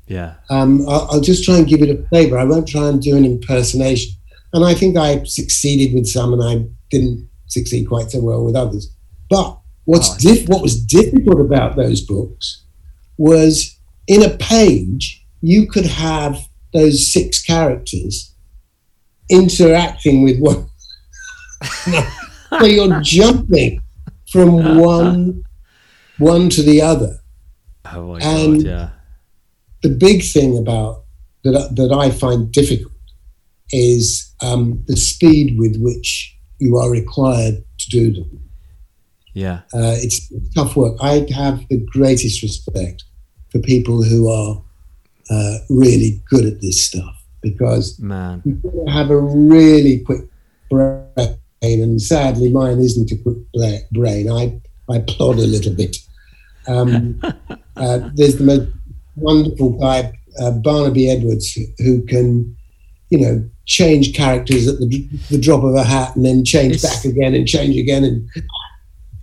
yeah. 0.06 0.34
Um, 0.50 0.88
I'll, 0.88 1.08
I'll, 1.10 1.20
just 1.20 1.44
try 1.44 1.56
and 1.58 1.66
give 1.66 1.82
it 1.82 1.90
a 1.90 2.08
flavour. 2.08 2.38
I 2.38 2.44
won't 2.44 2.68
try 2.68 2.88
and 2.88 3.02
do 3.02 3.16
an 3.16 3.24
impersonation. 3.24 4.12
And 4.52 4.64
I 4.64 4.72
think 4.72 4.96
I 4.96 5.24
succeeded 5.24 5.94
with 5.94 6.06
some, 6.06 6.32
and 6.32 6.42
I 6.42 6.64
didn't 6.90 7.28
succeed 7.46 7.88
quite 7.88 8.10
so 8.10 8.20
well 8.20 8.44
with 8.44 8.54
others. 8.54 8.94
But 9.28 9.58
what's 9.84 10.10
oh, 10.10 10.16
diff- 10.18 10.48
what 10.48 10.62
was 10.62 10.80
difficult 10.80 11.40
about 11.40 11.76
those 11.76 12.00
books 12.00 12.62
was 13.18 13.78
in 14.06 14.22
a 14.22 14.36
page 14.36 15.26
you 15.40 15.66
could 15.66 15.86
have 15.86 16.38
those 16.76 17.12
six 17.12 17.42
characters 17.42 18.34
interacting 19.30 20.22
with 20.22 20.38
one. 20.38 20.68
so 22.50 22.64
you're 22.64 23.00
jumping 23.00 23.82
from 24.30 24.78
one 24.78 25.42
one 26.18 26.48
to 26.50 26.62
the 26.62 26.80
other. 26.80 27.18
Oh 27.92 28.12
my 28.12 28.18
and 28.20 28.62
god! 28.62 28.66
Yeah. 28.66 28.90
The 29.82 29.90
big 29.90 30.24
thing 30.24 30.58
about 30.58 31.04
that 31.44 31.76
that 31.76 31.92
I 31.92 32.10
find 32.10 32.50
difficult 32.50 32.92
is 33.70 34.32
um, 34.42 34.84
the 34.86 34.96
speed 34.96 35.58
with 35.58 35.76
which 35.80 36.36
you 36.58 36.76
are 36.76 36.90
required 36.90 37.64
to 37.78 37.90
do 37.90 38.12
them. 38.12 38.40
Yeah. 39.34 39.60
Uh, 39.74 39.96
it's 39.98 40.32
tough 40.54 40.76
work. 40.76 40.96
I 41.00 41.26
have 41.34 41.66
the 41.68 41.84
greatest 41.92 42.42
respect 42.42 43.04
for 43.50 43.58
people 43.60 44.02
who 44.02 44.30
are 44.30 44.62
uh, 45.30 45.58
really 45.68 46.22
good 46.28 46.44
at 46.44 46.60
this 46.60 46.84
stuff 46.84 47.22
because 47.42 47.98
man, 47.98 48.42
you 48.44 48.84
have 48.88 49.10
a 49.10 49.16
really 49.18 50.00
quick 50.00 50.22
brain, 50.70 51.36
and 51.62 52.00
sadly, 52.00 52.50
mine 52.50 52.78
isn't 52.78 53.10
a 53.10 53.16
quick 53.16 53.38
brain. 53.92 54.30
I 54.30 54.60
I 54.88 55.00
plod 55.00 55.36
a 55.36 55.46
little 55.46 55.74
bit. 55.74 55.96
Um, 56.68 57.20
uh, 57.76 58.10
there's 58.14 58.36
the 58.36 58.44
most 58.44 58.70
wonderful 59.16 59.70
guy, 59.70 60.12
uh, 60.40 60.52
Barnaby 60.52 61.10
Edwards, 61.10 61.58
who 61.78 62.02
can, 62.02 62.56
you 63.10 63.20
know, 63.20 63.48
change 63.64 64.14
characters 64.14 64.68
at 64.68 64.78
the, 64.78 65.08
the 65.30 65.38
drop 65.40 65.64
of 65.64 65.74
a 65.74 65.84
hat 65.84 66.14
and 66.14 66.24
then 66.24 66.44
change 66.44 66.74
it's, 66.74 66.82
back 66.82 67.04
again 67.04 67.34
and 67.34 67.46
change 67.46 67.76
again. 67.76 68.04
And 68.04 68.28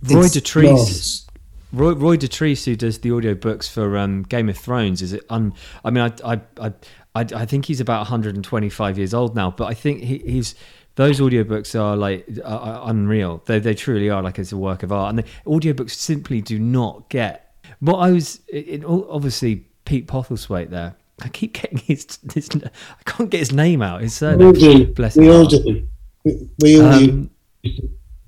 Roy 0.02 0.24
Dotrice, 0.24 1.26
Roy, 1.74 1.92
Roy 1.92 2.16
Dotrice, 2.16 2.64
who 2.64 2.76
does 2.76 3.00
the 3.00 3.10
audiobooks 3.10 3.70
for 3.70 3.98
um, 3.98 4.22
Game 4.22 4.48
of 4.48 4.56
Thrones, 4.56 5.02
is 5.02 5.12
it? 5.12 5.24
Un, 5.30 5.52
I 5.84 5.90
mean, 5.90 6.04
I, 6.04 6.32
I, 6.32 6.40
I, 6.58 6.72
I, 7.14 7.20
I 7.20 7.46
think 7.46 7.66
he's 7.66 7.80
about 7.80 7.98
125 8.00 8.98
years 8.98 9.14
old 9.14 9.34
now, 9.34 9.50
but 9.50 9.66
I 9.66 9.74
think 9.74 10.02
he, 10.02 10.18
he's 10.18 10.54
those 10.96 11.18
audiobooks 11.18 11.78
are 11.78 11.96
like 11.96 12.26
uh, 12.44 12.82
unreal. 12.84 13.42
They, 13.46 13.58
they 13.58 13.74
truly 13.74 14.10
are 14.10 14.22
like 14.22 14.38
it's 14.38 14.52
a 14.52 14.56
work 14.56 14.82
of 14.82 14.92
art, 14.92 15.10
and 15.10 15.18
the 15.18 15.24
audiobooks 15.46 15.90
simply 15.90 16.40
do 16.40 16.58
not 16.58 17.08
get. 17.08 17.54
What 17.80 17.96
I 17.96 18.12
was, 18.12 18.40
it, 18.48 18.68
it, 18.68 18.84
obviously 18.84 19.66
Pete 19.84 20.06
Postlethwaite 20.06 20.70
there 20.70 20.94
I 21.20 21.28
keep 21.28 21.54
getting 21.54 21.78
his, 21.78 22.18
his 22.32 22.48
I 22.64 23.10
can't 23.10 23.30
get 23.30 23.40
his 23.40 23.52
name 23.52 23.82
out. 23.82 24.00
His 24.00 24.14
surname. 24.14 24.38
We 24.38 24.46
all 24.46 24.52
do. 24.52 24.86
Bless 24.94 25.16
we 25.16 25.30
all 25.30 25.46
do. 25.46 25.88
We, 26.24 26.50
we 26.60 26.80
all 26.80 26.92
um, 26.92 27.30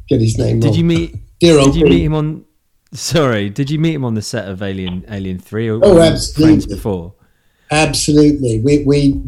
get 0.08 0.20
his 0.20 0.38
name. 0.38 0.60
Did 0.60 0.68
wrong. 0.68 0.76
you 0.76 0.84
meet? 0.84 1.16
Dear 1.40 1.58
did 1.64 1.74
you 1.74 1.84
meet 1.84 2.02
him 2.02 2.14
on? 2.14 2.44
Sorry, 2.96 3.50
did 3.50 3.70
you 3.70 3.78
meet 3.78 3.94
him 3.94 4.04
on 4.04 4.14
the 4.14 4.22
set 4.22 4.48
of 4.48 4.62
Alien 4.62 5.04
Alien 5.08 5.38
Three? 5.38 5.68
Or 5.68 5.80
oh, 5.82 6.00
absolutely. 6.00 6.74
Before. 6.74 7.14
Absolutely. 7.70 8.60
We 8.60 8.84
we 8.84 9.22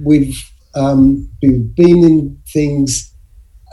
we've 0.00 0.36
um, 0.74 1.30
been 1.40 1.72
in 1.76 2.38
things, 2.52 3.14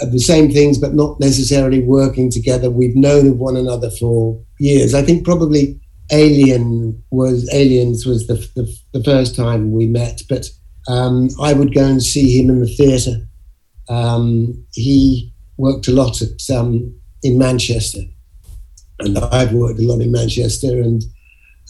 uh, 0.01 0.05
the 0.07 0.19
same 0.19 0.51
things, 0.51 0.77
but 0.77 0.93
not 0.93 1.19
necessarily 1.19 1.81
working 1.81 2.29
together. 2.31 2.69
We've 2.69 2.95
known 2.95 3.27
of 3.27 3.37
one 3.37 3.57
another 3.57 3.89
for 3.89 4.41
years. 4.59 4.93
I 4.93 5.01
think 5.01 5.25
probably 5.25 5.79
Alien 6.11 7.03
was 7.11 7.49
Aliens 7.53 8.05
was 8.05 8.27
the, 8.27 8.35
the, 8.55 8.71
the 8.93 9.03
first 9.03 9.35
time 9.35 9.71
we 9.71 9.87
met, 9.87 10.21
but 10.29 10.47
um, 10.87 11.29
I 11.41 11.53
would 11.53 11.73
go 11.73 11.83
and 11.83 12.01
see 12.01 12.39
him 12.39 12.49
in 12.49 12.61
the 12.61 12.67
theatre. 12.67 13.27
Um, 13.89 14.65
he 14.73 15.33
worked 15.57 15.87
a 15.87 15.91
lot 15.91 16.21
at 16.21 16.55
um, 16.55 16.93
in 17.23 17.37
Manchester, 17.37 18.01
and 18.99 19.17
I've 19.17 19.53
worked 19.53 19.79
a 19.79 19.83
lot 19.83 20.01
in 20.01 20.11
Manchester. 20.11 20.81
And 20.81 21.03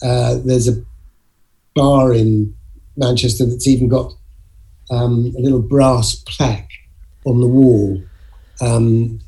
uh, 0.02 0.38
there's 0.44 0.68
a 0.68 0.82
bar 1.74 2.12
in 2.12 2.54
Manchester 2.96 3.46
that's 3.46 3.66
even 3.66 3.88
got 3.88 4.12
um, 4.90 5.34
a 5.36 5.40
little 5.40 5.62
brass 5.62 6.16
plaque 6.26 6.70
on 7.24 7.40
the 7.40 7.46
wall 7.46 8.00
um, 8.60 9.20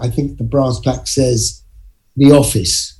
I 0.00 0.08
think 0.08 0.38
the 0.38 0.44
brass 0.44 0.80
plaque 0.80 1.06
says 1.06 1.62
the 2.16 2.32
office 2.32 2.98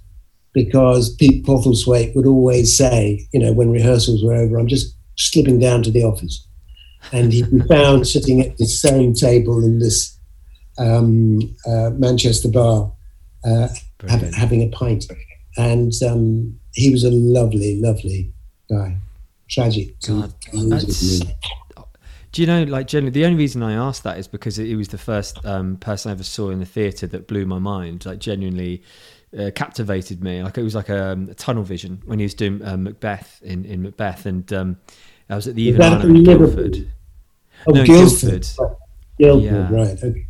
because 0.53 1.14
Pete 1.16 1.45
Postlethwaite 1.45 2.14
would 2.14 2.26
always 2.26 2.76
say, 2.76 3.26
you 3.32 3.40
know, 3.40 3.53
when 3.53 3.70
rehearsals 3.70 4.22
were 4.22 4.34
over, 4.34 4.59
I'm 4.59 4.68
just 4.68 4.97
slipping 5.16 5.59
down 5.59 5.82
to 5.82 5.90
the 5.90 6.05
office. 6.05 6.47
And 7.12 7.32
he'd 7.32 7.51
be 7.51 7.61
found 7.68 8.07
sitting 8.07 8.40
at 8.40 8.57
the 8.57 8.66
same 8.66 9.14
table 9.14 9.64
in 9.64 9.80
this 9.80 10.18
um, 10.78 11.40
uh, 11.66 11.90
Manchester 11.90 12.49
bar, 12.49 12.92
uh, 13.45 13.68
have, 14.09 14.22
having 14.34 14.62
a 14.62 14.68
pint. 14.68 15.07
And 15.57 15.92
um, 16.07 16.59
he 16.72 16.90
was 16.90 17.05
a 17.05 17.11
lovely, 17.11 17.80
lovely 17.80 18.32
guy. 18.68 18.97
Tragic. 19.49 20.01
God, 20.01 20.32
do 22.32 22.42
you 22.42 22.47
know, 22.49 22.64
like, 22.64 22.88
generally, 22.88 23.12
the 23.12 23.24
only 23.24 23.38
reason 23.38 23.62
I 23.62 23.74
asked 23.74 24.03
that 24.03 24.18
is 24.18 24.26
because 24.26 24.57
he 24.57 24.74
was 24.74 24.88
the 24.88 24.99
first 24.99 25.45
um, 25.45 25.76
person 25.76 26.09
I 26.09 26.12
ever 26.12 26.24
saw 26.24 26.51
in 26.51 26.59
the 26.59 26.66
theatre 26.66 27.07
that 27.07 27.28
blew 27.28 27.47
my 27.47 27.61
mind. 27.61 28.05
Like, 28.05 28.18
genuinely, 28.18 28.82
uh, 29.38 29.51
captivated 29.55 30.22
me. 30.22 30.42
Like 30.42 30.59
it 30.59 30.62
was 30.62 30.74
like 30.74 30.88
a, 30.88 31.12
um, 31.12 31.28
a, 31.28 31.34
tunnel 31.34 31.62
vision 31.62 32.03
when 32.05 32.18
he 32.18 32.24
was 32.24 32.34
doing 32.34 32.64
uh, 32.64 32.76
Macbeth 32.76 33.40
in, 33.42 33.64
in 33.64 33.82
Macbeth, 33.82 34.26
and 34.26 34.51
um, 34.53 34.76
I 35.28 35.36
was 35.36 35.49
at 35.49 35.55
the 35.55 35.70
Yvonne 35.70 35.92
Arnaud 35.92 36.18
of 36.18 36.24
Guildford. 36.24 36.92
Oh, 37.66 37.72
no, 37.72 37.84
Guildford. 37.84 38.47
Guildford, 39.18 39.45
yeah. 39.45 39.72
right? 39.72 40.03
Okay. 40.03 40.26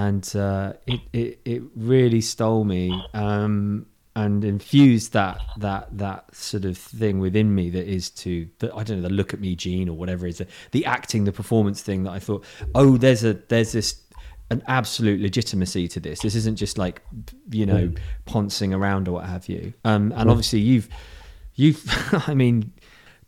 And 0.00 0.36
uh, 0.36 0.72
it, 0.86 1.00
it 1.12 1.40
it 1.44 1.62
really 1.76 2.20
stole 2.20 2.64
me 2.64 3.04
um, 3.12 3.86
and 4.16 4.44
infused 4.44 5.12
that 5.12 5.40
that 5.58 5.88
that 5.98 6.34
sort 6.34 6.64
of 6.64 6.78
thing 6.78 7.18
within 7.18 7.54
me 7.54 7.70
that 7.70 7.86
is 7.86 8.08
to 8.10 8.48
the, 8.60 8.74
I 8.74 8.82
don't 8.82 9.02
know 9.02 9.08
the 9.08 9.14
look 9.14 9.34
at 9.34 9.40
me 9.40 9.54
gene 9.54 9.88
or 9.88 9.96
whatever 9.96 10.26
is 10.26 10.38
the, 10.38 10.46
the 10.70 10.86
acting 10.86 11.24
the 11.24 11.32
performance 11.32 11.82
thing 11.82 12.04
that 12.04 12.12
I 12.12 12.18
thought 12.18 12.44
oh 12.74 12.96
there's 12.96 13.24
a 13.24 13.34
there's 13.34 13.72
this 13.72 14.00
an 14.50 14.62
absolute 14.66 15.20
legitimacy 15.20 15.86
to 15.88 16.00
this. 16.00 16.20
This 16.20 16.34
isn't 16.34 16.56
just 16.56 16.76
like 16.76 17.02
you 17.50 17.66
know 17.66 17.88
mm. 17.88 17.98
poncing 18.24 18.74
around 18.74 19.08
or 19.08 19.12
what 19.12 19.26
have 19.26 19.48
you. 19.48 19.72
Um, 19.84 20.12
and 20.16 20.28
mm. 20.28 20.30
obviously 20.30 20.60
you've 20.60 20.88
you've 21.54 21.82
I 22.28 22.34
mean, 22.34 22.72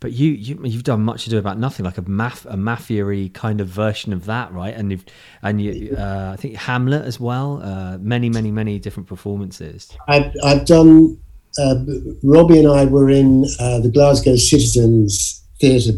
but 0.03 0.13
you, 0.13 0.33
you 0.33 0.59
you've 0.65 0.83
done 0.83 1.03
much 1.03 1.25
to 1.25 1.31
do 1.31 1.39
about 1.39 1.59
nothing, 1.59 1.87
like 1.87 1.97
a 1.97 2.03
maf 2.03 2.45
a 2.47 2.57
mafia 2.57 3.29
kind 3.29 3.61
of 3.61 3.69
version 3.69 4.13
of 4.13 4.25
that, 4.27 4.53
right? 4.53 4.75
And 4.75 4.91
you've 4.91 5.05
and 5.43 5.63
you 5.63 5.97
uh, 5.97 6.31
I 6.33 6.37
think 6.37 6.57
Hamlet 6.57 7.05
as 7.05 7.21
well. 7.21 7.63
Uh, 7.63 7.99
many 7.99 8.29
many 8.29 8.51
many 8.51 8.81
different 8.81 9.09
performances. 9.09 9.97
I've 10.09 10.35
I've 10.45 10.67
done. 10.67 11.19
Uh, 11.59 11.85
Robbie 12.23 12.59
and 12.59 12.69
I 12.69 12.87
were 12.87 13.11
in 13.11 13.45
uh, 13.61 13.79
the 13.81 13.91
Glasgow 13.91 14.37
Citizens 14.37 15.45
Theatre 15.61 15.93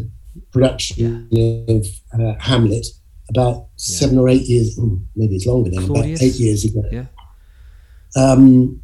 production 0.51 1.27
yeah. 1.31 1.75
of 1.75 1.85
uh, 2.13 2.35
Hamlet 2.39 2.85
about 3.29 3.55
yeah. 3.55 3.65
seven 3.75 4.17
or 4.17 4.27
eight 4.27 4.43
years, 4.43 4.75
hmm, 4.75 4.97
maybe 5.15 5.35
it's 5.35 5.45
longer 5.45 5.71
now, 5.71 5.85
about 5.85 6.05
eight 6.05 6.35
years 6.35 6.65
ago. 6.65 6.83
Yeah. 6.91 7.05
Um, 8.17 8.81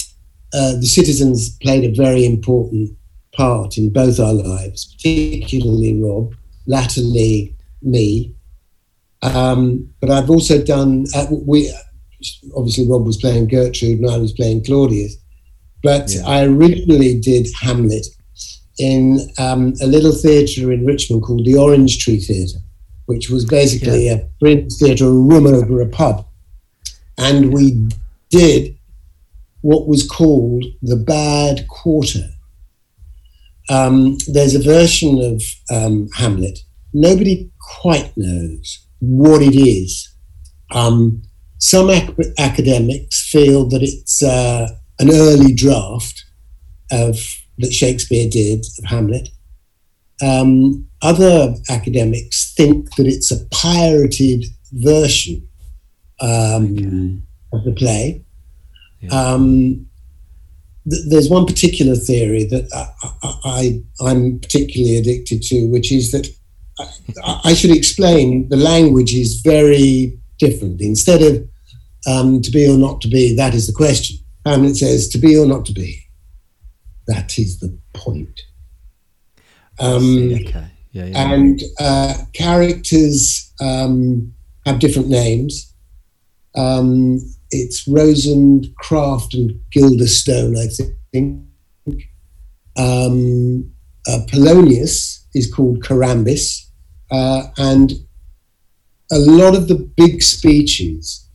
uh, 0.53 0.77
the 0.77 0.85
citizens 0.85 1.57
played 1.57 1.83
a 1.83 1.93
very 1.93 2.25
important 2.25 2.97
part 3.33 3.77
in 3.77 3.91
both 3.91 4.19
our 4.19 4.33
lives, 4.33 4.93
particularly 4.95 6.01
Rob, 6.01 6.35
latterly 6.67 7.55
me. 7.81 8.33
Um, 9.21 9.89
but 9.99 10.09
I've 10.09 10.29
also 10.29 10.63
done, 10.63 11.05
uh, 11.15 11.27
we 11.29 11.71
obviously 12.55 12.87
Rob 12.87 13.05
was 13.05 13.17
playing 13.17 13.47
Gertrude 13.47 13.99
and 13.99 14.09
I 14.09 14.17
was 14.17 14.33
playing 14.33 14.63
Claudius. 14.63 15.17
But 15.83 16.11
yeah. 16.11 16.21
I 16.27 16.45
originally 16.45 17.19
did 17.19 17.47
Hamlet 17.59 18.05
in 18.77 19.19
um, 19.37 19.73
a 19.81 19.87
little 19.87 20.11
theatre 20.11 20.71
in 20.71 20.85
Richmond 20.85 21.23
called 21.23 21.45
the 21.45 21.55
Orange 21.55 22.03
Tree 22.03 22.19
Theatre 22.19 22.59
which 23.11 23.29
was 23.29 23.43
basically 23.43 24.05
yeah. 24.05 24.13
a 24.13 24.25
print 24.39 24.71
theatre, 24.79 25.05
a 25.05 25.11
room 25.11 25.45
over 25.45 25.81
a 25.81 25.87
pub. 25.87 26.25
And 27.17 27.53
we 27.53 27.89
did 28.29 28.77
what 29.59 29.85
was 29.85 30.07
called 30.07 30.63
the 30.81 30.95
Bad 30.95 31.67
Quarto. 31.67 32.21
Um, 33.69 34.17
there's 34.27 34.55
a 34.55 34.63
version 34.63 35.21
of 35.21 35.41
um, 35.69 36.09
Hamlet. 36.15 36.59
Nobody 36.93 37.49
quite 37.81 38.11
knows 38.17 38.85
what 38.99 39.41
it 39.41 39.55
is. 39.55 40.09
Um, 40.71 41.21
some 41.57 41.89
ac- 41.89 42.33
academics 42.37 43.29
feel 43.29 43.67
that 43.69 43.83
it's 43.83 44.23
uh, 44.23 44.67
an 44.99 45.09
early 45.11 45.53
draft 45.53 46.25
of 46.91 47.19
that 47.59 47.71
Shakespeare 47.71 48.29
did 48.29 48.65
of 48.79 48.85
Hamlet. 48.85 49.29
Um, 50.21 50.87
other 51.01 51.55
academics 51.69 52.53
think 52.55 52.95
that 52.95 53.07
it's 53.07 53.31
a 53.31 53.45
pirated 53.47 54.45
version 54.71 55.47
um, 56.19 56.73
okay. 56.73 57.21
of 57.53 57.63
the 57.65 57.73
play. 57.75 58.23
Yeah. 58.99 59.09
Um, 59.09 59.87
th- 60.89 61.03
there's 61.09 61.29
one 61.29 61.45
particular 61.45 61.95
theory 61.95 62.45
that 62.45 62.67
I, 63.43 63.81
I, 64.01 64.11
am 64.11 64.39
particularly 64.39 64.97
addicted 64.97 65.41
to, 65.43 65.67
which 65.67 65.91
is 65.91 66.11
that 66.11 66.27
I, 67.23 67.41
I, 67.45 67.53
should 67.53 67.71
explain 67.71 68.49
the 68.49 68.57
language 68.57 69.13
is 69.13 69.41
very 69.41 70.19
different. 70.39 70.81
Instead 70.81 71.21
of 71.21 71.47
um, 72.07 72.41
to 72.41 72.51
be 72.51 72.67
or 72.67 72.77
not 72.77 73.01
to 73.01 73.07
be, 73.07 73.35
that 73.35 73.53
is 73.53 73.67
the 73.67 73.73
question. 73.73 74.17
Hamlet 74.45 74.77
says 74.77 75.07
to 75.09 75.17
be 75.17 75.37
or 75.37 75.45
not 75.45 75.65
to 75.65 75.73
be. 75.73 76.03
That 77.07 77.37
is 77.37 77.59
the 77.59 77.77
point. 77.93 78.41
Um, 79.79 80.33
okay. 80.33 80.67
Yeah, 80.91 81.05
yeah. 81.05 81.31
And 81.31 81.61
uh, 81.79 82.13
characters 82.33 83.53
um, 83.59 84.33
have 84.65 84.79
different 84.79 85.09
names. 85.09 85.73
Um, 86.55 87.19
it's 87.51 87.87
Rosencraft 87.87 89.33
and 89.33 89.59
Gilderstone, 89.75 90.57
I 90.57 90.67
think. 91.11 91.45
Um, 92.77 93.71
uh, 94.07 94.19
Polonius 94.27 95.25
is 95.33 95.53
called 95.53 95.83
Corambis. 95.83 96.67
Uh, 97.11 97.47
and 97.57 97.91
a 99.11 99.19
lot 99.19 99.55
of 99.55 99.67
the 99.67 99.75
big 99.75 100.23
speeches 100.23 101.27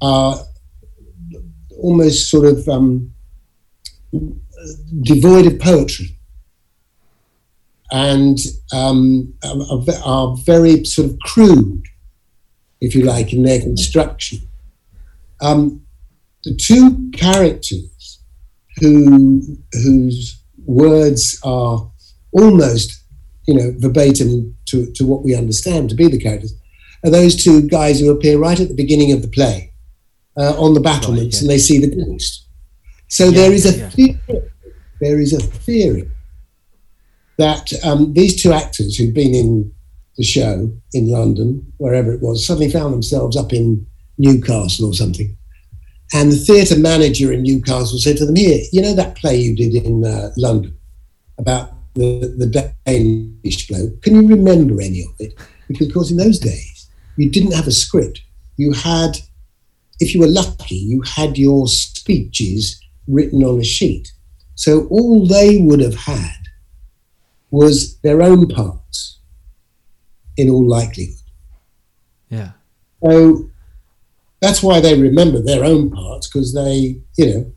are 0.00 0.36
almost 1.78 2.30
sort 2.30 2.46
of 2.46 2.66
um, 2.68 3.12
devoid 5.02 5.46
of 5.46 5.58
poetry 5.60 6.18
and 7.90 8.38
um, 8.72 9.34
are, 9.44 9.82
are, 10.04 10.36
very 10.44 10.84
sort 10.84 11.10
of 11.10 11.18
crude, 11.20 11.84
if 12.80 12.94
you 12.94 13.02
like, 13.02 13.32
in 13.32 13.42
their 13.42 13.60
construction. 13.60 14.47
Um, 15.40 15.82
the 16.44 16.54
two 16.54 17.10
characters 17.12 18.20
who 18.78 19.56
whose 19.72 20.42
words 20.64 21.38
are 21.44 21.90
almost, 22.32 23.02
you 23.46 23.54
know, 23.54 23.72
verbatim 23.78 24.56
to, 24.66 24.92
to 24.92 25.06
what 25.06 25.24
we 25.24 25.34
understand 25.34 25.88
to 25.88 25.96
be 25.96 26.08
the 26.08 26.18
characters, 26.18 26.54
are 27.04 27.10
those 27.10 27.42
two 27.42 27.66
guys 27.68 28.00
who 28.00 28.10
appear 28.10 28.38
right 28.38 28.60
at 28.60 28.68
the 28.68 28.74
beginning 28.74 29.12
of 29.12 29.22
the 29.22 29.28
play 29.28 29.72
uh, 30.36 30.54
on 30.60 30.74
the 30.74 30.80
battlements, 30.80 31.36
right, 31.36 31.40
yeah. 31.40 31.40
and 31.40 31.50
they 31.50 31.58
see 31.58 31.78
the 31.78 31.94
ghost. 31.94 32.46
So 33.08 33.26
yeah, 33.26 33.30
there 33.30 33.52
is 33.52 33.66
a 33.66 33.78
yeah. 33.78 33.88
theory, 33.90 34.20
there 35.00 35.20
is 35.20 35.32
a 35.32 35.40
theory 35.40 36.10
that 37.38 37.72
um, 37.84 38.12
these 38.12 38.42
two 38.42 38.52
actors 38.52 38.96
who'd 38.96 39.14
been 39.14 39.34
in 39.34 39.72
the 40.16 40.24
show 40.24 40.72
in 40.92 41.08
London, 41.08 41.72
wherever 41.78 42.12
it 42.12 42.20
was, 42.20 42.46
suddenly 42.46 42.70
found 42.70 42.92
themselves 42.92 43.36
up 43.36 43.52
in 43.52 43.86
Newcastle 44.18 44.86
or 44.86 44.94
something. 44.94 45.36
And 46.12 46.32
the 46.32 46.36
theatre 46.36 46.78
manager 46.78 47.32
in 47.32 47.42
Newcastle 47.42 47.98
said 47.98 48.16
to 48.18 48.26
them, 48.26 48.36
Here, 48.36 48.60
you 48.72 48.82
know 48.82 48.94
that 48.94 49.16
play 49.16 49.36
you 49.36 49.54
did 49.54 49.74
in 49.74 50.04
uh, 50.04 50.30
London 50.36 50.76
about 51.38 51.72
the, 51.94 52.34
the 52.36 52.74
Danish 52.86 53.68
bloke? 53.68 54.02
Can 54.02 54.14
you 54.14 54.28
remember 54.28 54.80
any 54.80 55.02
of 55.02 55.14
it? 55.18 55.34
Because, 55.68 55.88
of 55.88 55.94
course, 55.94 56.10
in 56.10 56.16
those 56.16 56.38
days, 56.38 56.88
you 57.16 57.30
didn't 57.30 57.52
have 57.52 57.66
a 57.66 57.72
script. 57.72 58.22
You 58.56 58.72
had, 58.72 59.18
if 60.00 60.14
you 60.14 60.20
were 60.20 60.28
lucky, 60.28 60.76
you 60.76 61.02
had 61.02 61.36
your 61.36 61.68
speeches 61.68 62.80
written 63.06 63.42
on 63.42 63.60
a 63.60 63.64
sheet. 63.64 64.12
So 64.54 64.86
all 64.86 65.26
they 65.26 65.58
would 65.58 65.80
have 65.80 65.94
had 65.94 66.48
was 67.50 67.98
their 68.00 68.22
own 68.22 68.48
parts, 68.48 69.20
in 70.36 70.48
all 70.48 70.66
likelihood. 70.66 71.14
Yeah. 72.30 72.52
So 73.02 73.50
that's 74.40 74.62
why 74.62 74.80
they 74.80 75.00
remember 75.00 75.40
their 75.40 75.64
own 75.64 75.90
parts 75.90 76.28
because 76.28 76.54
they, 76.54 77.00
you 77.16 77.34
know, 77.34 77.52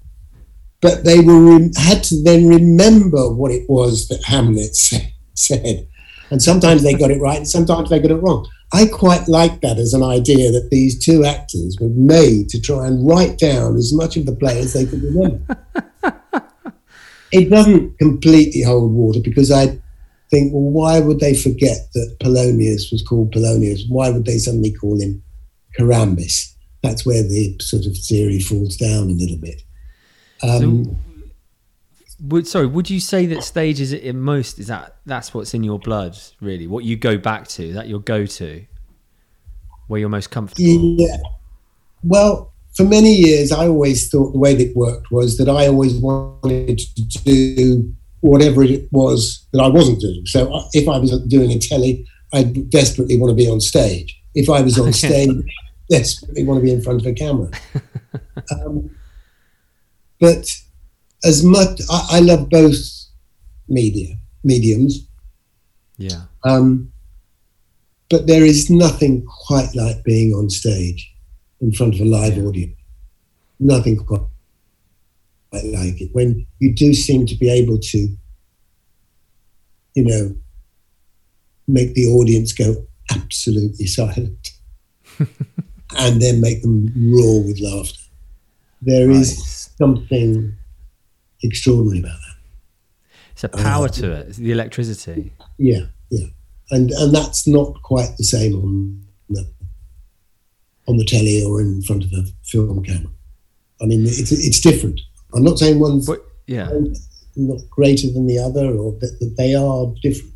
but 0.81 1.05
they 1.05 1.19
were 1.19 1.59
had 1.77 2.03
to 2.05 2.23
then 2.23 2.47
remember 2.47 3.31
what 3.31 3.51
it 3.51 3.69
was 3.69 4.07
that 4.07 4.23
Hamlet 4.23 4.75
said, 5.35 5.87
and 6.31 6.41
sometimes 6.41 6.83
they 6.83 6.93
got 6.93 7.11
it 7.11 7.21
right, 7.21 7.37
and 7.37 7.47
sometimes 7.47 7.89
they 7.89 7.99
got 7.99 8.11
it 8.11 8.15
wrong. 8.15 8.47
I 8.73 8.85
quite 8.87 9.27
like 9.27 9.61
that 9.61 9.77
as 9.77 9.93
an 9.93 10.01
idea 10.01 10.51
that 10.51 10.69
these 10.71 10.97
two 10.97 11.25
actors 11.25 11.77
were 11.79 11.89
made 11.89 12.49
to 12.49 12.61
try 12.61 12.87
and 12.87 13.05
write 13.05 13.37
down 13.37 13.75
as 13.75 13.93
much 13.93 14.15
of 14.15 14.25
the 14.25 14.35
play 14.35 14.59
as 14.59 14.73
they 14.73 14.85
could 14.85 15.03
remember. 15.03 15.57
it 17.31 17.49
doesn't 17.49 17.99
completely 17.99 18.61
hold 18.61 18.93
water 18.93 19.19
because 19.21 19.51
I 19.51 19.79
think, 20.29 20.53
well, 20.53 20.71
why 20.71 20.99
would 21.01 21.19
they 21.19 21.35
forget 21.35 21.89
that 21.93 22.15
Polonius 22.21 22.91
was 22.91 23.03
called 23.03 23.33
Polonius? 23.33 23.83
Why 23.89 24.09
would 24.09 24.25
they 24.25 24.37
suddenly 24.37 24.71
call 24.71 24.99
him 25.01 25.21
Corambis? 25.77 26.55
That's 26.81 27.05
where 27.05 27.23
the 27.23 27.57
sort 27.61 27.85
of 27.85 27.95
theory 27.97 28.39
falls 28.39 28.75
down 28.75 29.09
a 29.09 29.13
little 29.13 29.37
bit. 29.37 29.63
Um, 30.43 30.85
so, 30.85 30.97
would, 32.27 32.47
sorry, 32.47 32.67
would 32.67 32.89
you 32.89 32.99
say 32.99 33.25
that 33.27 33.43
stage 33.43 33.79
is 33.79 33.93
in 33.93 34.19
most 34.19 34.59
is 34.59 34.67
that 34.67 34.97
that's 35.05 35.33
what's 35.33 35.53
in 35.53 35.63
your 35.63 35.79
blood, 35.79 36.17
really? 36.39 36.67
What 36.67 36.83
you 36.83 36.95
go 36.95 37.17
back 37.17 37.47
to, 37.49 37.73
that 37.73 37.87
your 37.87 37.99
go 37.99 38.25
to, 38.25 38.65
where 39.87 39.99
you're 39.99 40.09
most 40.09 40.31
comfortable? 40.31 40.97
Yeah. 40.99 41.17
Well, 42.03 42.53
for 42.75 42.83
many 42.83 43.13
years, 43.13 43.51
I 43.51 43.67
always 43.67 44.09
thought 44.09 44.31
the 44.31 44.39
way 44.39 44.55
that 44.55 44.69
it 44.69 44.75
worked 44.75 45.11
was 45.11 45.37
that 45.37 45.49
I 45.49 45.67
always 45.67 45.95
wanted 45.95 46.79
to 46.79 47.23
do 47.23 47.93
whatever 48.21 48.63
it 48.63 48.87
was 48.91 49.45
that 49.51 49.61
I 49.61 49.67
wasn't 49.67 49.99
doing. 49.99 50.25
So 50.25 50.53
uh, 50.53 50.63
if 50.73 50.87
I 50.87 50.97
was 50.97 51.11
doing 51.27 51.51
a 51.51 51.59
telly, 51.59 52.07
I 52.33 52.43
desperately 52.43 53.17
want 53.17 53.31
to 53.31 53.35
be 53.35 53.49
on 53.49 53.59
stage. 53.59 54.17
If 54.35 54.49
I 54.49 54.61
was 54.61 54.79
on 54.79 54.93
stage, 54.93 55.29
desperately 55.91 56.45
want 56.45 56.59
to 56.59 56.63
be 56.63 56.71
in 56.71 56.81
front 56.81 57.01
of 57.01 57.05
a 57.05 57.13
camera. 57.13 57.49
um, 58.65 58.89
but 60.19 60.47
as 61.23 61.43
much, 61.43 61.81
I, 61.89 62.07
I, 62.13 62.19
love 62.21 62.49
both 62.49 62.77
media 63.67 64.15
mediums. 64.43 65.07
Yeah. 65.97 66.23
Um, 66.43 66.91
but 68.09 68.25
there 68.25 68.45
is 68.45 68.69
nothing 68.69 69.25
quite 69.47 69.75
like 69.75 70.03
being 70.03 70.33
on 70.33 70.49
stage 70.49 71.13
in 71.59 71.71
front 71.71 71.95
of 71.95 72.01
a 72.01 72.05
live 72.05 72.37
yeah. 72.37 72.43
audience. 72.43 72.77
Nothing 73.59 73.97
quite 73.97 74.21
like 75.51 76.01
it. 76.01 76.09
When 76.13 76.47
you 76.59 76.73
do 76.73 76.93
seem 76.93 77.25
to 77.27 77.35
be 77.35 77.49
able 77.49 77.77
to, 77.79 77.97
you 79.93 80.05
know, 80.05 80.35
make 81.67 81.93
the 81.93 82.07
audience 82.07 82.53
go 82.53 82.87
absolutely 83.11 83.85
silent 83.99 84.51
and 85.97 86.21
then 86.21 86.41
make 86.41 86.61
them 86.61 86.91
roar 86.95 87.43
with 87.43 87.59
laughter. 87.59 87.99
There 88.81 89.07
right. 89.07 89.17
is 89.17 89.69
something 89.77 90.53
extraordinary 91.43 91.99
about 91.99 92.17
that. 92.19 92.35
It's 93.31 93.43
a 93.43 93.49
power 93.49 93.85
uh, 93.85 93.89
to 93.89 94.11
it. 94.11 94.27
It's 94.29 94.37
the 94.37 94.51
electricity. 94.51 95.33
Yeah, 95.57 95.85
yeah, 96.09 96.27
and 96.71 96.91
and 96.91 97.13
that's 97.13 97.47
not 97.47 97.81
quite 97.83 98.17
the 98.17 98.23
same 98.23 98.55
on 98.55 99.05
the 99.29 99.47
on 100.87 100.97
the 100.97 101.05
telly 101.05 101.43
or 101.43 101.61
in 101.61 101.81
front 101.81 102.03
of 102.03 102.11
a 102.13 102.25
film 102.43 102.83
camera. 102.83 103.11
I 103.81 103.85
mean, 103.85 104.05
it's 104.05 104.31
it's 104.31 104.59
different. 104.59 105.01
I'm 105.33 105.43
not 105.43 105.59
saying 105.59 105.79
one's 105.79 106.07
but, 106.07 106.25
yeah 106.47 106.69
not 107.35 107.61
greater 107.69 108.11
than 108.11 108.27
the 108.27 108.39
other, 108.39 108.65
or 108.75 108.93
that, 108.99 109.17
that 109.19 109.35
they 109.37 109.55
are 109.55 109.87
different. 110.01 110.30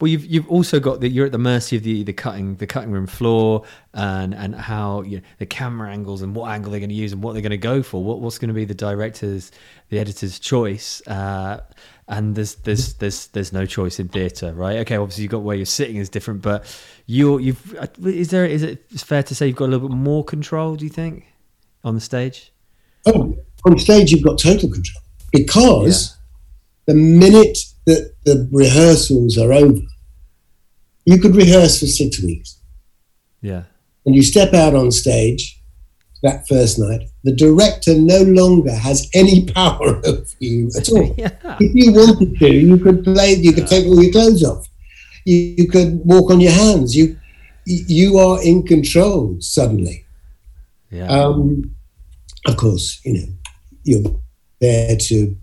Well, 0.00 0.08
you've 0.08 0.24
you've 0.26 0.48
also 0.48 0.78
got 0.78 1.00
that 1.00 1.08
you're 1.08 1.26
at 1.26 1.32
the 1.32 1.38
mercy 1.38 1.76
of 1.76 1.82
the, 1.82 2.04
the 2.04 2.12
cutting 2.12 2.54
the 2.56 2.68
cutting 2.68 2.92
room 2.92 3.08
floor 3.08 3.64
and 3.94 4.32
and 4.32 4.54
how 4.54 5.02
you 5.02 5.16
know, 5.16 5.22
the 5.38 5.46
camera 5.46 5.90
angles 5.90 6.22
and 6.22 6.36
what 6.36 6.50
angle 6.52 6.70
they're 6.70 6.78
going 6.78 6.90
to 6.90 6.94
use 6.94 7.12
and 7.12 7.20
what 7.20 7.32
they're 7.32 7.42
going 7.42 7.50
to 7.50 7.56
go 7.56 7.82
for. 7.82 8.02
What 8.02 8.20
what's 8.20 8.38
going 8.38 8.48
to 8.48 8.54
be 8.54 8.64
the 8.64 8.74
director's 8.74 9.50
the 9.88 9.98
editor's 9.98 10.38
choice. 10.38 11.04
Uh, 11.06 11.62
and 12.06 12.34
there's 12.34 12.54
there's 12.56 12.94
there's 12.94 13.26
there's 13.28 13.52
no 13.52 13.66
choice 13.66 13.98
in 13.98 14.08
theatre, 14.08 14.52
right? 14.52 14.78
Okay, 14.78 14.96
obviously 14.96 15.22
you've 15.22 15.32
got 15.32 15.42
where 15.42 15.56
you're 15.56 15.66
sitting 15.66 15.96
is 15.96 16.08
different, 16.08 16.42
but 16.42 16.64
you're 17.06 17.40
you've 17.40 17.76
uh, 17.76 17.86
is 18.04 18.30
there 18.30 18.46
is 18.46 18.62
it 18.62 18.88
fair 18.90 19.22
to 19.24 19.34
say 19.34 19.48
you've 19.48 19.56
got 19.56 19.66
a 19.66 19.72
little 19.72 19.88
bit 19.88 19.96
more 19.96 20.24
control? 20.24 20.76
Do 20.76 20.84
you 20.84 20.90
think 20.90 21.26
on 21.84 21.94
the 21.94 22.00
stage? 22.00 22.52
Oh, 23.06 23.36
on 23.66 23.78
stage 23.78 24.10
you've 24.12 24.24
got 24.24 24.38
total 24.38 24.70
control 24.70 25.02
because 25.32 26.16
yeah. 26.86 26.94
the 26.94 27.00
minute 27.00 27.58
that 27.86 28.14
the 28.28 28.48
rehearsals 28.52 29.38
are 29.38 29.52
over, 29.52 29.80
you 31.04 31.18
could 31.18 31.34
rehearse 31.34 31.80
for 31.80 31.86
six 31.86 32.22
weeks. 32.22 32.60
Yeah. 33.40 33.64
And 34.04 34.14
you 34.14 34.22
step 34.22 34.52
out 34.52 34.74
on 34.74 34.90
stage 34.90 35.58
that 36.22 36.46
first 36.48 36.78
night, 36.78 37.08
the 37.24 37.34
director 37.34 37.94
no 37.96 38.22
longer 38.22 38.74
has 38.74 39.08
any 39.14 39.46
power 39.54 40.00
over 40.04 40.26
you 40.40 40.70
at 40.76 40.88
all. 40.90 41.14
yeah. 41.18 41.56
If 41.60 41.74
you 41.74 41.92
wanted 41.92 42.38
to, 42.38 42.54
you 42.54 42.76
could 42.78 43.04
play, 43.04 43.34
you 43.34 43.52
could 43.52 43.66
take 43.66 43.86
all 43.86 44.02
your 44.02 44.12
clothes 44.12 44.44
off. 44.44 44.66
You, 45.24 45.36
you 45.58 45.68
could 45.68 46.00
walk 46.04 46.30
on 46.30 46.40
your 46.40 46.52
hands. 46.52 46.96
You 46.96 47.16
you 47.66 48.16
are 48.18 48.42
in 48.42 48.62
control 48.62 49.36
suddenly. 49.40 50.06
Yeah. 50.90 51.06
Um, 51.06 51.76
of 52.46 52.56
course, 52.56 53.00
you 53.04 53.12
know, 53.12 53.26
you're 53.84 54.20
there 54.60 54.96
to 54.96 55.36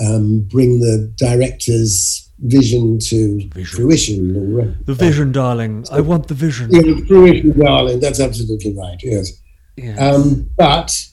um, 0.00 0.40
bring 0.42 0.80
the 0.80 1.12
director's 1.16 2.30
vision 2.38 2.98
to 2.98 3.48
vision. 3.50 3.76
fruition. 3.76 4.84
The 4.84 4.94
vision, 4.94 5.32
darling. 5.32 5.84
So, 5.84 5.96
I 5.96 6.00
want 6.00 6.28
the 6.28 6.34
vision. 6.34 6.70
Yeah, 6.70 7.04
fruition, 7.06 7.58
darling. 7.58 8.00
That's 8.00 8.20
absolutely 8.20 8.74
right. 8.76 8.98
Yes. 9.02 9.32
yes. 9.76 10.00
Um, 10.00 10.50
but 10.56 11.06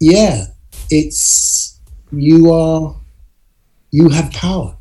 yeah, 0.00 0.46
it's 0.90 1.80
you 2.12 2.52
are 2.52 2.96
you 3.90 4.08
have 4.08 4.30
power, 4.32 4.76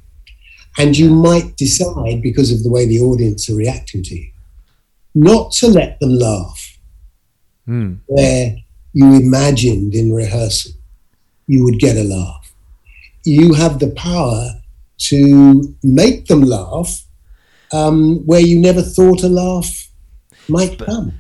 and 0.78 0.98
you 0.98 1.10
might 1.10 1.56
decide 1.58 2.22
because 2.22 2.52
of 2.52 2.64
the 2.64 2.70
way 2.70 2.86
the 2.86 3.00
audience 3.00 3.50
are 3.50 3.56
reacting 3.56 4.04
to 4.04 4.16
you, 4.16 4.32
not 5.16 5.52
to 5.54 5.68
let 5.68 6.00
them 6.00 6.16
laugh. 6.16 6.78
Mm. 7.68 8.00
Where 8.08 8.58
you 8.92 9.14
imagined 9.16 9.96
in 9.96 10.14
rehearsal 10.14 10.74
you 11.48 11.64
would 11.64 11.80
get 11.80 11.98
a 11.98 12.04
laugh. 12.04 12.43
You 13.24 13.54
have 13.54 13.80
the 13.80 13.90
power 13.92 14.50
to 15.10 15.76
make 15.84 16.28
them 16.28 16.42
laugh 16.42 17.04
um, 17.72 18.26
where 18.26 18.40
you 18.40 18.60
never 18.60 18.82
thought 18.82 19.24
a 19.24 19.30
laugh 19.30 19.90
might 20.48 20.78
but, 20.78 20.86
come. 20.86 21.14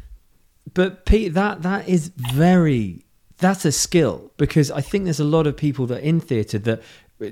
But 0.73 1.05
Pete, 1.05 1.33
that 1.33 1.61
that 1.63 1.87
is 1.87 2.09
very 2.33 3.05
that's 3.37 3.65
a 3.65 3.71
skill 3.71 4.31
because 4.37 4.71
I 4.71 4.81
think 4.81 5.03
there's 5.03 5.19
a 5.19 5.25
lot 5.25 5.47
of 5.47 5.57
people 5.57 5.85
that 5.87 6.01
in 6.01 6.19
theatre 6.19 6.59
that 6.59 6.81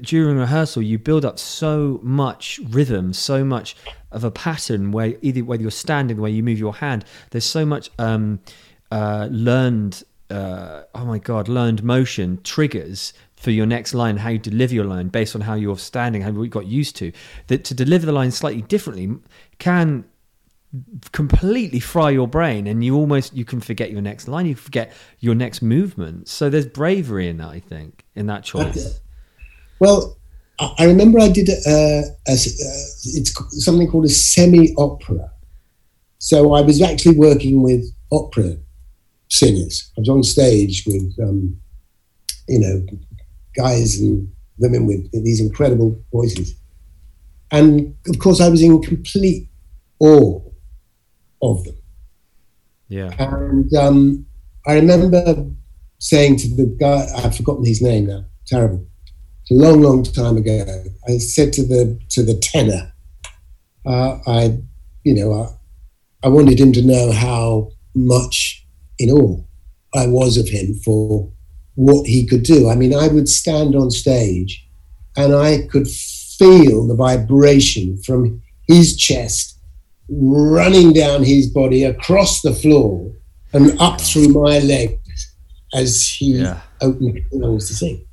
during 0.02 0.38
rehearsal 0.38 0.82
you 0.82 0.98
build 0.98 1.26
up 1.26 1.40
so 1.40 2.00
much 2.04 2.60
rhythm, 2.70 3.14
so 3.14 3.44
much 3.44 3.76
of 4.12 4.24
a 4.24 4.32
pattern 4.32 4.92
where 4.92 5.16
either 5.22 5.44
whether 5.44 5.62
you're 5.62 5.72
standing, 5.72 6.20
way 6.20 6.32
you 6.32 6.44
move 6.44 6.60
your 6.60 6.76
hand, 6.76 7.06
there's 7.32 7.46
so 7.46 7.66
much 7.66 7.90
um, 8.00 8.40
uh, 8.92 9.28
learned 9.32 10.04
uh, 10.30 10.84
oh 10.96 11.06
my 11.06 11.20
god, 11.20 11.48
learned 11.50 11.84
motion 11.84 12.40
triggers 12.44 13.14
for 13.42 13.52
your 13.52 13.66
next 13.66 13.94
line, 13.94 14.18
how 14.18 14.30
you 14.30 14.40
deliver 14.40 14.74
your 14.74 14.86
line 14.86 15.10
based 15.10 15.36
on 15.36 15.42
how 15.42 15.56
you're 15.56 15.78
standing, 15.78 16.22
how 16.22 16.32
you 16.32 16.48
got 16.48 16.68
used 16.68 16.96
to. 16.98 17.12
That 17.48 17.64
to 17.66 17.74
deliver 17.74 18.06
the 18.06 18.12
line 18.12 18.32
slightly 18.32 18.62
differently 18.62 19.10
can 19.60 20.06
completely 21.12 21.80
fry 21.80 22.10
your 22.10 22.28
brain 22.28 22.66
and 22.66 22.84
you 22.84 22.96
almost 22.96 23.36
you 23.36 23.44
can 23.44 23.60
forget 23.60 23.92
your 23.92 24.02
next 24.02 24.30
line 24.30 24.46
you 24.46 24.56
forget 24.56 24.94
your 25.20 25.36
next 25.36 25.62
movement 25.62 26.30
so 26.30 26.50
there's 26.50 26.66
bravery 26.66 27.28
in 27.28 27.36
that 27.36 27.50
i 27.50 27.60
think 27.60 28.06
in 28.16 28.26
that 28.26 28.42
choice 28.42 29.02
well 29.80 30.18
i 30.80 30.86
remember 30.86 31.20
i 31.20 31.28
did 31.28 31.50
a, 31.50 31.52
a, 31.68 32.04
a 32.30 32.34
it's 32.34 33.34
something 33.66 33.86
called 33.92 34.06
a 34.06 34.10
semi 34.10 34.74
opera 34.78 35.30
so 36.20 36.54
i 36.54 36.62
was 36.62 36.82
actually 36.82 37.18
working 37.18 37.62
with 37.62 37.84
opera 38.10 38.56
singers. 39.32 39.92
I 39.98 40.02
was 40.02 40.10
on 40.10 40.24
stage 40.24 40.84
with, 40.86 41.18
um, 41.24 41.60
you 42.48 42.60
know, 42.60 42.86
guys 43.56 44.00
and 44.00 44.32
women 44.58 44.86
with 44.86 45.12
these 45.12 45.42
incredible 45.42 46.00
voices. 46.12 46.56
And 47.52 47.96
of 48.08 48.20
course, 48.20 48.40
I 48.40 48.50
was 48.50 48.62
in 48.62 48.82
complete 48.82 49.50
awe 50.00 50.40
of 51.42 51.64
them. 51.64 51.78
Yeah. 52.88 53.12
And 53.20 53.74
um, 53.74 54.26
I 54.68 54.74
remember 54.76 55.46
saying 56.00 56.38
to 56.38 56.56
the 56.56 56.66
guy, 56.80 57.08
I've 57.18 57.36
forgotten 57.36 57.66
his 57.66 57.82
name 57.82 58.08
now, 58.08 58.26
terrible. 58.46 58.86
It's 59.42 59.52
a 59.52 59.56
long, 59.56 59.82
long 59.82 60.04
time 60.04 60.38
ago. 60.38 60.84
I 61.08 61.18
said 61.18 61.54
to 61.54 61.64
the 61.64 62.00
to 62.10 62.24
the 62.24 62.36
tenor, 62.36 62.94
uh, 63.86 64.20
I, 64.28 64.60
you 65.04 65.16
know, 65.16 65.34
I, 65.34 66.28
I 66.28 66.30
wanted 66.30 66.60
him 66.60 66.72
to 66.74 66.82
know 66.82 67.12
how 67.12 67.72
much 67.96 68.66
in 69.00 69.10
awe 69.10 69.42
I 69.96 70.08
was 70.08 70.38
of 70.38 70.48
him 70.48 70.76
for 70.76 71.32
what 71.76 72.06
he 72.06 72.26
could 72.26 72.44
do. 72.44 72.70
I 72.70 72.76
mean, 72.76 72.94
I 72.94 73.08
would 73.08 73.30
stand 73.30 73.76
on 73.76 73.92
stage 73.92 74.68
and 75.16 75.34
I 75.34 75.68
could 75.70 75.88
feel 75.88 76.88
the 76.88 76.96
vibration 76.96 78.02
from 78.04 78.42
his 78.68 78.98
chest 78.98 79.58
running 80.10 80.94
down 80.94 81.24
his 81.24 81.50
body 81.50 81.84
across 81.84 82.42
the 82.42 82.54
floor 82.54 83.12
and 83.54 83.80
up 83.80 84.02
through 84.02 84.30
my 84.30 84.60
legs 84.60 85.36
as 85.74 86.08
he 86.08 86.34
yeah. 86.34 86.62
opened 86.82 87.18
his 87.18 87.26
lungs 87.32 87.68
to 87.68 87.76
sing. 87.76 88.06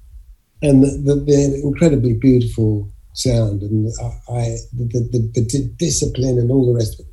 And 0.63 0.83
the, 0.83 0.91
the, 0.91 1.15
the, 1.21 1.61
incredibly 1.63 2.15
beautiful 2.15 2.91
sound 3.15 3.63
and 3.63 3.93
I, 4.29 4.57
the, 4.73 5.09
the, 5.13 5.31
the 5.35 5.75
discipline 5.77 6.39
and 6.39 6.51
all 6.51 6.67
the 6.67 6.79
rest 6.79 7.01
of 7.01 7.07
it. 7.07 7.13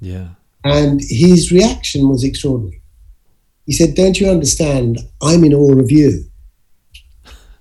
Yeah. 0.00 0.28
And 0.64 1.00
his 1.02 1.50
reaction 1.50 2.08
was 2.08 2.24
extraordinary. 2.24 2.82
He 3.68 3.74
said, 3.74 3.94
Don't 3.94 4.18
you 4.18 4.30
understand? 4.30 4.98
I'm 5.22 5.44
in 5.44 5.52
awe 5.52 5.78
of 5.78 5.92
you. 5.92 6.24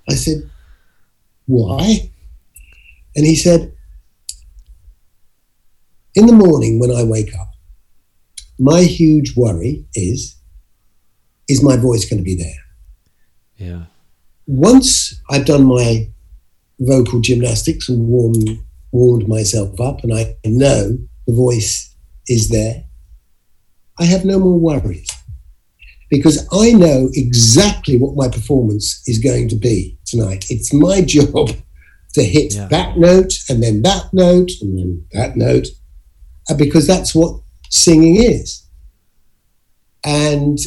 I 0.10 0.16
said, 0.16 0.50
Why? 1.46 2.10
And 3.14 3.26
he 3.26 3.36
said, 3.36 3.74
In 6.16 6.26
the 6.26 6.34
morning 6.34 6.80
when 6.80 6.92
I 6.92 7.04
wake 7.04 7.36
up, 7.38 7.50
my 8.58 8.84
huge 8.84 9.36
worry 9.36 9.86
is 9.94 10.38
is 11.50 11.62
my 11.62 11.76
voice 11.76 12.10
going 12.10 12.20
to 12.20 12.24
be 12.24 12.36
there? 12.36 12.64
Yeah. 13.58 13.84
Once 14.48 15.22
I've 15.30 15.46
done 15.46 15.66
my 15.66 16.10
vocal 16.80 17.20
gymnastics 17.20 17.90
and 17.90 18.08
warmed 18.08 18.64
warmed 18.94 19.28
myself 19.28 19.78
up, 19.82 20.06
and 20.06 20.14
I 20.14 20.38
know 20.46 21.00
the 21.28 21.34
voice 21.34 21.94
is 22.30 22.48
there, 22.48 22.86
I 24.00 24.06
have 24.06 24.24
no 24.24 24.40
more 24.40 24.58
worries 24.58 25.17
because 26.10 26.48
I 26.54 26.72
know 26.74 27.10
exactly 27.14 27.98
what 27.98 28.16
my 28.16 28.30
performance 28.30 29.04
is 29.08 29.20
going 29.20 29.50
to 29.50 29.56
be 29.56 29.98
tonight. 30.06 30.46
It's 30.50 30.74
my 30.74 31.02
job 31.02 31.50
to 32.14 32.24
hit 32.24 32.54
Yeah. 32.56 32.68
that 32.70 32.98
note 32.98 33.34
and 33.50 33.62
then 33.62 33.82
that 33.82 34.14
note 34.14 34.52
and 34.62 34.78
then 34.78 35.06
that 35.12 35.36
note 35.36 35.68
uh, 36.50 36.56
because 36.56 36.88
that's 36.88 37.14
what 37.14 37.42
singing 37.70 38.16
is. 38.16 38.64
And 40.06 40.58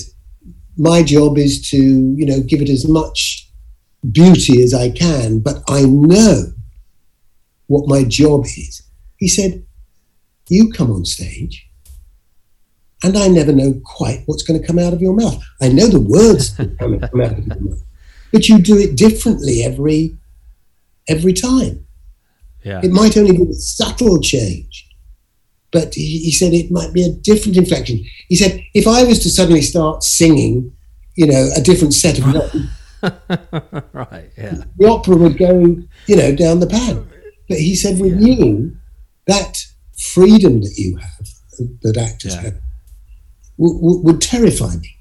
my 0.77 1.03
job 1.03 1.39
is 1.39 1.69
to, 1.71 1.77
you 1.79 2.27
know, 2.27 2.41
give 2.41 2.61
it 2.61 2.69
as 2.69 2.87
much 2.87 3.49
beauty 4.13 4.63
as 4.63 4.75
I 4.75 4.91
can, 4.91 5.41
but 5.41 5.63
I 5.69 5.83
know 5.85 6.53
what 7.67 7.89
my 7.89 8.05
job 8.05 8.45
is. 8.45 8.83
He 9.17 9.29
said, 9.29 9.65
You 10.49 10.71
come 10.73 10.91
on 10.91 11.05
stage, 11.05 11.67
and 13.03 13.17
I 13.17 13.29
never 13.29 13.53
know 13.53 13.81
quite 13.85 14.23
what's 14.27 14.43
going 14.43 14.61
to 14.61 14.67
come 14.67 14.79
out 14.79 14.93
of 14.93 15.01
your 15.01 15.15
mouth. 15.15 15.43
I 15.61 15.69
know 15.69 15.87
the 15.87 16.01
words 16.01 16.57
that 16.57 16.79
come 16.79 16.99
come 17.01 17.21
out 17.21 17.33
of 17.39 17.47
your 17.47 17.57
mouth, 17.57 17.83
but 18.33 18.49
you 18.49 18.59
do 18.59 18.77
it 18.79 18.97
differently 18.97 19.63
every 19.63 20.17
every 21.09 21.33
time. 21.33 21.87
Yeah. 22.65 22.81
It 22.85 22.91
might 22.91 23.17
only 23.17 23.37
be 23.37 23.51
a 23.51 23.55
subtle 23.55 24.21
change, 24.21 24.87
but 25.73 25.95
he, 25.95 26.19
he 26.19 26.31
said 26.31 26.53
it 26.53 26.71
might 26.71 26.93
be 26.93 27.03
a 27.03 27.11
different 27.11 27.57
inflection. 27.57 28.05
He 28.29 28.37
said, 28.37 28.63
if 28.75 28.87
I 28.87 29.03
was 29.05 29.19
to 29.21 29.31
suddenly 29.31 29.63
start 29.63 30.03
singing, 30.05 30.71
you 31.17 31.27
know, 31.27 31.49
a 31.57 31.63
different 31.63 31.95
set 31.95 32.19
of 32.19 32.27
notes, 32.27 32.57
right. 33.95 34.31
Yeah. 34.37 34.63
the 34.77 34.87
opera 34.89 35.17
would 35.17 35.39
go, 35.39 35.77
you 36.07 36.17
know, 36.17 36.35
down 36.37 36.61
the 36.61 36.67
pan. 36.67 37.09
But 37.49 37.59
he 37.59 37.75
said, 37.75 37.99
with 37.99 38.21
Yeah. 38.21 38.35
you, 38.37 38.77
that 39.27 39.57
freedom 39.99 40.61
that 40.61 40.75
you 40.77 40.97
have, 40.97 41.29
that 41.83 41.97
actors 41.97 42.35
Yeah. 42.35 42.43
have, 42.43 42.61
would, 43.61 43.77
would, 43.81 44.05
would 44.05 44.21
terrify 44.21 44.75
me. 44.77 44.97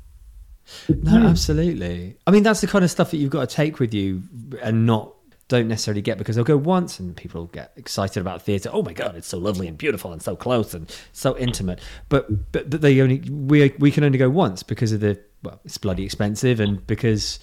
No, 0.90 1.28
absolutely. 1.28 2.18
I 2.28 2.32
mean, 2.32 2.44
that's 2.44 2.62
the 2.62 2.68
kind 2.68 2.84
of 2.84 2.92
stuff 2.92 3.12
that 3.12 3.18
you've 3.18 3.32
got 3.32 3.50
to 3.50 3.56
take 3.56 3.80
with 3.80 3.94
you 3.94 4.24
and 4.62 4.86
not 4.86 5.14
don't 5.48 5.68
necessarily 5.68 6.02
get 6.02 6.20
because 6.20 6.36
they'll 6.36 6.46
go 6.46 6.58
once 6.58 7.00
and 7.00 7.18
people 7.18 7.46
get 7.48 7.72
excited 7.76 8.22
about 8.22 8.44
theatre. 8.44 8.70
Oh 8.72 8.84
my 8.84 8.94
god, 8.94 9.16
it's 9.16 9.28
so 9.28 9.38
lovely 9.38 9.68
and 9.68 9.78
beautiful 9.78 10.12
and 10.12 10.22
so 10.22 10.36
close 10.36 10.74
and 10.76 10.96
so 11.12 11.36
intimate. 11.38 11.80
But 12.10 12.52
but, 12.52 12.70
but 12.70 12.82
they 12.82 13.02
only 13.02 13.20
we 13.30 13.74
we 13.80 13.92
can 13.92 14.04
only 14.04 14.20
go 14.20 14.30
once 14.30 14.62
because 14.62 14.92
of 14.92 15.00
the 15.00 15.20
well, 15.42 15.60
it's 15.66 15.78
bloody 15.78 16.04
expensive 16.04 16.60
and 16.60 16.86
because 16.86 17.40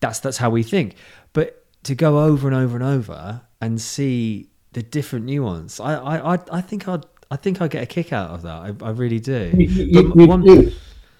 that's 0.00 0.18
that's 0.18 0.38
how 0.38 0.50
we 0.50 0.62
think. 0.62 0.96
But 1.32 1.64
to 1.84 1.94
go 1.94 2.20
over 2.20 2.48
and 2.48 2.56
over 2.56 2.76
and 2.76 2.84
over 2.84 3.42
and 3.60 3.80
see 3.80 4.50
the 4.72 4.82
different 4.82 5.24
nuance, 5.24 5.80
I 5.80 5.94
I 5.94 6.34
I, 6.34 6.38
I 6.50 6.60
think 6.60 6.86
I'd 6.86 7.06
I 7.32 7.36
think 7.36 7.62
I 7.62 7.68
get 7.68 7.82
a 7.82 7.86
kick 7.86 8.12
out 8.12 8.30
of 8.30 8.42
that. 8.42 8.58
I, 8.82 8.86
I 8.88 8.90
really 8.90 9.18
do. 9.18 9.50
You, 9.56 9.66
you- 9.66 10.12
you 10.16 10.26
one- 10.26 10.42
do. 10.44 10.70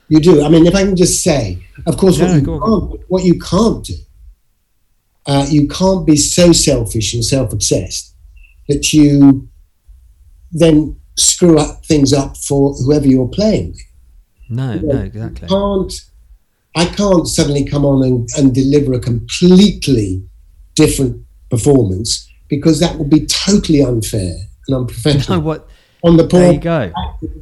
You 0.09 0.21
do. 0.21 0.45
I 0.45 0.51
mean, 0.51 0.67
if 0.67 0.75
I 0.75 0.83
can 0.85 0.95
just 0.95 1.23
say, 1.23 1.65
of 1.87 1.97
course, 1.97 2.19
what, 2.21 2.29
Yeah, 2.29 2.37
you, 2.37 2.45
can't, 2.45 3.01
what 3.09 3.25
you 3.25 3.39
can't 3.41 3.83
do, 3.83 3.95
uh, 5.25 5.47
you 5.49 5.67
can't 5.69 6.05
be 6.07 6.17
so 6.17 6.53
selfish 6.53 7.15
and 7.15 7.25
self 7.25 7.51
obsessed 7.53 8.15
that 8.69 8.93
you 8.93 9.49
then 10.51 11.01
screw 11.17 11.59
up 11.59 11.87
things 11.87 12.13
up 12.13 12.37
for 12.37 12.75
whoever 12.75 13.07
you're 13.07 13.29
playing 13.29 13.69
with. 13.73 13.81
no, 14.51 14.75
no, 14.75 14.99
exactly. 14.99 15.49
can't 15.49 15.93
I 16.75 16.85
can't 16.87 17.27
suddenly 17.27 17.65
come 17.65 17.85
on 17.87 18.05
and, 18.07 18.29
and 18.37 18.55
deliver 18.55 18.93
a 18.93 19.01
completely 19.01 20.23
different 20.75 21.25
performance 21.51 22.31
because 22.49 22.81
that 22.81 22.97
would 22.99 23.09
be 23.09 23.25
totally 23.27 23.83
unfair 23.83 24.35
and 24.35 24.47
No, 24.69 24.79
unprofessional 24.81 25.41
what? 25.41 25.69
On 26.03 26.17
the 26.17 26.25
There 26.25 26.53
you 26.53 26.59
go, 26.61 26.93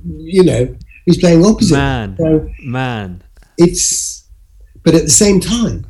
you 0.07 0.45
know 0.45 0.77
he's 1.07 1.19
playing 1.19 1.45
opposite. 1.45 1.75
man, 1.77 2.17
So 2.19 2.51
man. 2.63 3.23
it's 3.59 4.29
but 4.83 4.95
at 4.95 5.03
the 5.05 5.11
same 5.11 5.41
time, 5.41 5.87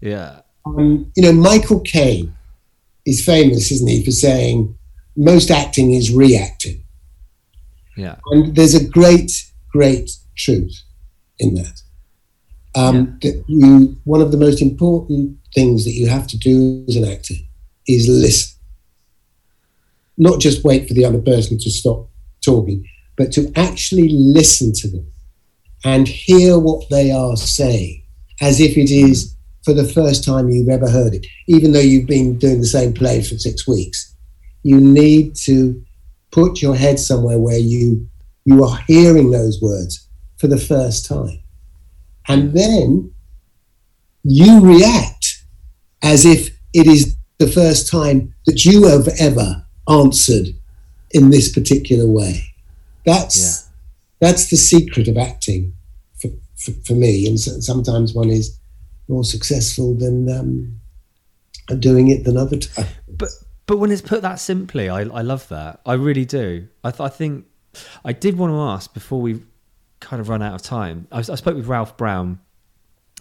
Yeah, 0.00 0.40
um, 0.66 1.10
you 1.16 1.22
know, 1.22 1.32
Michael 1.32 1.80
Caine 1.80 2.34
is 3.06 3.24
famous, 3.24 3.70
isn't 3.70 3.88
he, 3.88 4.04
for 4.04 4.10
saying 4.10 4.76
most 5.16 5.50
acting 5.50 5.92
is 5.92 6.12
reacting. 6.12 6.82
yeah, 7.96 8.16
And 8.30 8.54
there's 8.54 8.74
a 8.74 8.86
great, 8.86 9.30
great 9.72 10.10
truth 10.36 10.82
in 11.38 11.54
that. 11.54 11.80
Um, 12.74 13.18
that 13.22 13.42
you, 13.48 13.96
one 14.04 14.20
of 14.20 14.30
the 14.30 14.36
most 14.36 14.60
important 14.62 15.38
things 15.54 15.84
that 15.84 15.92
you 15.92 16.06
have 16.08 16.26
to 16.28 16.38
do 16.38 16.84
as 16.86 16.96
an 16.96 17.04
actor 17.06 17.34
is 17.88 18.06
listen. 18.08 18.57
Not 20.18 20.40
just 20.40 20.64
wait 20.64 20.86
for 20.86 20.94
the 20.94 21.04
other 21.04 21.20
person 21.20 21.58
to 21.58 21.70
stop 21.70 22.08
talking, 22.44 22.84
but 23.16 23.32
to 23.32 23.50
actually 23.56 24.08
listen 24.10 24.72
to 24.74 24.88
them 24.88 25.06
and 25.84 26.06
hear 26.06 26.58
what 26.58 26.88
they 26.90 27.10
are 27.10 27.36
saying 27.36 28.02
as 28.40 28.60
if 28.60 28.76
it 28.76 28.90
is 28.90 29.34
for 29.64 29.72
the 29.72 29.86
first 29.86 30.24
time 30.24 30.48
you've 30.48 30.68
ever 30.68 30.88
heard 30.88 31.14
it, 31.14 31.26
even 31.46 31.72
though 31.72 31.80
you've 31.80 32.06
been 32.06 32.38
doing 32.38 32.60
the 32.60 32.66
same 32.66 32.92
play 32.92 33.22
for 33.22 33.36
six 33.36 33.66
weeks. 33.66 34.14
You 34.62 34.80
need 34.80 35.36
to 35.44 35.82
put 36.30 36.62
your 36.62 36.74
head 36.74 36.98
somewhere 36.98 37.38
where 37.38 37.58
you 37.58 38.08
you 38.44 38.64
are 38.64 38.78
hearing 38.86 39.30
those 39.30 39.60
words 39.60 40.08
for 40.38 40.46
the 40.46 40.58
first 40.58 41.04
time. 41.04 41.42
And 42.28 42.54
then 42.54 43.12
you 44.22 44.60
react 44.60 45.44
as 46.02 46.24
if 46.24 46.48
it 46.72 46.86
is 46.86 47.14
the 47.38 47.46
first 47.46 47.90
time 47.90 48.34
that 48.46 48.64
you 48.64 48.86
have 48.86 49.08
ever 49.20 49.66
answered 49.88 50.48
in 51.12 51.30
this 51.30 51.52
particular 51.52 52.06
way. 52.06 52.42
That's 53.04 53.68
that's 54.20 54.50
the 54.50 54.56
secret 54.56 55.08
of 55.08 55.16
acting 55.16 55.72
for, 56.20 56.28
for, 56.56 56.72
for 56.84 56.94
me. 56.94 57.26
And 57.26 57.38
so, 57.38 57.60
sometimes 57.60 58.12
one 58.12 58.30
is 58.30 58.58
more 59.08 59.24
successful 59.24 59.94
than 59.94 60.28
um, 60.28 60.80
doing 61.78 62.08
it 62.08 62.24
than 62.24 62.36
other 62.36 62.56
times. 62.58 62.88
but 63.08 63.30
but 63.66 63.78
when 63.78 63.90
it's 63.90 64.02
put 64.02 64.22
that 64.22 64.40
simply, 64.40 64.88
I 64.88 65.00
I 65.02 65.22
love 65.22 65.48
that. 65.48 65.80
I 65.86 65.94
really 65.94 66.24
do. 66.24 66.68
I 66.84 66.90
th- 66.90 67.00
I 67.00 67.08
think 67.08 67.46
I 68.04 68.12
did 68.12 68.36
want 68.36 68.52
to 68.52 68.60
ask 68.60 68.92
before 68.92 69.20
we 69.20 69.42
kind 70.00 70.20
of 70.20 70.28
run 70.28 70.42
out 70.42 70.54
of 70.54 70.62
time. 70.62 71.06
I, 71.10 71.18
I 71.18 71.22
spoke 71.22 71.56
with 71.56 71.66
Ralph 71.66 71.96
Brown 71.96 72.40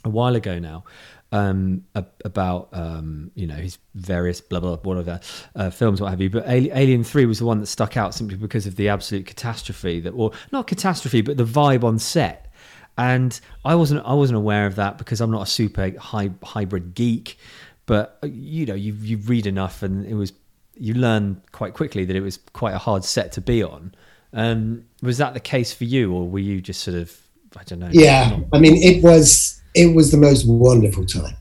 a 0.03 0.09
while 0.09 0.35
ago 0.35 0.59
now 0.59 0.83
um, 1.31 1.83
about 2.23 2.69
um, 2.71 3.31
you 3.35 3.47
know 3.47 3.55
his 3.55 3.77
various 3.95 4.39
blah 4.39 4.59
blah 4.59 4.77
whatever 4.77 5.19
uh, 5.55 5.69
films 5.69 5.99
what 5.99 6.09
have 6.09 6.21
you. 6.21 6.29
But 6.29 6.45
Alien 6.47 7.03
Three 7.03 7.25
was 7.25 7.39
the 7.39 7.45
one 7.45 7.59
that 7.59 7.67
stuck 7.67 7.97
out 7.97 8.13
simply 8.13 8.37
because 8.37 8.65
of 8.65 8.75
the 8.75 8.89
absolute 8.89 9.25
catastrophe 9.25 9.99
that, 10.01 10.11
or 10.11 10.31
not 10.51 10.67
catastrophe, 10.67 11.21
but 11.21 11.37
the 11.37 11.43
vibe 11.43 11.83
on 11.83 11.99
set. 11.99 12.51
And 12.97 13.39
I 13.65 13.75
wasn't 13.75 14.05
I 14.05 14.13
wasn't 14.13 14.37
aware 14.37 14.65
of 14.65 14.75
that 14.75 14.97
because 14.97 15.21
I'm 15.21 15.31
not 15.31 15.43
a 15.43 15.51
super 15.51 15.91
high, 15.99 16.31
hybrid 16.43 16.95
geek. 16.95 17.37
But 17.85 18.17
uh, 18.23 18.27
you 18.27 18.65
know 18.65 18.75
you 18.75 18.93
you 18.93 19.17
read 19.17 19.47
enough 19.47 19.83
and 19.83 20.05
it 20.05 20.15
was 20.15 20.33
you 20.75 20.93
learn 20.93 21.41
quite 21.51 21.73
quickly 21.73 22.05
that 22.05 22.15
it 22.15 22.21
was 22.21 22.37
quite 22.53 22.73
a 22.73 22.77
hard 22.77 23.03
set 23.03 23.33
to 23.33 23.41
be 23.41 23.63
on. 23.63 23.93
Um, 24.33 24.85
was 25.01 25.17
that 25.17 25.33
the 25.33 25.39
case 25.39 25.73
for 25.73 25.85
you, 25.85 26.13
or 26.13 26.27
were 26.27 26.39
you 26.39 26.61
just 26.61 26.83
sort 26.83 26.97
of 26.97 27.15
I 27.57 27.63
don't 27.63 27.79
know? 27.79 27.89
Yeah, 27.91 28.39
I 28.53 28.59
mean, 28.59 28.75
it 28.75 29.03
was 29.03 29.56
it 29.73 29.95
was 29.95 30.11
the 30.11 30.17
most 30.17 30.45
wonderful 30.47 31.05
time. 31.05 31.35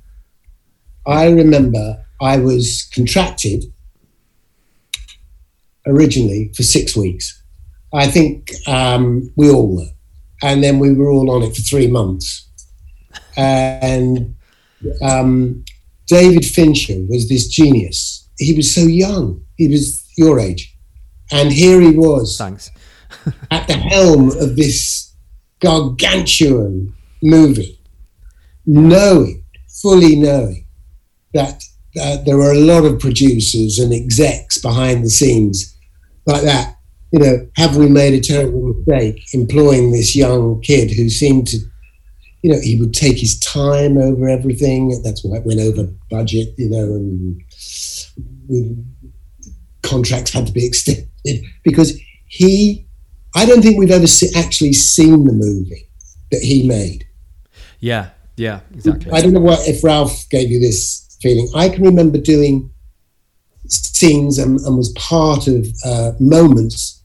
I 1.07 1.31
remember 1.31 2.05
I 2.21 2.39
was 2.39 2.89
contracted 2.93 3.65
originally 5.87 6.53
for 6.55 6.63
six 6.63 6.97
weeks. 6.97 7.43
I 7.95 8.09
think 8.09 8.51
um, 8.67 9.33
we 9.37 9.51
all 9.51 9.77
were, 9.77 9.91
and 10.43 10.63
then 10.63 10.79
we 10.79 10.93
were 10.93 11.11
all 11.11 11.31
on 11.31 11.43
it 11.43 11.55
for 11.55 11.63
three 11.63 11.87
months. 11.87 12.49
And 13.37 14.35
um, 15.03 15.65
David 16.07 16.45
Fincher 16.45 17.01
was 17.09 17.29
this 17.29 17.49
genius. 17.49 18.29
He 18.39 18.55
was 18.55 18.75
so 18.75 18.83
young. 18.83 19.45
He 19.57 19.69
was 19.69 20.05
your 20.17 20.41
age, 20.41 20.77
and 21.31 21.53
here 21.53 21.81
he 21.81 21.93
was 21.93 22.37
Thanks. 22.37 22.71
at 23.51 23.67
the 23.69 23.75
helm 23.75 24.31
of 24.39 24.57
this 24.57 25.13
gargantuan 25.61 26.95
movie, 27.23 27.76
knowing, 28.67 29.45
fully 29.83 30.17
knowing 30.17 30.67
that 31.35 31.63
uh, 32.01 32.19
there 32.25 32.37
were 32.37 32.53
a 32.53 32.59
lot 32.59 32.85
of 32.85 32.99
producers 32.99 33.79
and 33.79 33.93
execs 33.93 34.59
behind 34.59 35.05
the 35.05 35.11
scenes 35.11 35.77
like 36.27 36.43
that. 36.43 36.77
You 37.13 37.21
know, 37.21 37.49
have 37.57 37.77
we 37.77 37.89
made 37.89 38.15
a 38.15 38.21
terrible 38.21 38.75
mistake 38.75 39.23
employing 39.33 39.93
this 39.93 40.17
young 40.17 40.61
kid 40.61 40.91
who 40.91 41.09
seemed 41.09 41.47
to, 41.49 41.59
you 42.43 42.53
know, 42.53 42.61
he 42.61 42.79
would 42.79 42.93
take 42.93 43.19
his 43.19 43.39
time 43.39 43.97
over 43.97 44.29
everything. 44.29 45.01
That's 45.03 45.25
why 45.25 45.39
it 45.39 45.47
went 45.47 45.61
over 45.61 45.89
budget, 46.11 46.49
you 46.59 46.69
know, 46.69 46.85
and 46.85 47.43
we, 48.49 48.77
contracts 49.83 50.33
had 50.33 50.47
to 50.49 50.53
be 50.53 50.67
extended 50.67 51.09
because 51.63 51.99
he 52.27 52.87
I 53.35 53.45
don't 53.45 53.61
think 53.61 53.79
we've 53.79 53.91
ever 53.91 54.07
actually 54.35 54.73
seen 54.73 55.25
the 55.25 55.33
movie 55.33 55.89
that 56.31 56.41
he 56.43 56.67
made. 56.67 57.07
Yeah, 57.81 58.11
yeah, 58.37 58.61
exactly. 58.75 59.11
I 59.13 59.21
don't 59.21 59.33
know 59.33 59.41
what 59.41 59.67
if 59.69 59.83
Ralph 59.85 60.29
gave 60.31 60.51
you 60.51 60.61
this 60.61 61.17
feeling. 61.21 61.49
I 61.55 61.69
can 61.69 61.83
remember 61.85 62.19
doing 62.19 62.71
scenes 63.69 64.39
and, 64.39 64.61
and 64.61 64.77
was 64.77 64.91
part 64.91 65.49
of 65.49 65.67
uh, 65.85 66.13
moments 66.21 67.03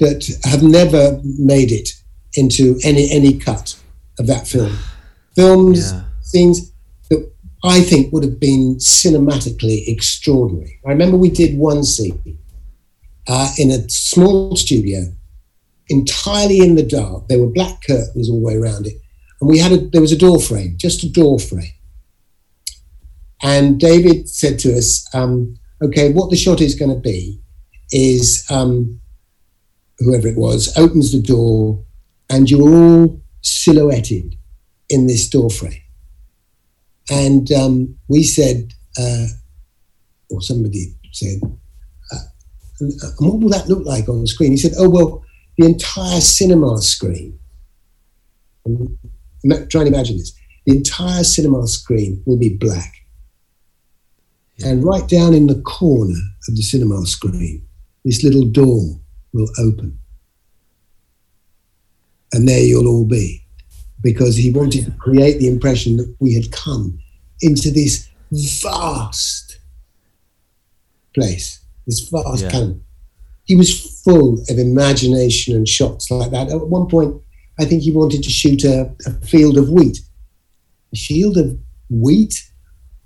that 0.00 0.26
have 0.44 0.62
never 0.62 1.20
made 1.24 1.70
it 1.70 1.88
into 2.34 2.78
any 2.84 3.10
any 3.10 3.38
cut 3.38 3.78
of 4.18 4.26
that 4.26 4.46
film. 4.48 4.76
Films, 5.36 5.92
Yeah. 5.92 6.02
scenes 6.22 6.72
that 7.10 7.30
I 7.62 7.80
think 7.82 8.12
would 8.12 8.24
have 8.24 8.40
been 8.40 8.76
cinematically 8.76 9.84
extraordinary. 9.86 10.80
I 10.86 10.90
remember 10.90 11.16
we 11.16 11.30
did 11.30 11.56
one 11.56 11.84
scene 11.84 12.38
uh, 13.28 13.50
in 13.58 13.70
a 13.70 13.88
small 13.88 14.56
studio, 14.56 15.12
entirely 15.88 16.60
in 16.60 16.74
the 16.74 16.82
dark. 16.82 17.28
There 17.28 17.38
were 17.38 17.52
black 17.52 17.82
curtains 17.86 18.28
all 18.28 18.40
the 18.40 18.46
way 18.46 18.56
around 18.56 18.86
it, 18.86 18.94
and 19.40 19.48
we 19.48 19.58
had 19.58 19.72
a 19.72 19.78
there 19.78 20.00
was 20.00 20.12
a 20.12 20.18
door 20.18 20.40
frame, 20.40 20.74
just 20.76 21.02
a 21.02 21.08
door 21.08 21.38
frame. 21.38 21.72
And 23.42 23.80
David 23.80 24.28
said 24.28 24.58
to 24.60 24.76
us, 24.76 25.08
um, 25.14 25.56
"Okay, 25.82 26.12
what 26.12 26.30
the 26.30 26.36
shot 26.36 26.60
is 26.60 26.74
going 26.74 26.94
to 26.94 27.00
be 27.00 27.40
is 27.90 28.44
um, 28.50 29.00
whoever 29.98 30.28
it 30.28 30.36
was 30.36 30.76
opens 30.76 31.12
the 31.12 31.22
door, 31.22 31.82
and 32.28 32.50
you're 32.50 32.68
all 32.68 33.20
silhouetted 33.40 34.36
in 34.88 35.06
this 35.06 35.28
door 35.28 35.50
frame." 35.50 35.82
And 37.10 37.50
um, 37.52 37.96
we 38.08 38.22
said, 38.22 38.72
uh, 38.96 39.26
or 40.30 40.40
somebody 40.42 40.94
said, 41.12 41.40
uh, 42.12 42.18
and, 42.78 42.92
what 43.18 43.40
will 43.40 43.48
that 43.48 43.68
look 43.68 43.84
like 43.84 44.08
on 44.08 44.20
the 44.20 44.28
screen? 44.28 44.52
He 44.52 44.58
said, 44.58 44.74
"Oh 44.76 44.90
well, 44.90 45.24
the 45.56 45.64
entire 45.64 46.20
cinema 46.20 46.82
screen." 46.82 47.38
And 48.66 48.98
try 49.68 49.80
and 49.82 49.88
imagine 49.88 50.18
this: 50.18 50.32
the 50.66 50.76
entire 50.76 51.24
cinema 51.24 51.66
screen 51.66 52.22
will 52.26 52.38
be 52.38 52.56
black, 52.56 52.92
and 54.64 54.84
right 54.84 55.08
down 55.08 55.34
in 55.34 55.46
the 55.46 55.60
corner 55.62 56.18
of 56.48 56.56
the 56.56 56.62
cinema 56.62 57.04
screen, 57.06 57.66
this 58.04 58.22
little 58.22 58.46
door 58.46 59.00
will 59.32 59.48
open, 59.58 59.98
and 62.32 62.48
there 62.48 62.62
you'll 62.62 62.88
all 62.88 63.06
be, 63.06 63.44
because 64.02 64.36
he 64.36 64.50
wanted 64.50 64.84
to 64.84 64.90
create 64.92 65.38
the 65.38 65.48
impression 65.48 65.96
that 65.96 66.14
we 66.20 66.34
had 66.34 66.50
come 66.52 66.98
into 67.40 67.70
this 67.70 68.08
vast 68.32 69.58
place, 71.14 71.60
this 71.86 72.00
vast 72.08 72.42
Yeah. 72.42 72.72
He 73.44 73.56
was 73.56 74.02
full 74.04 74.40
of 74.48 74.58
imagination 74.58 75.56
and 75.56 75.66
shots 75.66 76.10
like 76.10 76.30
that. 76.30 76.50
At 76.50 76.68
one 76.68 76.86
point, 76.86 77.20
I 77.60 77.64
think 77.66 77.82
he 77.82 77.92
wanted 77.92 78.22
to 78.22 78.30
shoot 78.30 78.64
a, 78.64 78.90
a 79.06 79.12
field 79.26 79.58
of 79.58 79.68
wheat. 79.68 79.98
A 80.94 80.96
field 80.96 81.36
of 81.36 81.58
wheat? 81.90 82.34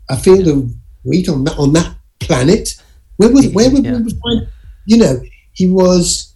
A 0.08 0.16
field 0.16 0.46
of 0.46 0.70
wheat 1.02 1.28
on 1.28 1.44
that 1.44 1.58
on 1.58 1.72
that 1.72 1.94
planet? 2.20 2.80
Where 3.16 3.30
was 3.32 3.48
where 3.48 3.70
would 3.70 3.84
Yeah. 3.84 3.98
we 3.98 4.12
find? 4.22 4.48
You 4.86 4.96
know, 4.98 5.20
he 5.52 5.66
was. 5.66 6.34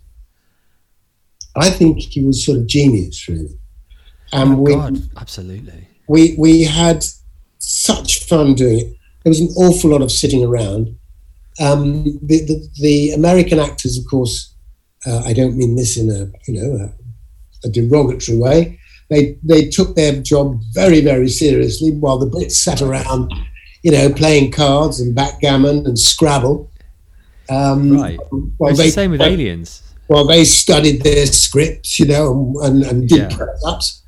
I 1.56 1.70
think 1.70 1.98
he 2.00 2.24
was 2.24 2.44
sort 2.44 2.58
of 2.58 2.66
genius, 2.66 3.28
really. 3.28 3.58
And 4.32 4.54
oh, 4.54 4.56
we 4.62 4.74
God, 4.74 4.98
absolutely. 5.16 5.88
we 6.08 6.34
we 6.38 6.64
had 6.64 7.04
such 7.58 8.24
fun 8.24 8.54
doing 8.54 8.78
it. 8.80 8.96
There 9.22 9.30
was 9.30 9.40
an 9.40 9.48
awful 9.56 9.90
lot 9.90 10.02
of 10.02 10.10
sitting 10.12 10.44
around. 10.44 10.96
Um, 11.60 12.04
the, 12.22 12.44
the 12.46 12.68
the 12.80 13.10
American 13.12 13.58
actors, 13.58 13.98
of 13.98 14.04
course, 14.06 14.54
uh, 15.06 15.22
I 15.24 15.32
don't 15.32 15.56
mean 15.56 15.76
this 15.76 15.96
in 15.96 16.10
a 16.10 16.30
you 16.46 16.54
know 16.60 16.92
a, 17.64 17.68
derogatory 17.68 18.38
way. 18.38 18.78
They 19.10 19.36
they 19.42 19.68
took 19.68 19.94
their 19.96 20.20
job 20.20 20.60
very 20.74 21.00
very 21.00 21.28
seriously, 21.28 21.90
while 21.92 22.18
the 22.18 22.26
Brits 22.26 22.52
sat 22.52 22.82
around, 22.82 23.32
you 23.82 23.90
know, 23.92 24.12
playing 24.12 24.52
cards 24.52 25.00
and 25.00 25.14
backgammon 25.14 25.86
and 25.86 25.98
Scrabble. 25.98 26.70
Um, 27.50 27.92
Right. 27.98 28.18
While 28.58 28.70
it's 28.70 28.78
they 28.78 28.86
the 28.86 28.92
same 28.92 29.10
with 29.12 29.22
aliens. 29.22 29.82
while 30.08 30.26
they 30.26 30.44
studied 30.44 31.02
their 31.02 31.24
scripts, 31.26 31.98
you 31.98 32.06
know, 32.06 32.54
and, 32.62 32.82
and 32.84 33.08
did 33.08 33.18
Yeah. 33.30 33.36
press 33.36 33.62
ups. 33.66 34.02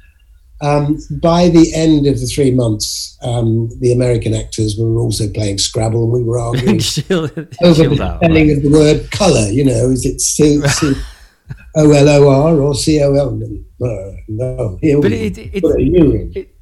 Um, 0.62 0.98
by 1.22 1.48
the 1.48 1.72
end 1.74 2.06
of 2.06 2.20
the 2.20 2.26
three 2.26 2.50
months, 2.50 3.16
um, 3.22 3.70
the 3.80 3.92
American 3.92 4.34
actors 4.34 4.76
were 4.76 4.98
also 5.00 5.26
playing 5.30 5.56
Scrabble, 5.56 6.02
and 6.04 6.12
we 6.12 6.22
were 6.22 6.38
arguing 6.48 6.80
Chill- 6.80 7.30
over 7.64 7.88
the 7.88 8.18
spelling 8.18 8.48
right. 8.48 8.56
of 8.58 8.62
the 8.62 8.68
word 8.70 9.10
colour. 9.10 9.48
You 9.48 9.64
know, 9.64 9.88
is 9.88 10.04
it 10.04 10.20
C 10.20 10.60
O 11.76 11.90
L 11.92 12.08
O 12.08 12.28
R 12.28 12.60
or 12.60 12.74
C 12.74 13.02
O 13.02 13.14
L? 13.14 13.30
No, 14.28 14.78
But 15.00 15.12
it, 15.12 15.38
it, 15.38 15.62
put 15.62 15.76
a 15.78 15.82
U 15.82 16.12
in. 16.12 16.32
it, 16.34 16.54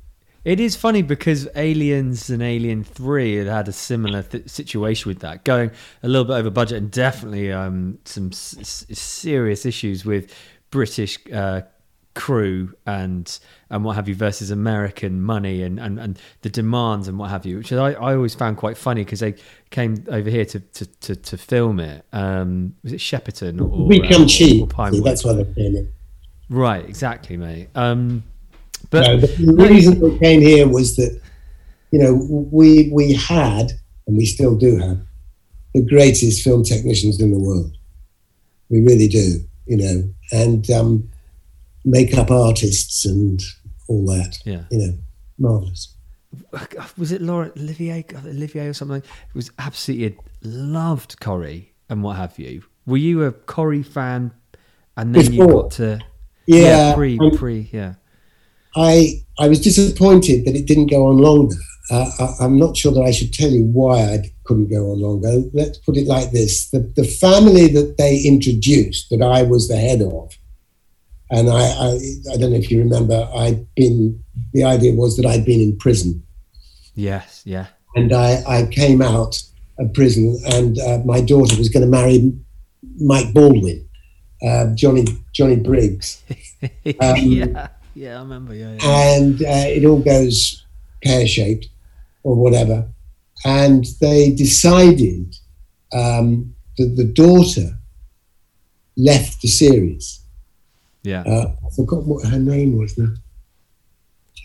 it 0.45 0.61
is 0.61 0.77
funny 0.77 1.03
because 1.03 1.49
Aliens 1.57 2.31
and 2.31 2.43
Alien 2.43 2.85
Three 2.85 3.37
had 3.37 3.47
had 3.47 3.69
a 3.69 3.73
similar 3.73 4.23
th- 4.23 4.49
situation 4.49 5.09
with 5.11 5.21
that, 5.21 5.45
going 5.45 5.71
a 6.03 6.09
little 6.09 6.25
bit 6.25 6.35
over 6.35 6.51
budget 6.51 6.79
and 6.79 6.91
definitely 6.91 7.53
um, 7.53 7.99
some 8.05 8.29
s- 8.29 8.57
s- 8.61 8.87
serious 8.99 9.67
issues 9.67 10.05
with 10.05 10.33
British 10.71 11.19
uh, 11.33 11.63
crew 12.15 12.73
and 12.87 13.39
and 13.71 13.85
what 13.85 13.97
have 13.97 14.09
you 14.09 14.15
versus 14.15 14.51
American 14.51 15.21
money 15.21 15.63
and, 15.63 15.79
and, 15.79 15.99
and 15.99 16.19
the 16.43 16.49
demands 16.49 17.07
and 17.09 17.19
what 17.19 17.31
have 17.31 17.45
you, 17.45 17.59
which 17.59 17.73
I, 17.73 17.93
I 17.93 18.15
always 18.15 18.35
found 18.35 18.57
quite 18.57 18.77
funny 18.77 19.05
because 19.05 19.21
they 19.21 19.35
came 19.71 20.05
over 20.09 20.31
here 20.31 20.45
to 20.47 20.61
to, 20.61 20.87
to, 20.87 21.17
to 21.17 21.37
film 21.37 21.81
it. 21.81 22.05
Um, 22.13 22.75
was 22.83 22.93
it 22.93 23.01
Shepperton 23.01 23.61
or 23.61 23.87
We 23.87 24.01
come 24.09 24.23
or- 24.23 24.27
cheap. 24.27 24.73
That's 24.77 25.25
why 25.25 25.35
they're 25.35 25.47
it. 25.57 25.93
Right, 26.51 26.85
exactly, 26.89 27.37
mate. 27.37 27.69
Um, 27.75 28.23
but 28.91 29.03
No, 29.07 29.17
the, 29.19 29.27
the 29.27 29.53
reason 29.69 30.01
we 30.01 30.19
came 30.19 30.41
here 30.41 30.67
was 30.67 30.97
that, 30.97 31.21
you 31.91 31.99
know, 31.99 32.15
we 32.51 32.91
we 32.93 33.13
had 33.13 33.73
and 34.07 34.17
we 34.17 34.25
still 34.25 34.57
do 34.57 34.79
have 34.79 34.99
the 35.75 35.83
greatest 35.83 36.43
film 36.43 36.65
technicians 36.65 37.21
in 37.21 37.31
the 37.31 37.39
world. 37.39 37.77
We 38.71 38.81
really 38.81 39.09
do, 39.09 39.45
you 39.67 39.77
know, 39.77 40.03
and 40.33 40.71
um, 40.71 41.11
makeup 41.85 42.31
artists 42.31 43.05
and 43.05 43.43
all 43.89 44.05
that. 44.07 44.39
yeah. 44.45 44.65
You 44.71 44.79
know, 44.79 44.93
marvelous. 45.39 45.95
was 46.97 47.13
it 47.13 47.23
Laura 47.23 47.51
Olivier 47.57 48.05
Olivier 48.25 48.69
or 48.69 48.75
something? 48.75 48.99
It 48.99 49.35
was 49.35 49.51
absolutely 49.59 50.19
loved 50.43 51.19
Corrie 51.21 51.73
and 51.89 52.03
what 52.03 52.17
have 52.17 52.39
you. 52.39 52.63
Were 52.87 52.99
you 52.99 53.25
a 53.25 53.33
Corrie 53.33 53.83
fan, 53.83 54.33
and 54.97 55.15
then 55.15 55.33
you 55.33 55.47
got 55.47 55.71
to 55.73 56.01
Yeah, 56.47 56.95
pre 56.95 57.19
um, 57.19 57.37
pre 57.37 57.69
yeah 57.73 57.95
I 58.77 59.25
I 59.39 59.49
was 59.49 59.61
disappointed 59.61 60.45
that 60.45 60.57
it 60.57 60.67
didn't 60.67 60.91
go 60.91 61.07
on 61.07 61.19
longer. 61.19 61.57
Uh, 61.91 62.11
I, 62.21 62.45
I'm 62.45 62.59
not 62.59 62.77
sure 62.77 62.93
that 62.93 63.03
I 63.03 63.11
should 63.11 63.33
tell 63.33 63.51
you 63.51 63.65
why 63.65 63.99
I 63.99 64.31
couldn't 64.45 64.69
go 64.69 64.91
on 64.93 65.01
longer. 65.01 65.43
Let's 65.53 65.79
put 65.79 65.97
it 65.97 66.07
like 66.07 66.31
this: 66.31 66.71
the 66.71 66.81
the 66.95 67.05
family 67.05 67.69
that 67.69 67.97
they 67.99 68.23
introduced, 68.25 69.11
that 69.11 69.23
I 69.23 69.43
was 69.43 69.69
the 69.69 69.77
head 69.77 70.03
of, 70.03 70.37
and 71.31 71.51
I 71.51 71.61
I, 71.61 71.99
I 72.33 72.37
don't 72.37 72.53
know 72.53 72.59
if 72.59 72.71
you 72.71 72.81
remember, 72.81 73.29
I'd 73.35 73.67
been. 73.75 74.25
The 74.53 74.65
idea 74.65 74.95
was 74.95 75.17
that 75.17 75.27
I'd 75.27 75.45
been 75.45 75.61
in 75.61 75.77
prison, 75.79 76.23
yes 76.95 77.43
yeah 77.45 77.67
and 77.95 78.13
I 78.13 78.43
I 78.47 78.67
came 78.67 79.03
out 79.03 79.43
of 79.79 79.93
prison, 79.95 80.39
and 80.47 80.79
uh, 80.79 80.99
my 81.05 81.21
daughter 81.21 81.57
was 81.57 81.69
going 81.69 81.85
to 81.85 81.91
marry 81.91 82.33
Mike 83.01 83.33
Baldwin, 83.33 83.89
uh, 84.47 84.67
Johnny 84.75 85.05
Johnny 85.33 85.57
Briggs. 85.57 86.23
Um, 87.01 87.17
yeah 87.19 87.69
yeah 87.95 88.17
I 88.17 88.21
remember 88.21 88.53
yeah, 88.53 88.73
yeah. 88.73 89.17
and 89.17 89.41
uh, 89.43 89.69
it 89.77 89.85
all 89.85 90.01
goes 90.01 90.65
pear 91.05 91.25
shaped 91.25 91.69
or 92.25 92.35
whatever. 92.35 92.89
And 93.45 93.87
they 94.01 94.33
decided 94.33 95.37
um, 95.93 96.55
that 96.77 96.97
the 96.97 97.05
daughter 97.05 97.79
left 98.97 99.43
the 99.43 99.49
series. 99.49 100.18
Yeah 101.03 101.23
Uh, 101.23 101.55
I 101.67 101.71
forgot 101.75 102.05
what 102.05 102.27
her 102.27 102.39
name 102.39 102.79
was 102.79 102.97
now. 102.99 103.15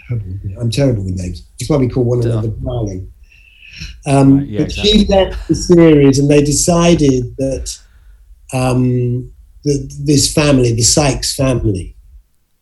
Terrible. 0.07 0.39
I'm 0.59 0.69
terrible 0.69 1.03
with 1.03 1.15
names. 1.15 1.47
That's 1.59 1.69
why 1.69 1.77
we 1.77 1.87
call 1.87 2.03
one 2.03 2.21
another 2.23 2.49
darling. 2.49 3.11
Um, 4.05 4.37
Right, 4.37 4.47
yeah, 4.47 4.61
but 4.63 4.71
she 4.71 5.05
left 5.05 5.47
the 5.47 5.55
series, 5.55 6.19
and 6.19 6.29
they 6.29 6.43
decided 6.43 7.35
that 7.37 7.79
um, 8.53 9.31
that 9.63 9.95
this 10.03 10.31
family, 10.33 10.73
the 10.73 10.83
Sykes 10.83 11.35
family, 11.35 11.95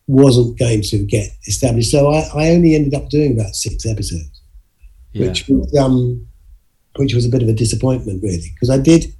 wasn't 0.07 0.57
going 0.59 0.81
to 0.83 0.97
get 1.05 1.29
established. 1.47 1.91
So 1.91 2.11
I, 2.11 2.29
I 2.35 2.49
only 2.51 2.75
ended 2.75 2.93
up 2.93 3.09
doing 3.09 3.33
about 3.33 3.55
six 3.55 3.85
episodes, 3.85 4.41
yeah 5.13 5.27
which 5.27 5.47
was 5.47 5.75
um, 5.75 6.27
which 6.95 7.13
was 7.13 7.25
a 7.25 7.29
bit 7.29 7.41
of 7.41 7.49
a 7.49 7.53
disappointment, 7.53 8.21
really, 8.23 8.51
because 8.53 8.69
I 8.69 8.77
did. 8.77 9.13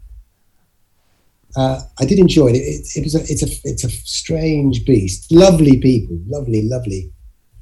Uh, 1.56 1.82
I 1.99 2.06
did 2.06 2.20
enjoy 2.20 2.47
it. 2.47 2.56
It, 2.56 2.88
it 2.97 3.04
was 3.04 3.16
a, 3.16 3.20
it's 3.22 3.43
a, 3.43 3.68
it's 3.70 3.84
a 3.84 3.89
strange 3.89 4.86
beast. 4.86 5.32
Lovely 5.32 5.78
people, 5.80 6.18
lovely, 6.28 6.62
lovely 6.68 7.12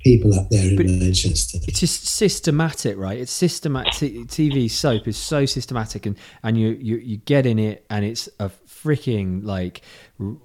people 0.02 0.34
up 0.34 0.50
there 0.50 0.70
in 0.70 0.76
But- 0.78 0.86
Manchester. 0.86 1.58
it's 1.68 1.80
just 1.80 2.06
systematic, 2.06 2.98
right? 2.98 3.18
It's 3.20 3.32
systematic. 3.32 4.14
TV 4.28 4.70
soap 4.70 5.08
is 5.08 5.18
so 5.18 5.46
systematic, 5.46 6.06
and 6.06 6.18
and 6.44 6.58
you 6.58 6.70
you 6.80 6.98
you 6.98 7.18
get 7.18 7.46
in 7.46 7.60
it, 7.60 7.86
and 7.90 8.06
it's 8.06 8.30
a 8.40 8.50
freaking 8.68 9.44
like 9.44 9.82
r- 10.20 10.38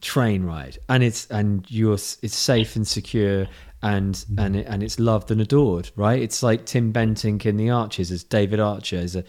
train 0.00 0.42
ride, 0.44 0.78
and 0.88 1.02
it's 1.02 1.26
and 1.30 1.64
you're 1.70 1.94
it's 1.94 2.36
safe 2.36 2.76
and 2.76 2.86
secure, 2.86 3.46
and 3.82 4.24
and 4.38 4.56
it, 4.56 4.66
and 4.68 4.82
it's 4.82 4.98
loved 4.98 5.30
and 5.30 5.40
adored, 5.40 5.90
right? 5.96 6.20
It's 6.22 6.42
like 6.42 6.64
Tim 6.66 6.92
Bentinck 6.92 7.44
in 7.46 7.56
The 7.56 7.70
Archers 7.70 8.10
as 8.10 8.24
David 8.24 8.60
Archer 8.60 8.96
is 8.96 9.16
a 9.16 9.24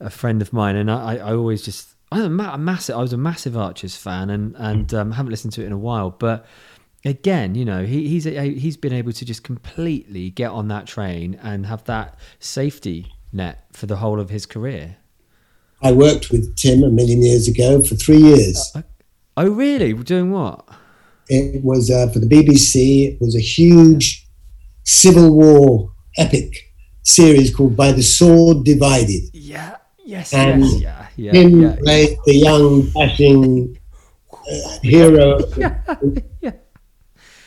a 0.00 0.10
friend 0.10 0.40
of 0.42 0.52
mine, 0.52 0.76
and 0.76 0.90
I, 0.90 1.16
I 1.16 1.34
always 1.34 1.62
just 1.64 1.94
I'm 2.10 2.22
a, 2.22 2.28
ma- 2.28 2.54
a 2.54 2.58
massive 2.58 2.96
I 2.96 3.00
was 3.00 3.12
a 3.12 3.18
massive 3.18 3.56
Archers 3.56 3.96
fan, 3.96 4.30
and 4.30 4.54
and 4.56 4.92
um, 4.94 5.12
haven't 5.12 5.30
listened 5.30 5.52
to 5.54 5.62
it 5.62 5.66
in 5.66 5.72
a 5.72 5.78
while, 5.78 6.10
but 6.10 6.46
again, 7.04 7.54
you 7.54 7.64
know, 7.64 7.84
he, 7.84 8.08
he's 8.08 8.26
a, 8.26 8.50
he's 8.54 8.76
been 8.76 8.92
able 8.92 9.12
to 9.12 9.24
just 9.24 9.42
completely 9.42 10.30
get 10.30 10.50
on 10.50 10.68
that 10.68 10.86
train 10.86 11.38
and 11.42 11.66
have 11.66 11.84
that 11.84 12.18
safety 12.38 13.12
net 13.32 13.66
for 13.72 13.86
the 13.86 13.96
whole 13.96 14.20
of 14.20 14.30
his 14.30 14.46
career. 14.46 14.96
I 15.82 15.92
worked 15.92 16.30
with 16.30 16.56
Tim 16.56 16.82
a 16.82 16.90
million 16.90 17.22
years 17.22 17.46
ago 17.46 17.82
for 17.82 17.94
three 17.94 18.18
years. 18.18 18.72
Uh, 18.74 18.82
oh, 19.36 19.48
really? 19.48 19.94
We're 19.94 20.02
doing 20.02 20.32
what? 20.32 20.68
It 21.28 21.62
was 21.62 21.90
uh, 21.90 22.08
for 22.12 22.18
the 22.18 22.26
BBC. 22.26 23.12
It 23.12 23.20
was 23.20 23.36
a 23.36 23.40
huge 23.40 24.26
Civil 24.84 25.36
War 25.36 25.92
epic 26.16 26.72
series 27.02 27.54
called 27.54 27.76
By 27.76 27.92
the 27.92 28.02
Sword 28.02 28.64
Divided. 28.64 29.22
Yeah. 29.32 29.76
Yes. 30.04 30.32
And 30.32 30.64
yes. 30.64 30.80
Yeah. 30.80 30.97
Yeah. 31.18 31.32
Tim 31.32 31.62
yeah, 31.62 31.76
played 31.82 32.16
the 32.26 32.34
young, 32.34 32.82
dashing 32.90 33.76
uh, 34.32 34.78
hero. 34.82 35.40
yeah. 35.56 36.52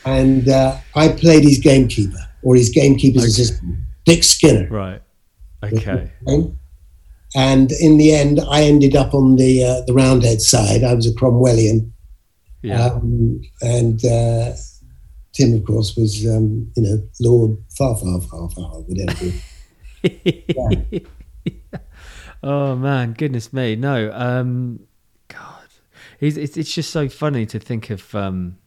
And 0.04 0.46
uh, 0.46 0.76
I 0.94 1.08
played 1.08 1.44
his 1.44 1.58
gamekeeper 1.58 2.18
or 2.42 2.54
his 2.54 2.70
gamekeeper's 2.70 3.24
assistant, 3.24 3.78
Dick 4.04 4.24
Skinner. 4.24 4.68
Right. 4.68 5.00
Okay. 5.62 6.10
And 7.34 7.72
in 7.72 7.96
the 7.96 8.12
end, 8.12 8.40
I 8.50 8.64
ended 8.64 8.94
up 8.94 9.14
on 9.14 9.36
the 9.36 9.64
uh, 9.64 9.80
the 9.86 9.94
Roundhead 9.94 10.42
side. 10.42 10.84
I 10.84 10.92
was 10.92 11.06
a 11.06 11.14
Cromwellian. 11.14 11.90
Yeah. 12.60 12.88
Um, 12.88 13.40
and 13.62 14.04
uh, 14.04 14.52
Tim, 15.32 15.54
of 15.54 15.64
course, 15.64 15.96
was 15.96 16.26
um, 16.26 16.70
you 16.76 16.82
know 16.82 17.02
Lord 17.20 17.56
Far 17.70 17.96
Far 17.96 18.20
Far 18.20 18.50
Far 18.50 18.82
whatever. 18.82 19.32
yeah. 20.02 20.98
Oh 22.42 22.74
man, 22.76 23.12
goodness 23.12 23.52
me, 23.52 23.76
no. 23.76 24.10
Um, 24.12 24.80
God, 25.28 25.66
it's, 26.20 26.36
it's 26.36 26.56
it's 26.56 26.74
just 26.74 26.90
so 26.90 27.08
funny 27.08 27.46
to 27.46 27.58
think 27.58 27.90
of 27.90 28.14
um, 28.14 28.58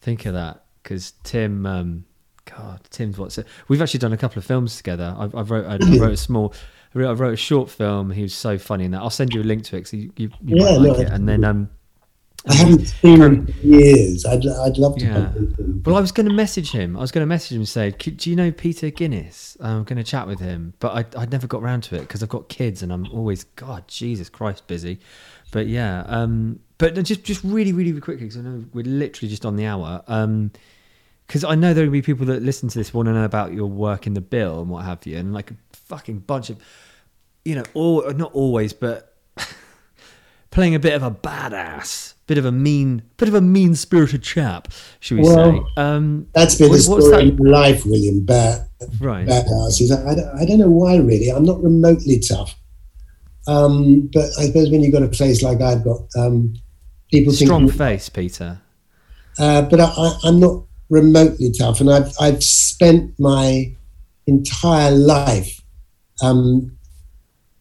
think 0.00 0.26
of 0.26 0.34
that 0.34 0.64
because 0.82 1.12
Tim, 1.22 1.64
um, 1.64 2.04
God, 2.44 2.80
Tim's 2.90 3.18
what's 3.18 3.38
it? 3.38 3.46
We've 3.68 3.80
actually 3.80 4.00
done 4.00 4.12
a 4.12 4.16
couple 4.16 4.38
of 4.38 4.44
films 4.46 4.76
together. 4.76 5.14
I, 5.16 5.24
I 5.24 5.42
wrote 5.42 5.66
I, 5.66 5.90
I 5.90 5.94
wrote 5.94 6.14
a 6.14 6.16
small. 6.16 6.54
I 6.92 6.98
wrote 6.98 7.34
a 7.34 7.36
short 7.36 7.70
film. 7.70 8.10
He 8.10 8.22
was 8.22 8.34
so 8.34 8.58
funny 8.58 8.84
in 8.84 8.90
that. 8.90 9.00
I'll 9.00 9.10
send 9.10 9.32
you 9.32 9.42
a 9.42 9.44
link 9.44 9.62
to 9.64 9.76
it 9.76 9.80
because 9.80 9.94
you, 9.94 10.12
you, 10.16 10.30
you 10.44 10.56
Yeah, 10.56 10.56
might 10.56 10.74
like 10.74 10.98
no, 10.98 11.00
it. 11.00 11.08
And 11.08 11.28
then 11.28 11.44
um, 11.44 11.70
I 12.48 12.54
haven't 12.54 12.86
seen 12.86 13.20
him 13.20 13.22
in 13.22 13.54
years. 13.62 14.24
I'd, 14.24 14.46
I'd 14.46 14.78
love 14.78 14.96
to. 14.96 15.04
Yeah. 15.04 15.32
Well, 15.84 15.96
I 15.96 16.00
was 16.00 16.10
going 16.10 16.28
to 16.28 16.34
message 16.34 16.70
him. 16.70 16.96
I 16.96 17.00
was 17.00 17.12
going 17.12 17.22
to 17.22 17.26
message 17.26 17.52
him 17.52 17.58
and 17.58 17.68
say, 17.68 17.90
"Do 17.90 18.30
you 18.30 18.36
know 18.36 18.50
Peter 18.50 18.90
Guinness?" 18.90 19.58
I'm 19.60 19.84
going 19.84 19.98
to 19.98 20.04
chat 20.04 20.26
with 20.26 20.40
him, 20.40 20.72
but 20.78 21.14
I 21.16 21.20
I 21.20 21.26
never 21.26 21.46
got 21.46 21.60
round 21.60 21.82
to 21.84 21.96
it 21.96 22.00
because 22.00 22.22
I've 22.22 22.30
got 22.30 22.48
kids 22.48 22.82
and 22.82 22.92
I'm 22.92 23.06
always 23.12 23.44
God, 23.44 23.86
Jesus 23.88 24.30
Christ, 24.30 24.66
busy. 24.66 25.00
But 25.52 25.66
yeah, 25.66 26.04
um, 26.06 26.60
but 26.78 26.94
just 27.02 27.24
just 27.24 27.44
really, 27.44 27.72
really 27.72 27.92
quickly 28.00 28.24
because 28.24 28.38
I 28.38 28.40
know 28.40 28.64
we're 28.72 28.84
literally 28.84 29.28
just 29.28 29.44
on 29.44 29.56
the 29.56 29.66
hour. 29.66 30.02
Um, 30.06 30.52
because 31.26 31.44
I 31.44 31.54
know 31.54 31.74
there 31.74 31.84
will 31.84 31.92
be 31.92 32.02
people 32.02 32.26
that 32.26 32.42
listen 32.42 32.68
to 32.70 32.76
this 32.76 32.92
want 32.92 33.06
to 33.06 33.12
know 33.12 33.24
about 33.24 33.52
your 33.52 33.68
work 33.68 34.08
in 34.08 34.14
the 34.14 34.20
bill 34.20 34.62
and 34.62 34.68
what 34.68 34.84
have 34.84 35.06
you, 35.06 35.16
and 35.16 35.32
like 35.32 35.52
a 35.52 35.54
fucking 35.72 36.20
bunch 36.20 36.50
of, 36.50 36.58
you 37.44 37.54
know, 37.54 37.62
all 37.72 38.10
not 38.14 38.32
always, 38.32 38.72
but 38.72 39.14
playing 40.50 40.74
a 40.74 40.78
bit 40.78 40.94
of 40.94 41.02
a 41.02 41.10
badass, 41.10 42.14
bit 42.26 42.38
of 42.38 42.44
a 42.44 42.52
mean, 42.52 43.02
bit 43.16 43.28
of 43.28 43.34
a 43.34 43.40
mean 43.40 43.74
spirited 43.74 44.22
chap, 44.22 44.68
should 44.98 45.18
we 45.18 45.22
Well, 45.24 45.52
say? 45.52 45.60
Um, 45.76 46.26
That's 46.34 46.56
been 46.56 46.68
what- 46.70 46.76
the 46.76 46.82
story 46.82 47.30
that- 47.30 47.34
of 47.34 47.40
life, 47.40 47.86
William. 47.86 48.20
Bad, 48.24 48.66
right. 49.00 49.26
badasses. 49.26 49.90
I, 49.92 50.14
don't- 50.14 50.38
I 50.40 50.44
don't 50.44 50.58
know 50.58 50.70
why, 50.70 50.96
really. 50.96 51.28
I'm 51.28 51.44
not 51.44 51.62
remotely 51.62 52.18
tough. 52.20 52.56
Um, 53.46 54.10
but 54.12 54.26
I 54.38 54.46
suppose 54.46 54.70
when 54.70 54.82
you've 54.82 54.92
got 54.92 55.02
a 55.02 55.08
face 55.08 55.42
like 55.42 55.60
I've 55.60 55.82
got, 55.84 56.00
um, 56.16 56.54
people 57.10 57.32
think 57.32 57.48
Strong 57.48 57.68
think. 57.68 57.78
face, 57.78 58.08
Peter. 58.08 58.60
Uh, 59.38 59.62
but 59.62 59.80
I, 59.80 59.84
I, 59.86 60.18
I'm 60.24 60.38
not 60.40 60.64
remotely 60.90 61.50
tough, 61.52 61.80
and 61.80 61.88
I've 61.90 62.12
I've 62.20 62.42
spent 62.42 63.18
my 63.18 63.72
entire 64.26 64.90
life 64.90 65.62
um, 66.22 66.76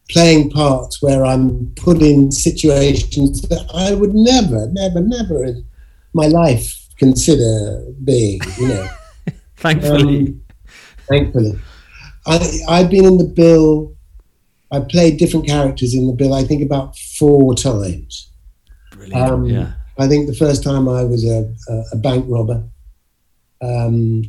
playing 0.09 0.49
parts 0.49 1.01
where 1.01 1.23
I'm 1.23 1.71
put 1.75 2.01
in 2.01 2.31
situations 2.31 3.41
that 3.43 3.69
I 3.73 3.93
would 3.93 4.13
never, 4.13 4.67
never, 4.71 5.01
never 5.01 5.45
in 5.45 5.65
my 6.13 6.27
life 6.27 6.87
consider 6.97 7.85
being. 8.03 8.41
You 8.57 8.67
know. 8.67 8.87
Thankfully. 9.57 10.19
Um, 10.19 10.41
thankfully. 11.09 11.59
I, 12.25 12.59
I've 12.69 12.89
been 12.89 13.03
in 13.03 13.17
the 13.17 13.25
bill, 13.25 13.95
I 14.71 14.79
played 14.79 15.17
different 15.17 15.47
characters 15.47 15.93
in 15.93 16.07
the 16.07 16.13
bill, 16.13 16.33
I 16.33 16.43
think 16.43 16.63
about 16.63 16.97
four 16.97 17.55
times. 17.55 18.31
Brilliant. 18.91 19.31
um, 19.31 19.45
yeah. 19.45 19.73
I 19.97 20.07
think 20.07 20.27
the 20.27 20.35
first 20.35 20.63
time 20.63 20.87
I 20.87 21.03
was 21.03 21.25
a, 21.25 21.53
a, 21.67 21.83
a 21.91 21.95
bank 21.97 22.25
robber. 22.29 22.63
Um, 23.61 24.23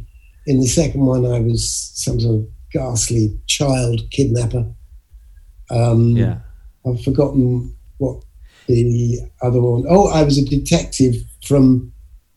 in 0.46 0.58
the 0.58 0.66
second 0.66 1.06
one, 1.06 1.24
I 1.24 1.38
was 1.38 1.92
some 1.94 2.18
sort 2.18 2.40
of 2.40 2.48
ghastly 2.72 3.38
child 3.46 4.02
kidnapper. 4.10 4.66
Um, 5.70 6.16
Yeah. 6.16 6.38
I've 6.86 7.02
forgotten 7.02 7.74
what 7.98 8.22
the 8.66 9.18
other 9.42 9.60
one. 9.60 9.84
Oh, 9.88 10.08
I 10.08 10.22
was 10.22 10.38
a 10.38 10.44
detective 10.44 11.14
from 11.44 11.92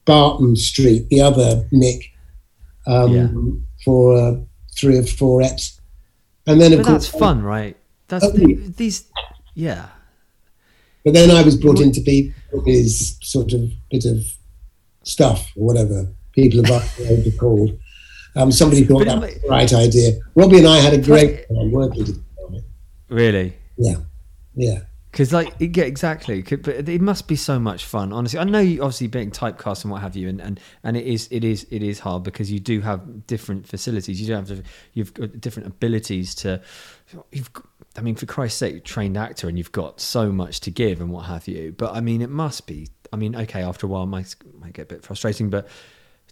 Barton 0.06 0.56
Street, 0.56 1.08
the 1.10 1.22
other 1.22 1.66
Nick, 1.72 2.12
um, 2.88 3.14
Yeah. 3.14 3.28
for 3.86 4.16
uh, 4.18 4.36
three 4.78 4.98
or 4.98 5.04
four 5.04 5.42
eps. 5.42 5.80
And 6.46 6.60
then, 6.60 6.74
of 6.74 6.80
But 6.80 6.86
course, 6.88 7.08
that's 7.08 7.20
fun, 7.20 7.42
right? 7.42 7.78
That's 8.10 8.26
Oh, 8.26 8.32
the, 8.32 8.56
these. 8.78 9.06
Yeah. 9.56 9.86
But 11.06 11.14
then 11.14 11.32
I 11.32 11.42
was 11.42 11.56
brought 11.56 11.80
in 11.80 11.92
to 11.94 12.02
be 12.02 12.34
his 12.66 13.18
sort 13.22 13.54
of 13.54 13.72
bit 13.92 14.06
of 14.06 14.24
stuff 15.04 15.52
or 15.56 15.66
whatever 15.68 16.08
people 16.34 16.64
have 16.66 16.84
are 17.00 17.32
called. 17.38 17.78
Um, 18.36 18.52
somebody 18.52 18.84
thought 18.84 19.00
But 19.06 19.08
that 19.08 19.22
was 19.22 19.34
the 19.42 19.48
right 19.48 19.74
idea. 19.74 20.14
Robbie 20.36 20.58
and 20.60 20.68
I 20.68 20.80
had 20.80 20.94
a 20.94 20.98
great 21.02 21.48
time 21.48 21.72
working 21.72 22.06
together 22.06 22.20
on 22.20 22.20
it. 22.20 22.33
Really. 23.14 23.55
Yeah, 23.78 23.97
yeah. 24.55 24.80
Because 25.11 25.32
like 25.32 25.53
yeah, 25.59 25.84
exactly. 25.84 26.41
But 26.41 26.89
it 26.89 26.99
must 26.99 27.28
be 27.28 27.36
so 27.36 27.59
much 27.59 27.86
fun. 27.86 28.11
Honestly, 28.11 28.39
I 28.39 28.45
know 28.45 28.59
you 28.59 28.82
obviously 28.82 29.05
being 29.05 29.30
typecast 29.30 29.84
and 29.84 29.91
what 29.91 30.01
have 30.01 30.16
you, 30.16 30.28
and, 30.28 30.41
and, 30.41 30.59
and 30.84 30.97
it 30.97 31.05
is 31.05 31.28
it 31.30 31.43
is 31.43 31.68
it 31.70 31.84
is 31.84 31.99
hard 31.99 32.24
because 32.24 32.51
you 32.51 32.59
do 32.59 32.82
have 32.82 33.28
different 33.28 33.68
facilities. 33.68 34.20
You 34.20 34.28
don't 34.28 34.49
have 34.49 34.57
to, 34.57 34.64
you've 34.93 35.14
got 35.14 35.39
different 35.39 35.68
abilities 35.68 36.34
to. 36.36 36.61
You've 37.32 37.51
I 37.95 38.01
mean, 38.01 38.16
for 38.16 38.26
Christ's 38.26 38.57
sake, 38.57 38.84
trained 38.84 39.16
actor, 39.16 39.47
and 39.47 39.55
you've 39.55 39.72
got 39.72 40.01
so 40.01 40.32
much 40.32 40.61
to 40.61 40.72
give 40.72 40.99
and 40.99 41.11
what 41.11 41.26
have 41.26 41.47
you. 41.47 41.76
But 41.78 41.93
I 41.93 42.01
mean, 42.01 42.24
it 42.24 42.32
must 42.32 42.66
be. 42.66 42.88
I 43.11 43.16
mean, 43.16 43.36
okay, 43.36 43.61
after 43.61 43.86
a 43.86 43.89
while, 43.89 44.03
it 44.03 44.07
might 44.07 44.36
might 44.59 44.74
get 44.74 44.84
a 44.84 44.86
bit 44.88 45.03
frustrating, 45.03 45.51
but 45.51 45.68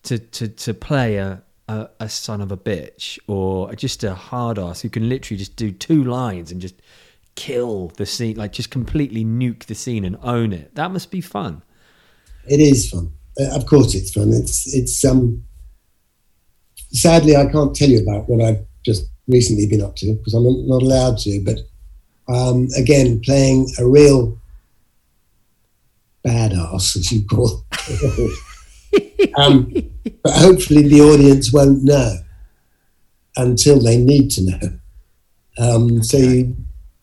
to 0.04 0.18
to 0.18 0.48
to 0.48 0.74
play 0.74 1.18
a. 1.18 1.44
A, 1.72 1.90
a 2.02 2.10
son 2.10 2.42
of 2.42 2.52
a 2.52 2.58
bitch 2.58 3.18
or 3.28 3.74
just 3.76 4.04
a 4.04 4.14
hard 4.14 4.60
ass 4.60 4.82
who 4.82 4.90
can 4.90 5.08
literally 5.08 5.38
just 5.38 5.56
do 5.56 5.72
two 5.72 6.04
lines 6.04 6.52
and 6.52 6.60
just 6.60 6.76
kill 7.36 7.88
the 7.98 8.06
scene, 8.06 8.36
like 8.36 8.52
just 8.52 8.72
completely 8.72 9.24
nuke 9.24 9.66
the 9.66 9.76
scene 9.76 10.04
and 10.04 10.18
own 10.22 10.52
it. 10.52 10.76
That 10.76 10.92
must 10.92 11.12
be 11.12 11.22
fun. 11.22 11.64
It 12.48 12.60
is 12.60 12.90
fun. 12.90 13.12
Uh, 13.40 13.56
of 13.56 13.66
course, 13.66 13.96
it's 13.96 14.12
fun. 14.12 14.34
It's 14.34 14.74
it's 14.74 15.04
um. 15.06 15.44
Sadly, 16.92 17.38
I 17.38 17.46
can't 17.46 17.74
tell 17.74 17.90
you 17.90 18.02
about 18.02 18.28
what 18.28 18.42
I've 18.42 18.66
just 18.86 19.06
recently 19.28 19.66
been 19.66 19.82
up 19.82 19.96
to 19.98 20.14
because 20.14 20.34
I'm 20.34 20.44
not 20.68 20.82
allowed 20.82 21.20
to. 21.20 21.42
But 21.46 21.60
um, 22.34 22.68
again, 22.78 23.22
playing 23.22 23.70
a 23.80 23.88
real 23.88 24.38
badass, 26.26 26.98
as 26.98 27.12
you 27.12 27.26
call. 27.26 27.64
it. 27.88 28.40
um, 29.38 29.72
but 30.24 30.34
hopefully, 30.34 30.88
the 30.88 31.02
audience 31.02 31.52
won't 31.54 31.84
know 31.84 32.18
until 33.38 33.80
they 33.80 33.98
need 33.98 34.30
to 34.32 34.44
know. 34.44 34.60
Um, 35.58 36.04
so, 36.04 36.18
you, 36.18 36.56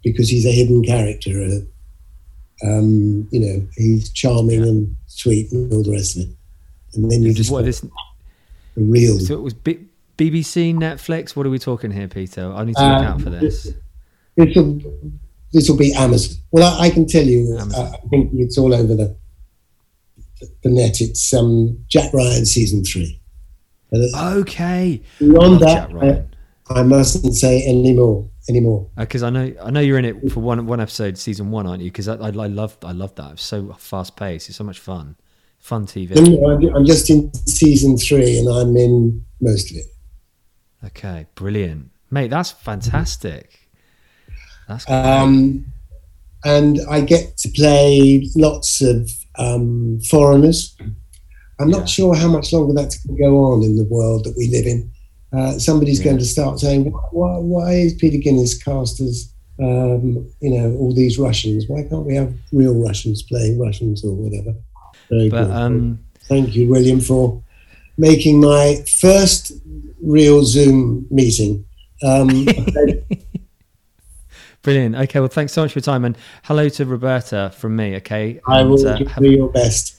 because 0.03 0.29
he's 0.29 0.47
a 0.47 0.53
hidden 0.53 0.83
character, 0.83 1.41
uh, 1.41 2.67
um, 2.67 3.29
you 3.31 3.41
know, 3.41 3.67
he's 3.77 4.11
charming 4.11 4.63
and 4.63 4.97
sweet 5.07 5.51
and 5.53 5.73
all 5.73 5.83
the 5.83 5.93
rest 5.93 6.17
of 6.17 6.23
it. 6.23 6.29
And 6.95 7.11
then 7.11 7.23
you 7.23 7.33
just 7.35 7.51
what 7.51 7.65
this? 7.65 7.81
the 7.81 7.91
real. 8.77 9.19
So 9.21 9.35
it 9.35 9.43
was 9.43 9.55
B- 9.55 9.87
BBC, 10.17 10.75
Netflix. 10.75 11.37
What 11.37 11.47
are 11.47 11.51
we 11.51 11.59
talking 11.59 11.91
here, 11.91 12.09
Peter? 12.09 12.53
I 12.53 12.65
need 12.65 12.77
to 12.77 12.83
look 12.83 12.99
Um, 12.99 13.05
out 13.07 13.21
for 13.21 13.31
this. 13.31 13.73
This 14.37 14.57
will 14.57 14.79
this 15.53 15.69
will 15.69 15.77
be 15.77 15.93
Amazon. 15.95 16.37
Well, 16.51 16.79
I, 16.79 16.87
I 16.87 16.91
can 16.91 17.07
tell 17.07 17.25
you. 17.25 17.57
Uh, 17.59 17.91
I 17.95 18.09
think 18.09 18.31
it's 18.35 18.59
all 18.59 18.75
over 18.75 18.95
the 18.95 19.17
the 20.63 20.71
net. 20.71 21.01
It's 21.01 21.33
um, 21.35 21.79
Jack 21.89 22.13
Ryan 22.13 22.47
season 22.47 22.85
three. 22.85 23.21
Uh, 23.93 24.39
Okay, 24.41 25.03
beyond 25.19 25.61
that, 25.61 25.91
I, 26.71 26.81
I 26.81 26.83
mustn't 26.83 27.35
say 27.35 27.63
any 27.63 27.93
more 27.95 28.29
anymore. 28.49 28.89
because 28.97 29.23
I 29.23 29.31
know 29.31 29.53
I 29.63 29.71
know 29.71 29.81
you're 29.81 29.99
in 29.99 30.05
it 30.05 30.31
for 30.33 30.41
one 30.41 30.67
one 30.67 30.81
episode, 30.81 31.17
season 31.17 31.51
one, 31.51 31.67
aren't 31.67 31.83
you? 31.83 31.91
Because 31.91 32.09
I, 32.09 32.15
I, 32.17 32.27
I 32.29 32.47
love 32.49 32.77
I 32.83 32.93
love 32.93 33.15
that. 33.17 33.33
It's 33.33 33.43
so 33.43 33.75
fast 33.79 34.17
paced. 34.17 34.49
It's 34.49 34.59
so 34.59 34.65
much 34.65 34.79
fun. 34.79 35.17
Fun 35.59 35.87
TV. 35.87 36.15
No, 36.15 36.51
I'm, 36.51 36.77
I'm 36.77 36.85
just 36.85 37.09
in 37.11 37.33
season 37.47 37.97
three, 37.97 38.39
and 38.39 38.49
I'm 38.49 38.77
in 38.77 39.25
most 39.41 39.71
of 39.71 39.79
it. 39.79 39.87
Okay, 40.85 41.27
brilliant, 41.35 41.91
mate. 42.11 42.29
That's 42.31 42.51
fantastic. 42.53 43.69
That's 44.69 44.85
great. 44.85 44.97
um, 44.97 45.65
and 46.45 46.79
I 46.89 47.01
get 47.01 47.37
to 47.39 47.49
play 47.49 48.29
lots 48.37 48.81
of 48.81 49.11
um, 49.39 50.01
foreigners. 50.01 50.77
I'm 51.61 51.71
not 51.71 51.81
yeah. 51.81 51.87
sure 51.87 52.15
how 52.15 52.29
much 52.29 52.53
longer 52.53 52.75
that's 52.75 53.05
going 53.05 53.17
to 53.17 53.23
go 53.23 53.45
on 53.45 53.63
in 53.63 53.77
the 53.77 53.85
world 53.85 54.25
that 54.25 54.35
we 54.37 54.49
live 54.49 54.67
in. 54.67 54.91
Uh, 55.33 55.59
somebody's 55.59 55.99
yeah. 55.99 56.07
going 56.07 56.19
to 56.19 56.25
start 56.25 56.59
saying, 56.59 56.85
why, 57.13 57.39
why, 57.39 57.73
is 57.73 57.95
Peter 57.95 58.19
Guinness 58.19 58.63
cast 58.63 59.01
as, 59.01 59.33
um, 59.61 60.31
you 60.41 60.51
know, 60.51 60.77
all 60.77 60.95
these 60.95 61.19
Russians? 61.19 61.67
Why 61.69 61.83
can't 61.83 62.07
we 62.07 62.15
have 62.15 62.33
real 62.53 62.75
Russians 62.75 63.23
playing 63.23 63.59
Russians 63.59 64.05
or 64.05 64.15
whatever? 64.15 64.55
Very 65.11 65.29
but, 65.29 65.51
um, 65.51 65.99
Thank 66.29 66.55
you, 66.55 66.69
William, 66.69 67.01
for 67.01 67.43
making 67.97 68.41
my 68.41 68.85
first 69.01 69.53
real 70.03 70.45
Zoom 70.45 71.07
meeting. 71.11 71.65
Um, 72.03 72.29
Brilliant. 74.69 74.97
Okay, 74.97 75.19
well, 75.19 75.31
thanks 75.31 75.55
so 75.55 75.63
much 75.63 75.73
for 75.73 75.79
your 75.79 75.83
time, 75.83 76.05
and 76.05 76.15
hello 76.45 76.69
to 76.69 76.85
Roberta 76.85 77.51
from 77.57 77.75
me. 77.75 77.97
Okay, 77.97 78.39
I 78.47 78.63
will 78.65 78.87
uh, 78.87 78.99
give 78.99 79.11
you 79.19 79.31
your 79.31 79.49
best. 79.49 79.99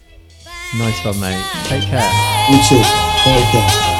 Nice 0.78 1.04
one, 1.04 1.20
mate. 1.20 1.44
Take 1.64 1.82
care. 1.86 2.08
You 2.52 2.58
too. 2.70 2.84
Take 3.24 3.52
care. 3.52 3.99